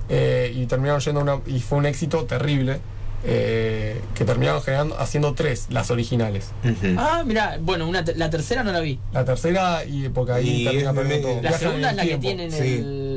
eh, 0.08 0.52
y 0.54 0.66
terminaron 0.66 1.00
yendo 1.00 1.20
a 1.20 1.22
una, 1.22 1.40
y 1.46 1.60
fue 1.60 1.78
un 1.78 1.86
éxito 1.86 2.24
terrible, 2.24 2.78
eh, 3.28 4.00
que 4.14 4.24
terminaron 4.24 4.62
generando, 4.62 4.96
haciendo 5.00 5.34
tres, 5.34 5.66
las 5.70 5.90
originales. 5.90 6.50
Ah, 6.96 7.24
mira, 7.26 7.58
bueno, 7.60 7.88
una 7.88 8.04
te- 8.04 8.14
la 8.14 8.30
tercera 8.30 8.62
no 8.62 8.70
la 8.72 8.80
vi. 8.80 9.00
La 9.12 9.24
tercera, 9.24 9.84
y 9.84 10.08
porque 10.10 10.32
ahí 10.32 10.60
Y 10.60 10.64
termina 10.64 10.90
es 10.90 10.96
perdiendo 10.96 11.28
me- 11.28 11.34
todo. 11.34 11.42
La 11.42 11.58
segunda 11.58 11.90
es 11.90 11.96
la 11.96 12.04
que 12.04 12.18
tienen 12.18 12.52
sí. 12.52 12.58
el. 12.58 13.15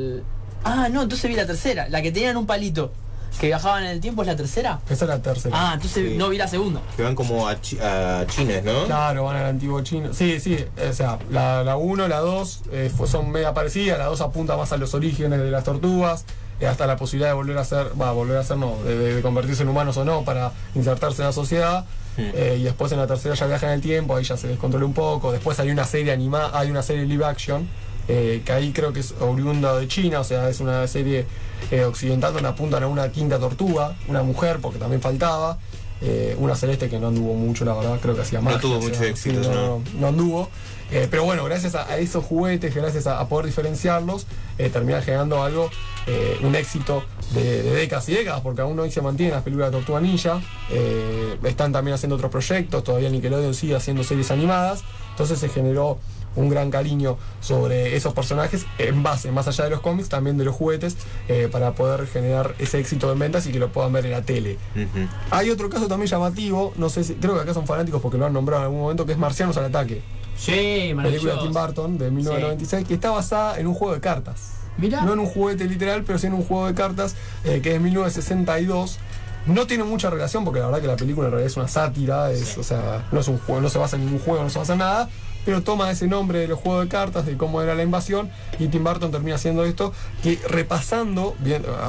Ah, 0.64 0.88
no, 0.90 1.02
entonces 1.02 1.28
vi 1.30 1.36
la 1.36 1.46
tercera. 1.46 1.88
La 1.88 2.02
que 2.02 2.12
tenían 2.12 2.36
un 2.36 2.46
palito 2.46 2.92
que 3.40 3.46
viajaban 3.46 3.84
en 3.84 3.90
el 3.90 4.00
tiempo 4.00 4.22
es 4.22 4.28
la 4.28 4.36
tercera. 4.36 4.80
Esa 4.90 5.04
es 5.04 5.08
la 5.08 5.22
tercera. 5.22 5.56
Ah, 5.58 5.72
entonces 5.74 6.10
Sí. 6.10 6.16
no 6.18 6.28
vi 6.28 6.36
la 6.36 6.48
segunda. 6.48 6.80
Que 6.96 7.02
van 7.02 7.14
como 7.14 7.48
a, 7.48 7.58
chi- 7.60 7.78
a 7.78 8.24
China, 8.26 8.54
¿no? 8.62 8.84
Claro, 8.86 9.24
van 9.24 9.36
al 9.36 9.46
antiguo 9.46 9.80
chino. 9.82 10.12
Sí, 10.12 10.38
sí, 10.40 10.58
o 10.88 10.92
sea, 10.92 11.18
la 11.30 11.76
1, 11.76 12.08
la 12.08 12.18
2 12.18 12.62
son 13.06 13.30
media 13.30 13.54
parecidas, 13.54 13.98
la 13.98 14.06
2 14.06 14.20
apunta 14.20 14.56
más 14.56 14.72
a 14.72 14.76
los 14.76 14.92
orígenes 14.94 15.38
de 15.40 15.50
las 15.50 15.64
tortugas, 15.64 16.24
eh, 16.60 16.66
hasta 16.66 16.86
la 16.86 16.96
posibilidad 16.96 17.30
de 17.30 17.34
volver 17.34 17.56
a 17.56 17.64
ser, 17.64 17.92
va, 17.98 18.12
volver 18.12 18.36
a 18.36 18.44
ser 18.44 18.58
no, 18.58 18.74
de, 18.84 19.22
convertirse 19.22 19.62
en 19.62 19.70
humanos 19.70 19.96
o 19.96 20.04
no 20.04 20.22
para 20.24 20.52
insertarse 20.74 21.22
en 21.22 21.28
la 21.28 21.32
sociedad. 21.32 21.84
Eh, 22.18 22.58
y 22.60 22.64
después 22.64 22.92
en 22.92 22.98
la 22.98 23.06
tercera 23.06 23.34
ya 23.34 23.46
viaja 23.46 23.66
en 23.68 23.72
el 23.74 23.80
tiempo, 23.80 24.14
ahí 24.16 24.24
ya 24.24 24.36
se 24.36 24.48
descontrola 24.48 24.84
un 24.84 24.92
poco. 24.92 25.32
Después 25.32 25.58
hay 25.60 25.70
una 25.70 25.84
serie 25.84 26.12
animada, 26.12 26.50
hay 26.58 26.70
una 26.70 26.82
serie 26.82 27.06
live 27.06 27.24
action, 27.24 27.66
eh, 28.12 28.42
que 28.44 28.52
ahí 28.52 28.72
creo 28.72 28.92
que 28.92 29.00
es 29.00 29.14
oriunda 29.20 29.76
de 29.78 29.86
China, 29.86 30.20
o 30.20 30.24
sea, 30.24 30.48
es 30.48 30.60
una 30.60 30.86
serie 30.86 31.26
eh, 31.70 31.84
occidental 31.84 32.32
donde 32.32 32.48
apuntan 32.48 32.82
a 32.82 32.86
una 32.88 33.10
quinta 33.12 33.38
tortuga, 33.38 33.94
una 34.08 34.22
mujer, 34.22 34.58
porque 34.60 34.78
también 34.78 35.00
faltaba. 35.00 35.58
eh, 36.02 36.34
una 36.38 36.54
celeste 36.54 36.88
que 36.88 36.98
no 36.98 37.08
anduvo 37.08 37.34
mucho, 37.34 37.64
la 37.66 37.74
verdad, 37.74 37.98
creo 38.00 38.14
que 38.14 38.22
hacía 38.22 38.40
más. 38.40 38.58
tuvo 38.60 38.80
mucho 38.80 39.04
éxito, 39.04 39.40
no, 39.42 39.52
¿no? 39.52 39.82
no 40.00 40.06
anduvo. 40.08 40.48
Eh, 40.92 41.06
pero 41.10 41.24
bueno, 41.24 41.44
gracias 41.44 41.74
a, 41.74 41.82
a 41.92 41.98
esos 41.98 42.24
juguetes, 42.24 42.74
gracias 42.74 43.06
a, 43.06 43.20
a 43.20 43.28
poder 43.28 43.44
diferenciarlos, 43.46 44.26
eh, 44.58 44.70
termina 44.70 45.02
generando 45.02 45.42
algo, 45.42 45.70
un 46.42 46.54
éxito 46.56 47.04
de, 47.34 47.62
de 47.62 47.70
décadas 47.72 48.08
y 48.08 48.14
décadas, 48.14 48.40
porque 48.40 48.62
aún 48.62 48.76
hoy 48.80 48.90
se 48.90 49.00
mantienen 49.02 49.34
las 49.34 49.44
películas 49.44 49.70
de 49.70 49.76
Tortuga 49.78 50.00
Ninja, 50.00 50.40
están 51.44 51.70
también 51.72 51.94
haciendo 51.94 52.16
otros 52.16 52.32
proyectos, 52.32 52.82
todavía 52.82 53.08
Nickelodeon 53.10 53.54
sigue 53.54 53.76
haciendo 53.76 54.02
series 54.02 54.30
animadas, 54.32 54.82
entonces 55.10 55.38
se 55.38 55.48
generó 55.48 55.98
un 56.36 56.48
gran 56.48 56.70
cariño 56.70 57.18
sobre 57.40 57.96
esos 57.96 58.12
personajes 58.14 58.66
en 58.78 59.02
base, 59.02 59.32
más 59.32 59.48
allá 59.48 59.64
de 59.64 59.70
los 59.70 59.80
cómics, 59.80 60.08
también 60.08 60.36
de 60.38 60.44
los 60.44 60.54
juguetes, 60.54 60.96
eh, 61.28 61.48
para 61.50 61.72
poder 61.72 62.06
generar 62.06 62.54
ese 62.58 62.78
éxito 62.78 63.08
de 63.08 63.18
ventas 63.18 63.46
y 63.46 63.52
que 63.52 63.58
lo 63.58 63.72
puedan 63.72 63.92
ver 63.92 64.06
en 64.06 64.12
la 64.12 64.22
tele. 64.22 64.58
Hay 65.30 65.50
otro 65.50 65.68
caso 65.68 65.88
también 65.88 66.08
llamativo, 66.08 66.72
no 66.76 66.88
sé 66.88 67.04
si, 67.04 67.14
creo 67.14 67.34
que 67.34 67.40
acá 67.40 67.54
son 67.54 67.66
fanáticos 67.66 68.00
porque 68.00 68.18
lo 68.18 68.26
han 68.26 68.32
nombrado 68.32 68.62
en 68.62 68.66
algún 68.66 68.80
momento, 68.80 69.06
que 69.06 69.12
es 69.12 69.18
Marcianos 69.18 69.56
al 69.56 69.66
Ataque. 69.66 70.02
Sí, 70.36 70.94
Película 71.02 71.34
de 71.34 71.42
Tim. 71.42 71.52
Burton 71.52 71.98
de 71.98 72.10
1996, 72.10 72.88
que 72.88 72.94
está 72.94 73.10
basada 73.10 73.58
en 73.58 73.66
un 73.66 73.74
juego 73.74 73.94
de 73.94 74.00
cartas. 74.00 74.54
Mira. 74.78 75.02
No 75.02 75.12
en 75.12 75.18
un 75.18 75.26
juguete 75.26 75.66
literal, 75.66 76.04
pero 76.04 76.18
sí 76.18 76.28
en 76.28 76.32
un 76.32 76.42
juego 76.42 76.66
de 76.66 76.74
cartas 76.74 77.14
eh, 77.44 77.60
que 77.60 77.74
es 77.74 77.80
1962. 77.80 78.98
No 79.46 79.66
tiene 79.66 79.84
mucha 79.84 80.10
relación 80.10 80.44
porque 80.44 80.60
la 80.60 80.66
verdad 80.66 80.80
que 80.80 80.86
la 80.86 80.96
película 80.96 81.26
en 81.26 81.32
realidad 81.32 81.50
es 81.50 81.56
una 81.56 81.68
sátira, 81.68 82.30
es, 82.30 82.56
o 82.58 82.62
sea, 82.62 83.06
no 83.10 83.20
es 83.20 83.28
un 83.28 83.38
juego, 83.38 83.60
no 83.60 83.68
se 83.68 83.78
basa 83.78 83.96
en 83.96 84.04
ningún 84.04 84.20
juego, 84.20 84.42
no 84.42 84.50
se 84.50 84.58
basa 84.58 84.74
en 84.74 84.78
nada, 84.80 85.08
pero 85.44 85.62
toma 85.62 85.90
ese 85.90 86.06
nombre 86.06 86.40
de 86.40 86.48
los 86.48 86.58
juegos 86.58 86.84
de 86.84 86.88
cartas, 86.88 87.26
de 87.26 87.36
cómo 87.36 87.62
era 87.62 87.74
la 87.74 87.82
invasión, 87.82 88.30
y 88.58 88.68
Tim 88.68 88.84
Burton 88.84 89.10
termina 89.10 89.36
haciendo 89.36 89.64
esto, 89.64 89.92
que 90.22 90.38
repasando, 90.48 91.34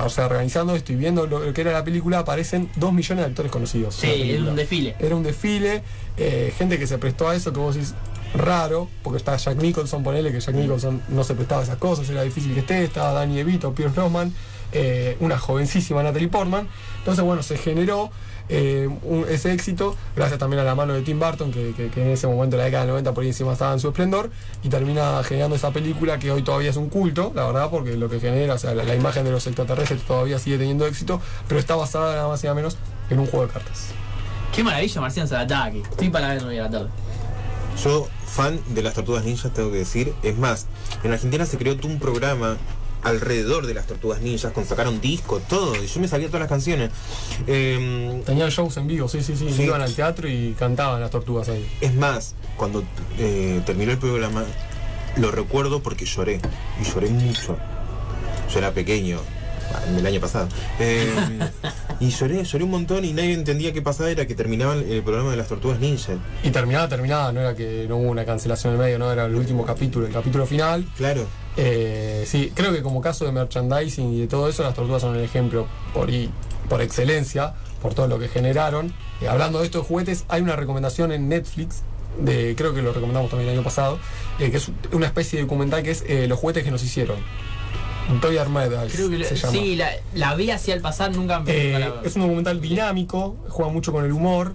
o 0.05 0.09
sea, 0.09 0.25
organizando 0.25 0.75
esto 0.75 0.93
y 0.93 0.95
viendo 0.95 1.27
lo, 1.27 1.39
lo 1.39 1.53
que 1.53 1.61
era 1.61 1.71
la 1.71 1.83
película, 1.83 2.19
aparecen 2.19 2.69
dos 2.75 2.93
millones 2.93 3.25
de 3.25 3.29
actores 3.31 3.51
conocidos. 3.51 3.95
Sí, 3.95 4.07
película. 4.07 4.51
un 4.51 4.55
desfile. 4.55 4.95
Era 4.99 5.15
un 5.15 5.23
desfile, 5.23 5.83
eh, 6.17 6.53
gente 6.57 6.79
que 6.79 6.87
se 6.87 6.97
prestó 6.97 7.29
a 7.29 7.35
eso, 7.35 7.51
que 7.53 7.59
vos 7.59 7.75
decís 7.75 7.93
raro, 8.33 8.87
porque 9.03 9.17
está 9.17 9.35
Jack 9.35 9.57
Nicholson, 9.57 10.03
ponele 10.03 10.31
que 10.31 10.39
Jack 10.39 10.55
Nicholson 10.55 11.01
no 11.09 11.23
se 11.23 11.35
prestaba 11.35 11.61
a 11.61 11.63
esas 11.65 11.77
cosas, 11.77 12.09
era 12.09 12.23
difícil 12.23 12.53
que 12.53 12.61
esté, 12.61 12.83
estaba 12.83 13.11
Danny 13.11 13.35
DeVito, 13.35 13.73
Pierce 13.73 13.93
Brosnan, 13.95 14.33
eh, 14.71 15.17
una 15.19 15.37
jovencísima 15.37 16.03
Natalie 16.03 16.27
Portman. 16.27 16.67
Entonces, 16.99 17.23
bueno, 17.23 17.43
se 17.43 17.57
generó 17.57 18.09
eh, 18.53 18.89
un- 19.03 19.25
ese 19.29 19.53
éxito, 19.53 19.95
gracias 20.13 20.37
también 20.37 20.59
a 20.59 20.65
la 20.65 20.75
mano 20.75 20.93
de 20.93 21.01
Tim 21.03 21.19
Burton, 21.19 21.51
que, 21.53 21.71
que- 21.73 21.87
que 21.89 22.01
en 22.01 22.09
ese 22.09 22.27
momento, 22.27 22.57
en 22.57 22.59
la 22.59 22.65
década 22.65 22.83
del 22.83 22.89
90, 22.91 23.13
por 23.13 23.21
ahí 23.23 23.29
encima 23.29 23.53
estaba 23.53 23.71
en 23.71 23.79
su 23.79 23.87
esplendor, 23.87 24.29
y 24.61 24.67
termina 24.67 25.23
generando 25.23 25.55
esa 25.55 25.71
película 25.71 26.19
que 26.19 26.31
hoy 26.31 26.41
todavía 26.41 26.69
es 26.69 26.75
un 26.75 26.89
culto, 26.89 27.31
la 27.33 27.45
verdad, 27.45 27.69
porque 27.69 27.95
lo 27.95 28.09
que 28.09 28.19
genera, 28.19 28.55
o 28.55 28.57
sea, 28.57 28.73
la, 28.75 28.83
la 28.83 28.93
imagen 28.95 29.23
de 29.23 29.31
los 29.31 29.47
extraterrestres 29.47 30.01
todavía 30.01 30.37
sigue 30.37 30.57
teniendo 30.57 30.85
éxito, 30.85 31.21
pero 31.47 31.61
está 31.61 31.75
basada 31.75 32.13
nada 32.15 32.27
más 32.27 32.43
y 32.43 32.47
nada 32.47 32.55
menos 32.55 32.75
en 33.09 33.19
un 33.19 33.27
juego 33.27 33.47
de 33.47 33.53
cartas. 33.53 33.85
Qué 34.53 34.63
maravilla, 34.65 34.99
Marcianos 34.99 35.31
al 35.31 35.45
ataque. 35.45 35.81
Estoy 35.89 36.09
para 36.09 36.27
verlo 36.29 36.49
hoy 36.49 36.57
a 36.57 36.63
la 36.63 36.69
tarde. 36.71 36.89
Yo, 37.81 38.09
fan 38.25 38.59
de 38.69 38.81
las 38.83 38.95
tortugas 38.95 39.23
ninjas, 39.23 39.53
tengo 39.53 39.71
que 39.71 39.77
decir. 39.77 40.13
Es 40.23 40.37
más, 40.37 40.67
en 41.05 41.13
Argentina 41.13 41.45
se 41.45 41.57
creó 41.57 41.77
un 41.85 41.99
programa 41.99 42.57
alrededor 43.03 43.67
de 43.67 43.73
las 43.73 43.87
tortugas 43.87 44.21
ninjas, 44.21 44.51
con 44.51 44.65
sacaron 44.65 45.01
discos, 45.01 45.41
todo. 45.47 45.75
Y 45.81 45.87
yo 45.87 45.99
me 45.99 46.07
sabía 46.07 46.27
todas 46.27 46.41
las 46.41 46.49
canciones. 46.49 46.91
Eh, 47.47 48.21
Tenían 48.25 48.49
shows 48.49 48.77
en 48.77 48.87
vivo, 48.87 49.07
sí, 49.07 49.21
sí, 49.21 49.35
sí, 49.35 49.51
Sí. 49.51 49.63
Iban 49.63 49.81
al 49.81 49.93
teatro 49.93 50.27
y 50.29 50.55
cantaban 50.57 51.01
las 51.01 51.11
tortugas 51.11 51.49
ahí. 51.49 51.67
es 51.81 51.93
más, 51.95 52.35
cuando 52.57 52.83
eh, 53.17 53.61
terminó 53.65 53.91
el 53.91 53.97
programa, 53.97 54.43
lo 55.17 55.31
recuerdo 55.31 55.81
porque 55.81 56.05
lloré. 56.05 56.39
Y 56.79 56.85
lloré 56.85 57.09
mucho. 57.09 57.57
Yo 58.51 58.59
era 58.59 58.71
pequeño, 58.71 59.19
el 59.97 60.05
año 60.05 60.19
pasado. 60.19 60.47
Eh, 60.79 61.39
y 61.99 62.09
lloré, 62.09 62.43
lloré 62.43 62.63
un 62.63 62.71
montón 62.71 63.05
y 63.05 63.13
nadie 63.13 63.33
entendía 63.33 63.73
qué 63.73 63.81
pasaba. 63.81 64.09
Era 64.09 64.25
que 64.25 64.35
terminaba 64.35 64.75
el, 64.75 65.01
programa 65.03 65.31
de 65.31 65.37
las 65.37 65.47
tortugas 65.47 65.79
ninjas. 65.79 66.17
Y 66.43 66.49
terminada, 66.49 66.87
terminada, 66.87 67.31
no 67.31 67.39
era 67.39 67.55
que 67.55 67.85
no 67.87 67.97
hubo 67.97 68.09
una 68.09 68.25
cancelación 68.25 68.73
en 68.73 68.79
medio, 68.79 68.99
no 68.99 69.11
era 69.11 69.25
el 69.25 69.35
último 69.35 69.65
capítulo, 69.65 70.05
el 70.05 70.13
capítulo 70.13 70.45
final. 70.45 70.85
Claro. 70.97 71.25
Eh, 71.57 72.23
sí, 72.27 72.51
creo 72.55 72.71
que 72.73 72.81
como 72.81 73.01
caso 73.01 73.25
de 73.25 73.31
merchandising 73.31 74.13
y 74.13 74.19
de 74.21 74.27
todo 74.27 74.47
eso, 74.47 74.63
las 74.63 74.73
tortugas 74.73 75.01
son 75.01 75.15
el 75.15 75.23
ejemplo 75.23 75.67
por, 75.93 76.09
y- 76.09 76.29
por 76.69 76.81
excelencia, 76.81 77.53
por 77.81 77.93
todo 77.93 78.07
lo 78.07 78.19
que 78.19 78.27
generaron. 78.29 78.93
Eh, 79.21 79.27
hablando 79.27 79.59
de 79.59 79.65
estos 79.65 79.85
juguetes, 79.85 80.25
hay 80.29 80.41
una 80.41 80.55
recomendación 80.55 81.11
en 81.11 81.27
Netflix, 81.29 81.81
de, 82.19 82.55
creo 82.57 82.73
que 82.73 82.81
lo 82.81 82.93
recomendamos 82.93 83.29
también 83.29 83.49
el 83.49 83.55
año 83.57 83.63
pasado, 83.63 83.99
eh, 84.39 84.51
que 84.51 84.57
es 84.57 84.69
una 84.91 85.05
especie 85.07 85.37
de 85.39 85.43
documental 85.45 85.83
que 85.83 85.91
es 85.91 86.03
Los 86.29 86.39
juguetes 86.39 86.63
que 86.63 86.71
nos 86.71 86.83
hicieron. 86.83 87.17
Toy 88.19 88.37
Armada 88.37 88.85
Creo 88.91 89.09
que 89.09 89.23
se 89.23 89.35
llama. 89.35 89.53
sí, 89.53 89.75
la, 89.75 89.89
la 90.15 90.35
vi 90.35 90.51
hacia 90.51 90.73
el 90.73 90.81
pasar, 90.81 91.15
nunca 91.15 91.39
me 91.39 91.53
nunca 91.73 91.79
la 91.79 92.01
es 92.03 92.15
un 92.15 92.23
documental 92.23 92.59
dinámico, 92.59 93.37
juega 93.47 93.71
mucho 93.71 93.91
con 93.93 94.03
el 94.03 94.11
humor. 94.11 94.53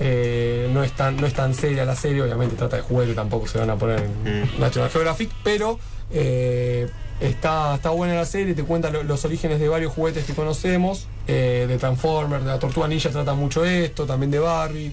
Eh, 0.00 0.70
no, 0.72 0.82
es 0.84 0.92
tan, 0.92 1.16
no 1.16 1.26
es 1.26 1.34
tan 1.34 1.54
seria 1.54 1.84
la 1.84 1.96
serie, 1.96 2.22
obviamente 2.22 2.56
trata 2.56 2.76
de 2.76 2.82
juguete, 2.82 3.14
tampoco 3.14 3.46
se 3.46 3.58
van 3.58 3.70
a 3.70 3.76
poner 3.76 4.00
en 4.24 4.42
Mm. 4.56 4.60
National 4.60 4.90
Geographic, 4.90 5.30
pero 5.42 5.78
eh, 6.10 6.88
está, 7.20 7.74
está 7.74 7.90
buena 7.90 8.14
la 8.14 8.24
serie, 8.26 8.54
te 8.54 8.62
cuenta 8.64 8.90
lo- 8.90 9.02
los 9.02 9.24
orígenes 9.24 9.58
de 9.60 9.68
varios 9.68 9.92
juguetes 9.92 10.24
que 10.24 10.34
conocemos, 10.34 11.06
eh, 11.26 11.66
de 11.68 11.78
Transformers, 11.78 12.44
de 12.44 12.50
la 12.50 12.58
Tortuga 12.58 12.86
Ninja 12.88 13.10
trata 13.10 13.34
mucho 13.34 13.64
esto, 13.64 14.06
también 14.06 14.30
de 14.30 14.38
Barbie. 14.38 14.92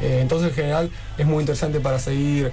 Entonces 0.00 0.48
en 0.48 0.54
general 0.54 0.90
es 1.16 1.26
muy 1.26 1.40
interesante 1.40 1.78
para 1.78 1.98
seguir 2.00 2.50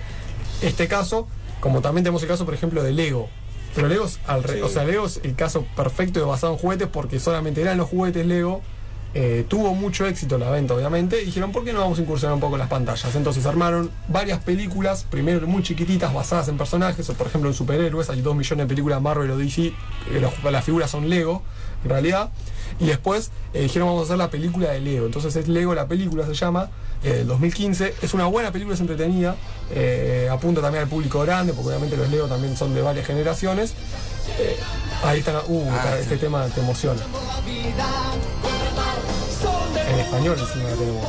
este 0.61 0.87
caso, 0.87 1.27
como 1.59 1.81
también 1.81 2.03
tenemos 2.03 2.21
el 2.21 2.27
caso, 2.29 2.45
por 2.45 2.53
ejemplo, 2.53 2.83
de 2.83 2.91
Lego. 2.93 3.27
Pero 3.75 3.87
Lego 3.87 4.05
es 4.05 4.19
al 4.27 4.43
re- 4.43 4.55
Sí. 4.55 4.61
o 4.61 4.69
sea, 4.69 4.83
Lego 4.83 5.05
es 5.07 5.19
el 5.23 5.35
caso 5.35 5.65
perfecto 5.75 6.19
de 6.19 6.25
basado 6.27 6.53
en 6.53 6.59
juguetes 6.59 6.87
porque 6.91 7.19
solamente 7.19 7.61
eran 7.61 7.77
los 7.77 7.89
juguetes 7.89 8.25
Lego. 8.25 8.61
Eh, 9.13 9.43
tuvo 9.47 9.73
mucho 9.73 10.05
éxito 10.05 10.37
la 10.37 10.49
venta, 10.51 10.73
obviamente, 10.75 11.21
y 11.21 11.25
dijeron, 11.25 11.51
¿por 11.51 11.63
qué 11.63 11.73
no 11.73 11.79
vamos 11.79 11.97
a 11.97 12.01
incursionar 12.01 12.35
un 12.35 12.39
poco 12.39 12.55
en 12.55 12.59
las 12.59 12.69
pantallas? 12.69 13.15
Entonces 13.15 13.45
armaron 13.45 13.89
varias 14.07 14.39
películas, 14.39 15.05
primero 15.09 15.45
muy 15.47 15.63
chiquititas, 15.63 16.13
basadas 16.13 16.47
en 16.47 16.57
personajes, 16.57 17.09
o 17.09 17.13
por 17.15 17.27
ejemplo 17.27 17.49
en 17.49 17.55
superhéroes, 17.55 18.09
hay 18.09 18.21
dos 18.21 18.35
millones 18.35 18.65
de 18.65 18.69
películas 18.69 19.01
Marvel 19.01 19.31
o 19.31 19.37
DC, 19.37 19.67
eh, 19.67 19.73
los- 20.21 20.43
las 20.51 20.63
figuras 20.63 20.91
son 20.91 21.09
Lego, 21.09 21.41
en 21.83 21.89
realidad, 21.89 22.29
y 22.79 22.85
después 22.85 23.31
eh, 23.53 23.63
dijeron, 23.63 23.87
vamos 23.87 24.01
a 24.01 24.05
hacer 24.05 24.17
la 24.17 24.29
película 24.29 24.69
de 24.71 24.79
Lego, 24.81 25.05
entonces 25.07 25.35
es 25.35 25.47
Lego, 25.47 25.73
la 25.73 25.87
película 25.87 26.25
se 26.25 26.33
llama, 26.35 26.69
eh, 27.03 27.09
del 27.13 27.27
2015, 27.27 27.95
es 28.01 28.13
una 28.13 28.25
buena 28.25 28.51
película, 28.51 28.75
es 28.75 28.81
entretenida, 28.81 29.35
eh, 29.71 30.27
apunta 30.31 30.61
también 30.61 30.83
al 30.83 30.89
público 30.89 31.21
grande, 31.21 31.53
porque 31.53 31.69
obviamente 31.69 31.97
los 31.97 32.09
Lego 32.09 32.27
también 32.27 32.55
son 32.57 32.75
de 32.75 32.81
varias 32.81 33.07
generaciones. 33.07 33.73
Eh, 34.39 34.57
ahí 35.03 35.19
están, 35.19 35.37
uh, 35.47 35.67
Ah, 35.71 35.95
este 35.99 36.15
sí. 36.15 36.21
tema 36.21 36.45
te 36.47 36.59
emociona. 36.61 37.01
En 39.41 39.99
español 39.99 40.37
encima 40.39 40.69
la 40.69 40.75
tenemos. 40.75 41.07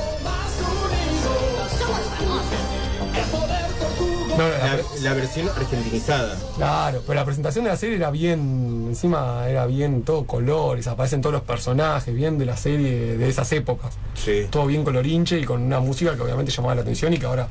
No, 4.39 4.49
la 4.49 4.59
La, 4.59 4.79
la 5.03 5.15
versión 5.15 5.49
argentinizada. 5.49 6.37
claro, 6.57 7.03
pero 7.07 7.15
la 7.19 7.25
presentación 7.25 7.65
de 7.65 7.71
la 7.71 7.77
serie 7.77 7.97
era 7.97 8.11
bien, 8.11 8.87
encima 8.89 9.47
era 9.49 9.67
bien 9.67 10.03
todo 10.03 10.25
colores, 10.25 10.87
aparecen 10.87 11.21
todos 11.21 11.33
los 11.35 11.43
personajes, 11.43 12.15
bien 12.15 12.39
de 12.39 12.47
la 12.47 12.57
serie 12.57 13.19
de 13.19 13.29
esas 13.29 13.51
épocas. 13.53 13.93
Sí. 14.15 14.47
Todo 14.49 14.67
bien 14.67 14.85
colorinche 14.85 15.39
y 15.39 15.45
con 15.45 15.63
una 15.63 15.81
música 15.81 16.15
que 16.15 16.23
obviamente 16.23 16.53
llamaba 16.53 16.77
la 16.77 16.83
atención 16.83 17.13
y 17.13 17.19
que 17.19 17.27
ahora 17.27 17.49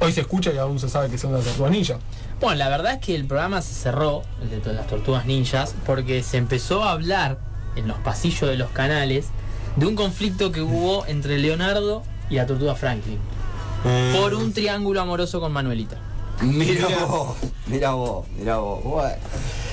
hoy 0.00 0.12
se 0.12 0.22
escucha 0.22 0.50
y 0.52 0.58
aún 0.58 0.80
se 0.80 0.88
sabe 0.88 1.08
que 1.08 1.18
son 1.18 1.32
las 1.32 1.44
tortugas 1.44 1.70
ninja. 1.70 1.98
Bueno, 2.40 2.56
la 2.56 2.68
verdad 2.68 2.94
es 2.94 2.98
que 3.00 3.14
el 3.14 3.26
programa 3.26 3.62
se 3.62 3.74
cerró, 3.74 4.22
el 4.42 4.50
de 4.50 4.58
todas 4.58 4.76
las 4.76 4.86
tortugas 4.88 5.26
ninjas, 5.26 5.74
porque 5.86 6.22
se 6.22 6.38
empezó 6.38 6.82
a 6.82 6.92
hablar 6.92 7.38
en 7.76 7.86
los 7.86 7.98
pasillos 7.98 8.50
de 8.50 8.56
los 8.56 8.70
canales 8.70 9.26
de 9.76 9.86
un 9.86 9.94
conflicto 9.96 10.52
que 10.52 10.60
hubo 10.62 11.04
entre 11.06 11.38
Leonardo 11.38 12.02
y 12.30 12.36
la 12.36 12.46
tortuga 12.46 12.74
Franklin 12.74 13.18
Mm. 13.84 14.16
por 14.16 14.34
un 14.34 14.52
triángulo 14.54 15.00
amoroso 15.02 15.40
con 15.40 15.52
Manuelita. 15.52 15.98
Mira 16.40 16.86
Mira. 16.88 17.04
vos, 17.04 17.36
mira 17.66 17.90
vos, 17.92 18.26
mira 18.38 18.56
vos. 18.56 18.82
Bueno. 18.82 19.14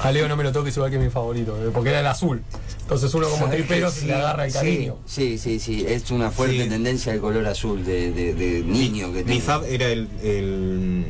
A 0.03 0.11
Leo 0.11 0.27
no 0.27 0.35
me 0.35 0.43
lo 0.43 0.51
toques 0.51 0.75
igual 0.75 0.91
que 0.91 0.99
mi 0.99 1.09
favorito, 1.09 1.57
eh, 1.57 1.69
porque 1.73 1.89
era 1.91 2.01
el 2.01 2.07
azul. 2.07 2.43
Entonces 2.81 3.13
uno 3.13 3.27
como 3.29 3.45
¿Sabés 3.45 3.59
tripero 3.65 3.87
que 3.87 3.93
se 3.93 3.99
sí? 4.01 4.05
le 4.07 4.13
agarra 4.15 4.45
el 4.47 4.53
cariño. 4.53 4.97
Sí, 5.05 5.37
sí, 5.37 5.59
sí, 5.59 5.79
sí, 5.79 5.85
es 5.87 6.11
una 6.11 6.29
fuerte 6.29 6.63
Sí. 6.63 6.69
tendencia 6.69 7.13
del 7.13 7.21
color 7.21 7.47
azul 7.47 7.83
de, 7.85 8.11
de- 8.11 8.33
de 8.33 8.61
niño 8.63 9.13
que 9.13 9.19
Mi 9.23 9.35
tengo. 9.35 9.41
fab 9.41 9.63
era 9.63 9.85
el, 9.87 10.07
el, 10.21 11.05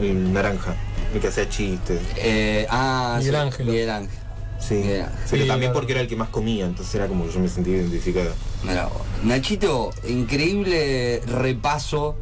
el 0.00 0.32
naranja, 0.32 0.74
el 1.14 1.20
que 1.20 1.28
hacía 1.28 1.48
chistes. 1.48 2.00
Eh, 2.16 2.66
ah, 2.70 3.16
Miguel 3.18 3.34
sí, 3.34 3.40
Ángelo. 3.40 3.70
Miguel 3.72 3.90
Ángel. 3.90 4.18
Sí. 4.58 4.82
Pero 4.84 5.06
Sí, 5.26 5.38
también 5.46 5.58
claro. 5.58 5.72
porque 5.74 5.92
era 5.92 6.00
el 6.00 6.08
que 6.08 6.16
más 6.16 6.28
comía, 6.30 6.64
entonces 6.64 6.94
era 6.94 7.06
como 7.08 7.26
que 7.26 7.32
yo 7.32 7.40
me 7.40 7.48
sentía 7.48 7.76
identificado. 7.76 8.30
Mirá 8.64 8.86
vos. 8.86 9.02
Nachito, 9.24 9.90
increíble 10.08 11.22
repaso 11.26 12.16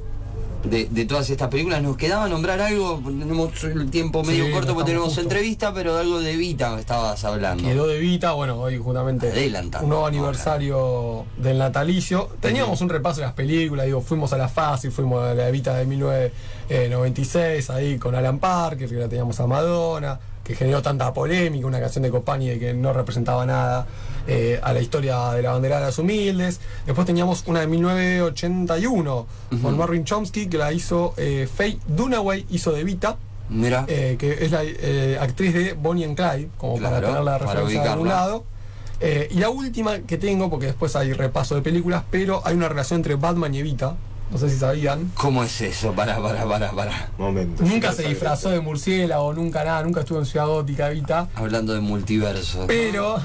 de, 0.64 0.86
de 0.90 1.04
todas 1.04 1.28
estas 1.28 1.48
películas. 1.48 1.82
Nos 1.82 1.96
quedaba 1.98 2.26
nombrar 2.28 2.60
algo, 2.60 3.00
tenemos 3.04 3.62
el 3.64 3.90
tiempo 3.90 4.24
medio 4.24 4.46
Sí, 4.46 4.50
corto 4.52 4.68
no 4.68 4.74
porque 4.74 4.86
tenemos 4.86 5.08
justo. 5.08 5.20
entrevista, 5.20 5.74
pero 5.74 5.96
algo 5.98 6.20
de 6.20 6.36
Vita 6.36 6.78
estabas 6.80 7.22
hablando. 7.24 7.62
Quedó 7.64 7.86
de 7.86 7.98
Vita, 7.98 8.32
bueno, 8.32 8.58
hoy 8.58 8.78
justamente 8.78 9.28
Adelantando. 9.30 9.84
un 9.84 9.90
nuevo 9.90 10.06
aniversario 10.06 11.26
del 11.36 11.58
natalicio. 11.58 12.30
Teníamos 12.40 12.80
un 12.80 12.88
repaso 12.88 13.20
de 13.20 13.26
las 13.26 13.34
películas, 13.34 13.84
digo, 13.86 14.00
fuimos 14.00 14.32
a 14.32 14.38
la 14.38 14.48
fácil, 14.48 14.90
fuimos 14.90 15.22
a 15.22 15.34
la 15.34 15.50
Vita 15.50 15.74
de 15.76 15.84
1996, 15.86 17.70
ahí 17.70 17.98
con 17.98 18.14
Alan 18.14 18.38
Parker, 18.38 18.88
que 18.88 18.94
la 18.94 19.08
teníamos 19.08 19.38
a 19.40 19.46
Madonna, 19.46 20.18
que 20.44 20.54
generó 20.54 20.82
tanta 20.82 21.12
polémica, 21.12 21.66
una 21.66 21.80
canción 21.80 22.02
de 22.02 22.10
Copani 22.10 22.48
de 22.50 22.58
que 22.58 22.74
no 22.74 22.92
representaba 22.92 23.46
nada 23.46 23.86
eh, 24.28 24.60
a 24.62 24.72
la 24.72 24.80
historia 24.80 25.30
de 25.30 25.42
la 25.42 25.52
bandera 25.52 25.78
de 25.80 25.86
las 25.86 25.98
humildes. 25.98 26.60
Después 26.86 27.06
teníamos 27.06 27.42
una 27.46 27.60
de 27.60 27.66
1981 27.66 29.26
con 29.62 29.76
Marvin 29.78 30.04
Chomsky, 30.04 30.46
que 30.48 30.58
la 30.58 30.72
hizo 30.72 31.14
eh, 31.16 31.48
Faye 31.52 31.78
Dunaway, 31.86 32.46
hizo 32.50 32.72
de 32.72 32.84
Vita. 32.84 33.16
Mira, 33.48 33.84
Eh, 33.88 34.16
que 34.18 34.44
es 34.44 34.50
la 34.50 34.60
eh, 34.64 35.18
actriz 35.20 35.52
de 35.54 35.72
Bonnie 35.74 36.04
and 36.04 36.16
Clyde, 36.16 36.48
como 36.56 36.78
para 36.80 37.00
tener 37.00 37.22
la 37.22 37.38
referencia 37.38 37.82
de 37.82 37.88
algún 37.88 38.08
lado. 38.08 38.44
Eh, 39.00 39.28
y 39.30 39.34
la 39.38 39.50
última 39.50 39.98
que 40.00 40.16
tengo, 40.18 40.48
porque 40.48 40.66
después 40.66 40.96
hay 40.96 41.12
repaso 41.12 41.54
de 41.54 41.60
películas, 41.62 42.04
pero 42.10 42.40
hay 42.44 42.54
una 42.54 42.68
relación 42.68 42.98
entre 43.00 43.16
Batman 43.16 43.54
y 43.54 43.58
Evita. 43.58 43.96
No 44.30 44.38
sé 44.38 44.48
si 44.50 44.58
sabían. 44.58 45.12
¿cómo 45.14 45.44
es 45.44 45.60
eso? 45.60 45.92
Para, 45.92 46.20
para, 46.20 46.44
para, 46.44 46.72
para. 46.72 47.10
Momento. 47.18 47.62
Nunca 47.62 47.92
se 47.92 48.08
disfrazó 48.08 48.50
de 48.50 48.60
murciélago, 48.60 49.32
nunca 49.34 49.62
nada, 49.64 49.82
nunca 49.84 50.00
estuvo 50.00 50.18
en 50.18 50.26
Ciudad 50.26 50.46
Gótica 50.46 50.90
Evita. 50.90 51.28
Hablando 51.34 51.72
de 51.74 51.80
multiverso. 51.80 52.64
Pero 52.66 53.16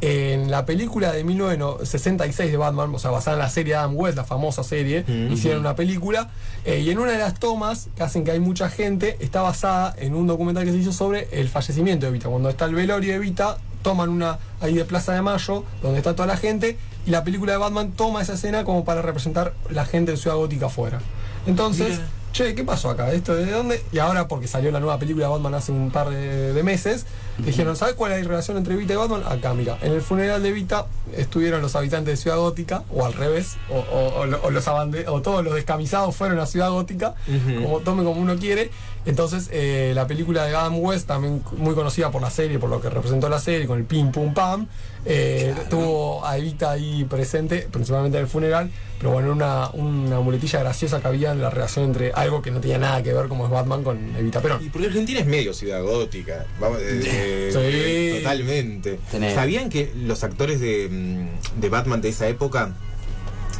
en 0.00 0.50
la 0.50 0.66
película 0.66 1.12
de 1.12 1.24
1966 1.24 2.50
de 2.50 2.56
Batman, 2.56 2.94
o 2.94 2.98
sea, 2.98 3.10
basada 3.10 3.36
en 3.36 3.42
la 3.42 3.48
serie 3.48 3.74
Adam 3.76 3.96
West, 3.96 4.16
la 4.16 4.24
famosa 4.24 4.62
serie, 4.62 5.04
hicieron 5.30 5.60
una 5.60 5.74
película. 5.74 6.30
eh, 6.64 6.80
y 6.80 6.90
en 6.90 6.98
una 6.98 7.12
de 7.12 7.18
las 7.18 7.38
tomas 7.38 7.88
que 7.96 8.02
hacen 8.02 8.24
que 8.24 8.32
hay 8.32 8.40
mucha 8.40 8.68
gente, 8.68 9.16
está 9.20 9.42
basada 9.42 9.94
en 9.98 10.14
un 10.14 10.26
documental 10.26 10.64
que 10.64 10.72
se 10.72 10.78
hizo 10.78 10.92
sobre 10.92 11.28
el 11.32 11.48
fallecimiento 11.48 12.06
de 12.06 12.10
Evita. 12.10 12.28
Cuando 12.28 12.48
está 12.50 12.66
el 12.66 12.74
velorio 12.74 13.10
de 13.10 13.16
Evita, 13.16 13.58
toman 13.82 14.08
una 14.10 14.38
ahí 14.60 14.74
de 14.74 14.84
Plaza 14.84 15.12
de 15.12 15.22
Mayo, 15.22 15.64
donde 15.82 15.98
está 15.98 16.14
toda 16.14 16.26
la 16.26 16.36
gente, 16.36 16.76
y 17.08 17.10
la 17.10 17.24
película 17.24 17.52
de 17.52 17.58
Batman 17.58 17.92
toma 17.92 18.20
esa 18.20 18.34
escena 18.34 18.64
como 18.64 18.84
para 18.84 19.00
representar 19.00 19.54
la 19.70 19.86
gente 19.86 20.10
de 20.10 20.18
Ciudad 20.18 20.36
Gótica 20.36 20.66
afuera. 20.66 21.00
Entonces, 21.46 21.88
Mira. 21.92 22.02
che, 22.32 22.54
¿qué 22.54 22.64
pasó 22.64 22.90
acá? 22.90 23.10
¿Esto 23.12 23.34
de 23.34 23.50
dónde? 23.50 23.82
Y 23.92 23.98
ahora, 23.98 24.28
porque 24.28 24.46
salió 24.46 24.70
la 24.70 24.80
nueva 24.80 24.98
película 24.98 25.24
de 25.26 25.32
Batman 25.32 25.54
hace 25.54 25.72
un 25.72 25.90
par 25.90 26.10
de, 26.10 26.52
de 26.52 26.62
meses, 26.62 27.06
dijeron, 27.38 27.76
¿sabes 27.76 27.94
cuál 27.94 28.12
es 28.12 28.22
la 28.22 28.28
relación 28.28 28.58
entre 28.58 28.76
Vita 28.76 28.92
y 28.92 28.96
Batman? 28.96 29.22
Acá, 29.26 29.54
mira, 29.54 29.78
en 29.80 29.92
el 29.92 30.02
funeral 30.02 30.42
de 30.42 30.52
Vita 30.52 30.84
estuvieron 31.16 31.62
los 31.62 31.74
habitantes 31.76 32.12
de 32.12 32.16
Ciudad 32.22 32.36
Gótica, 32.36 32.82
o 32.94 33.06
al 33.06 33.14
revés, 33.14 33.56
o, 33.70 33.76
o- 33.78 34.24
o 34.26 34.46
o 34.46 34.50
los 34.50 34.68
abande- 34.68 35.06
o 35.08 35.22
todos 35.22 35.42
los 35.42 35.54
descamisados 35.54 36.14
fueron 36.14 36.38
a 36.40 36.44
Ciudad 36.46 36.70
Gótica, 36.70 37.14
Ujú. 37.26 37.62
como 37.62 37.78
tome 37.80 38.04
como 38.04 38.20
uno 38.20 38.36
quiere. 38.36 38.70
Entonces, 39.06 39.48
eh, 39.52 39.92
la 39.94 40.06
película 40.06 40.44
de 40.44 40.54
Adam 40.54 40.78
West, 40.80 41.06
también 41.06 41.42
muy 41.56 41.74
conocida 41.74 42.10
por 42.10 42.20
la 42.20 42.28
serie, 42.30 42.58
por 42.58 42.68
lo 42.68 42.82
que 42.82 42.90
representó 42.90 43.30
la 43.30 43.38
serie, 43.38 43.66
con 43.66 43.78
el 43.78 43.84
pim 43.84 44.12
pum 44.12 44.34
pam, 44.34 44.66
eh, 45.08 45.52
Claro. 45.54 45.68
tuvo 45.70 46.26
a 46.26 46.36
Evita 46.38 46.70
ahí 46.72 47.04
presente, 47.04 47.66
principalmente 47.70 48.18
en 48.18 48.24
el 48.24 48.30
funeral, 48.30 48.70
pero 48.98 49.12
bueno, 49.12 49.32
una, 49.32 49.70
una 49.70 50.20
muletilla 50.20 50.60
graciosa 50.60 51.00
que 51.00 51.08
había 51.08 51.32
en 51.32 51.40
la 51.40 51.50
relación 51.50 51.86
entre 51.86 52.12
algo 52.12 52.42
que 52.42 52.50
no 52.50 52.60
tenía 52.60 52.78
nada 52.78 53.02
que 53.02 53.12
ver 53.12 53.28
como 53.28 53.44
es 53.46 53.50
Batman 53.50 53.82
con 53.84 54.14
Evita 54.16 54.40
Perón. 54.40 54.64
Y 54.64 54.68
porque 54.68 54.88
Argentina 54.88 55.20
es 55.20 55.26
medio 55.26 55.54
ciudad 55.54 55.82
gótica. 55.82 56.46
Vamos, 56.60 56.78
eh, 56.82 57.00
eh, 57.04 58.12
Sí. 58.14 58.18
Totalmente. 58.22 58.98
Tenés. 59.10 59.34
¿Sabían 59.34 59.70
que 59.70 59.92
los 59.96 60.22
actores 60.24 60.60
de, 60.60 60.88
mm, 60.90 61.60
de 61.60 61.68
Batman 61.68 62.00
de 62.00 62.08
esa 62.10 62.28
época, 62.28 62.74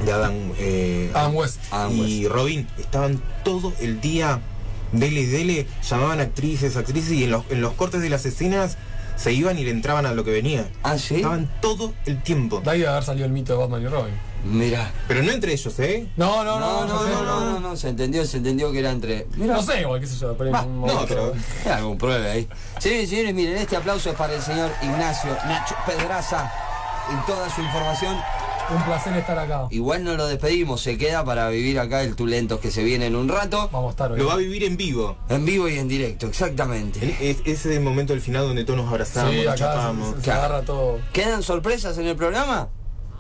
de 0.05 0.13
Adam, 0.13 0.35
eh, 0.59 1.11
Adam 1.15 1.35
West. 1.37 1.59
Adam 1.71 1.93
y 1.97 2.29
Robin, 2.29 2.67
estaban 2.79 3.23
todo 3.45 3.73
el 3.81 4.01
día 4.01 4.41
dele 4.93 5.21
y 5.23 5.27
dele, 5.27 5.67
llamaban 5.89 6.21
actrices, 6.21 6.77
actrices 6.77 7.13
y 7.13 7.25
en 7.25 7.31
los, 7.31 7.45
en 7.51 7.61
los 7.61 7.75
cortes 7.75 8.01
de 8.01 8.09
las 8.09 8.25
escenas 8.27 8.79
se 9.19 9.33
iban 9.33 9.59
y 9.59 9.65
le 9.65 9.71
entraban 9.73 10.07
a 10.07 10.13
lo 10.13 10.23
que 10.25 10.31
venía. 10.31 10.67
Ah, 10.83 10.97
sí. 10.97 11.17
Estaban 11.17 11.51
todo 11.61 11.93
el 12.07 12.23
tiempo. 12.23 12.61
De 12.61 12.71
ahí 12.71 12.79
debe 12.79 12.91
haber 12.93 13.03
salido 13.05 13.27
el 13.27 13.33
mito 13.33 13.53
de 13.53 13.59
Batman 13.59 13.83
y 13.83 13.89
Robin. 13.89 14.15
Mira. 14.45 14.93
Pero 15.09 15.23
no 15.25 15.33
entre 15.33 15.53
ellos, 15.53 15.77
¿eh? 15.81 16.07
No, 16.17 16.45
no, 16.45 16.61
No, 16.61 16.87
no, 16.87 16.95
no, 16.95 17.03
sé, 17.05 17.11
no, 17.11 17.23
no, 17.25 17.41
no, 17.51 17.61
no, 17.61 17.77
se 17.77 17.89
entendió, 17.89 18.25
se 18.25 18.37
entendió 18.37 18.71
que 18.71 18.79
era 18.79 18.91
entre. 18.91 19.27
No 19.37 19.61
sé, 19.63 19.81
igual, 19.81 20.01
qué 20.01 20.07
sé 20.07 20.17
yo, 20.17 20.37
pero 20.39 20.51
en 20.51 20.57
un 20.69 20.87
no, 20.87 21.05
pero- 21.09 21.33
algún 21.75 21.99
prueba 21.99 22.25
ahí. 22.31 22.49
Señores 22.79 23.05
y 23.05 23.07
señores, 23.09 23.35
miren, 23.35 23.57
este 23.57 23.77
aplauso 23.77 24.11
es 24.11 24.17
para 24.17 24.35
el 24.35 24.41
señor 24.41 24.71
Ignacio 24.81 25.37
Nacho 25.47 25.75
Pedraza 25.85 26.51
y 27.13 27.27
toda 27.27 27.51
su 27.53 27.61
información. 27.61 28.17
Un 28.71 28.83
placer 28.85 29.17
estar 29.17 29.39
acá. 29.39 29.67
Igual 29.71 30.05
no 30.05 30.15
lo 30.15 30.27
despedimos, 30.27 30.83
se 30.83 30.99
queda 30.99 31.25
para 31.25 31.49
vivir 31.49 31.79
acá 31.79 32.03
el 32.03 32.15
Tulentos 32.17 32.61
que 32.61 32.71
se 32.71 32.83
viene 32.83 33.07
en 33.07 33.17
un 33.17 33.29
rato. 33.29 33.71
Vamos 33.73 33.89
a 33.89 33.91
estar 33.93 34.13
hoy. 34.13 34.19
Lo 34.19 34.27
va 34.27 34.35
a 34.35 34.37
vivir 34.37 34.63
en 34.65 34.77
vivo. 34.77 35.17
En 35.31 35.45
vivo 35.47 35.69
y 35.69 35.79
en 35.79 35.89
directo, 35.89 36.27
exactamente. 36.27 37.17
Es, 37.21 37.39
ese 37.41 37.51
es 37.53 37.67
el 37.67 37.81
momento 37.81 38.13
del 38.13 38.21
final 38.21 38.47
donde 38.47 38.65
todos 38.65 38.79
nos 38.81 38.89
abrazamos, 38.91 39.33
Sí, 39.35 39.43
nos 39.45 39.55
chapamos. 39.55 40.11
se, 40.11 40.17
se 40.17 40.23
Claro. 40.23 40.41
agarra 40.41 40.63
todo. 40.63 40.99
¿Quedan 41.15 41.43
sorpresas 41.43 41.97
en 41.97 42.07
el 42.09 42.17
programa? 42.17 42.69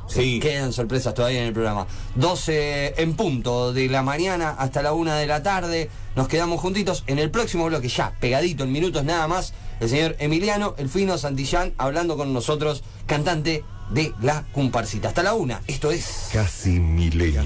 Sí. 0.06 0.38
Quedan 0.40 0.72
sorpresas 0.72 1.12
todavía 1.14 1.40
en 1.40 1.46
el 1.48 1.52
programa. 1.52 1.86
12 2.14 2.94
en 3.02 3.14
punto 3.14 3.72
de 3.72 3.88
la 3.88 4.02
mañana 4.02 4.50
hasta 4.58 4.82
la 4.82 4.92
1 4.92 5.12
de 5.14 5.26
la 5.26 5.42
tarde. 5.42 5.88
Nos 6.16 6.28
quedamos 6.28 6.60
juntitos. 6.60 7.04
En 7.06 7.18
el 7.18 7.30
próximo 7.30 7.66
bloque, 7.66 7.88
ya 7.88 8.12
pegadito 8.20 8.64
en 8.64 8.72
minutos 8.72 9.04
nada 9.04 9.28
más, 9.28 9.52
el 9.80 9.88
señor 9.88 10.16
Emiliano, 10.18 10.74
el 10.78 10.88
fino 10.88 11.16
Santillán, 11.18 11.72
hablando 11.78 12.16
con 12.16 12.32
nosotros, 12.32 12.82
cantante 13.06 13.64
de 13.90 14.14
la 14.22 14.44
comparsita. 14.52 15.08
Hasta 15.08 15.22
la 15.22 15.34
1. 15.34 15.60
Esto 15.66 15.90
es. 15.90 16.28
Casi 16.32 16.80
milenio. 16.80 17.36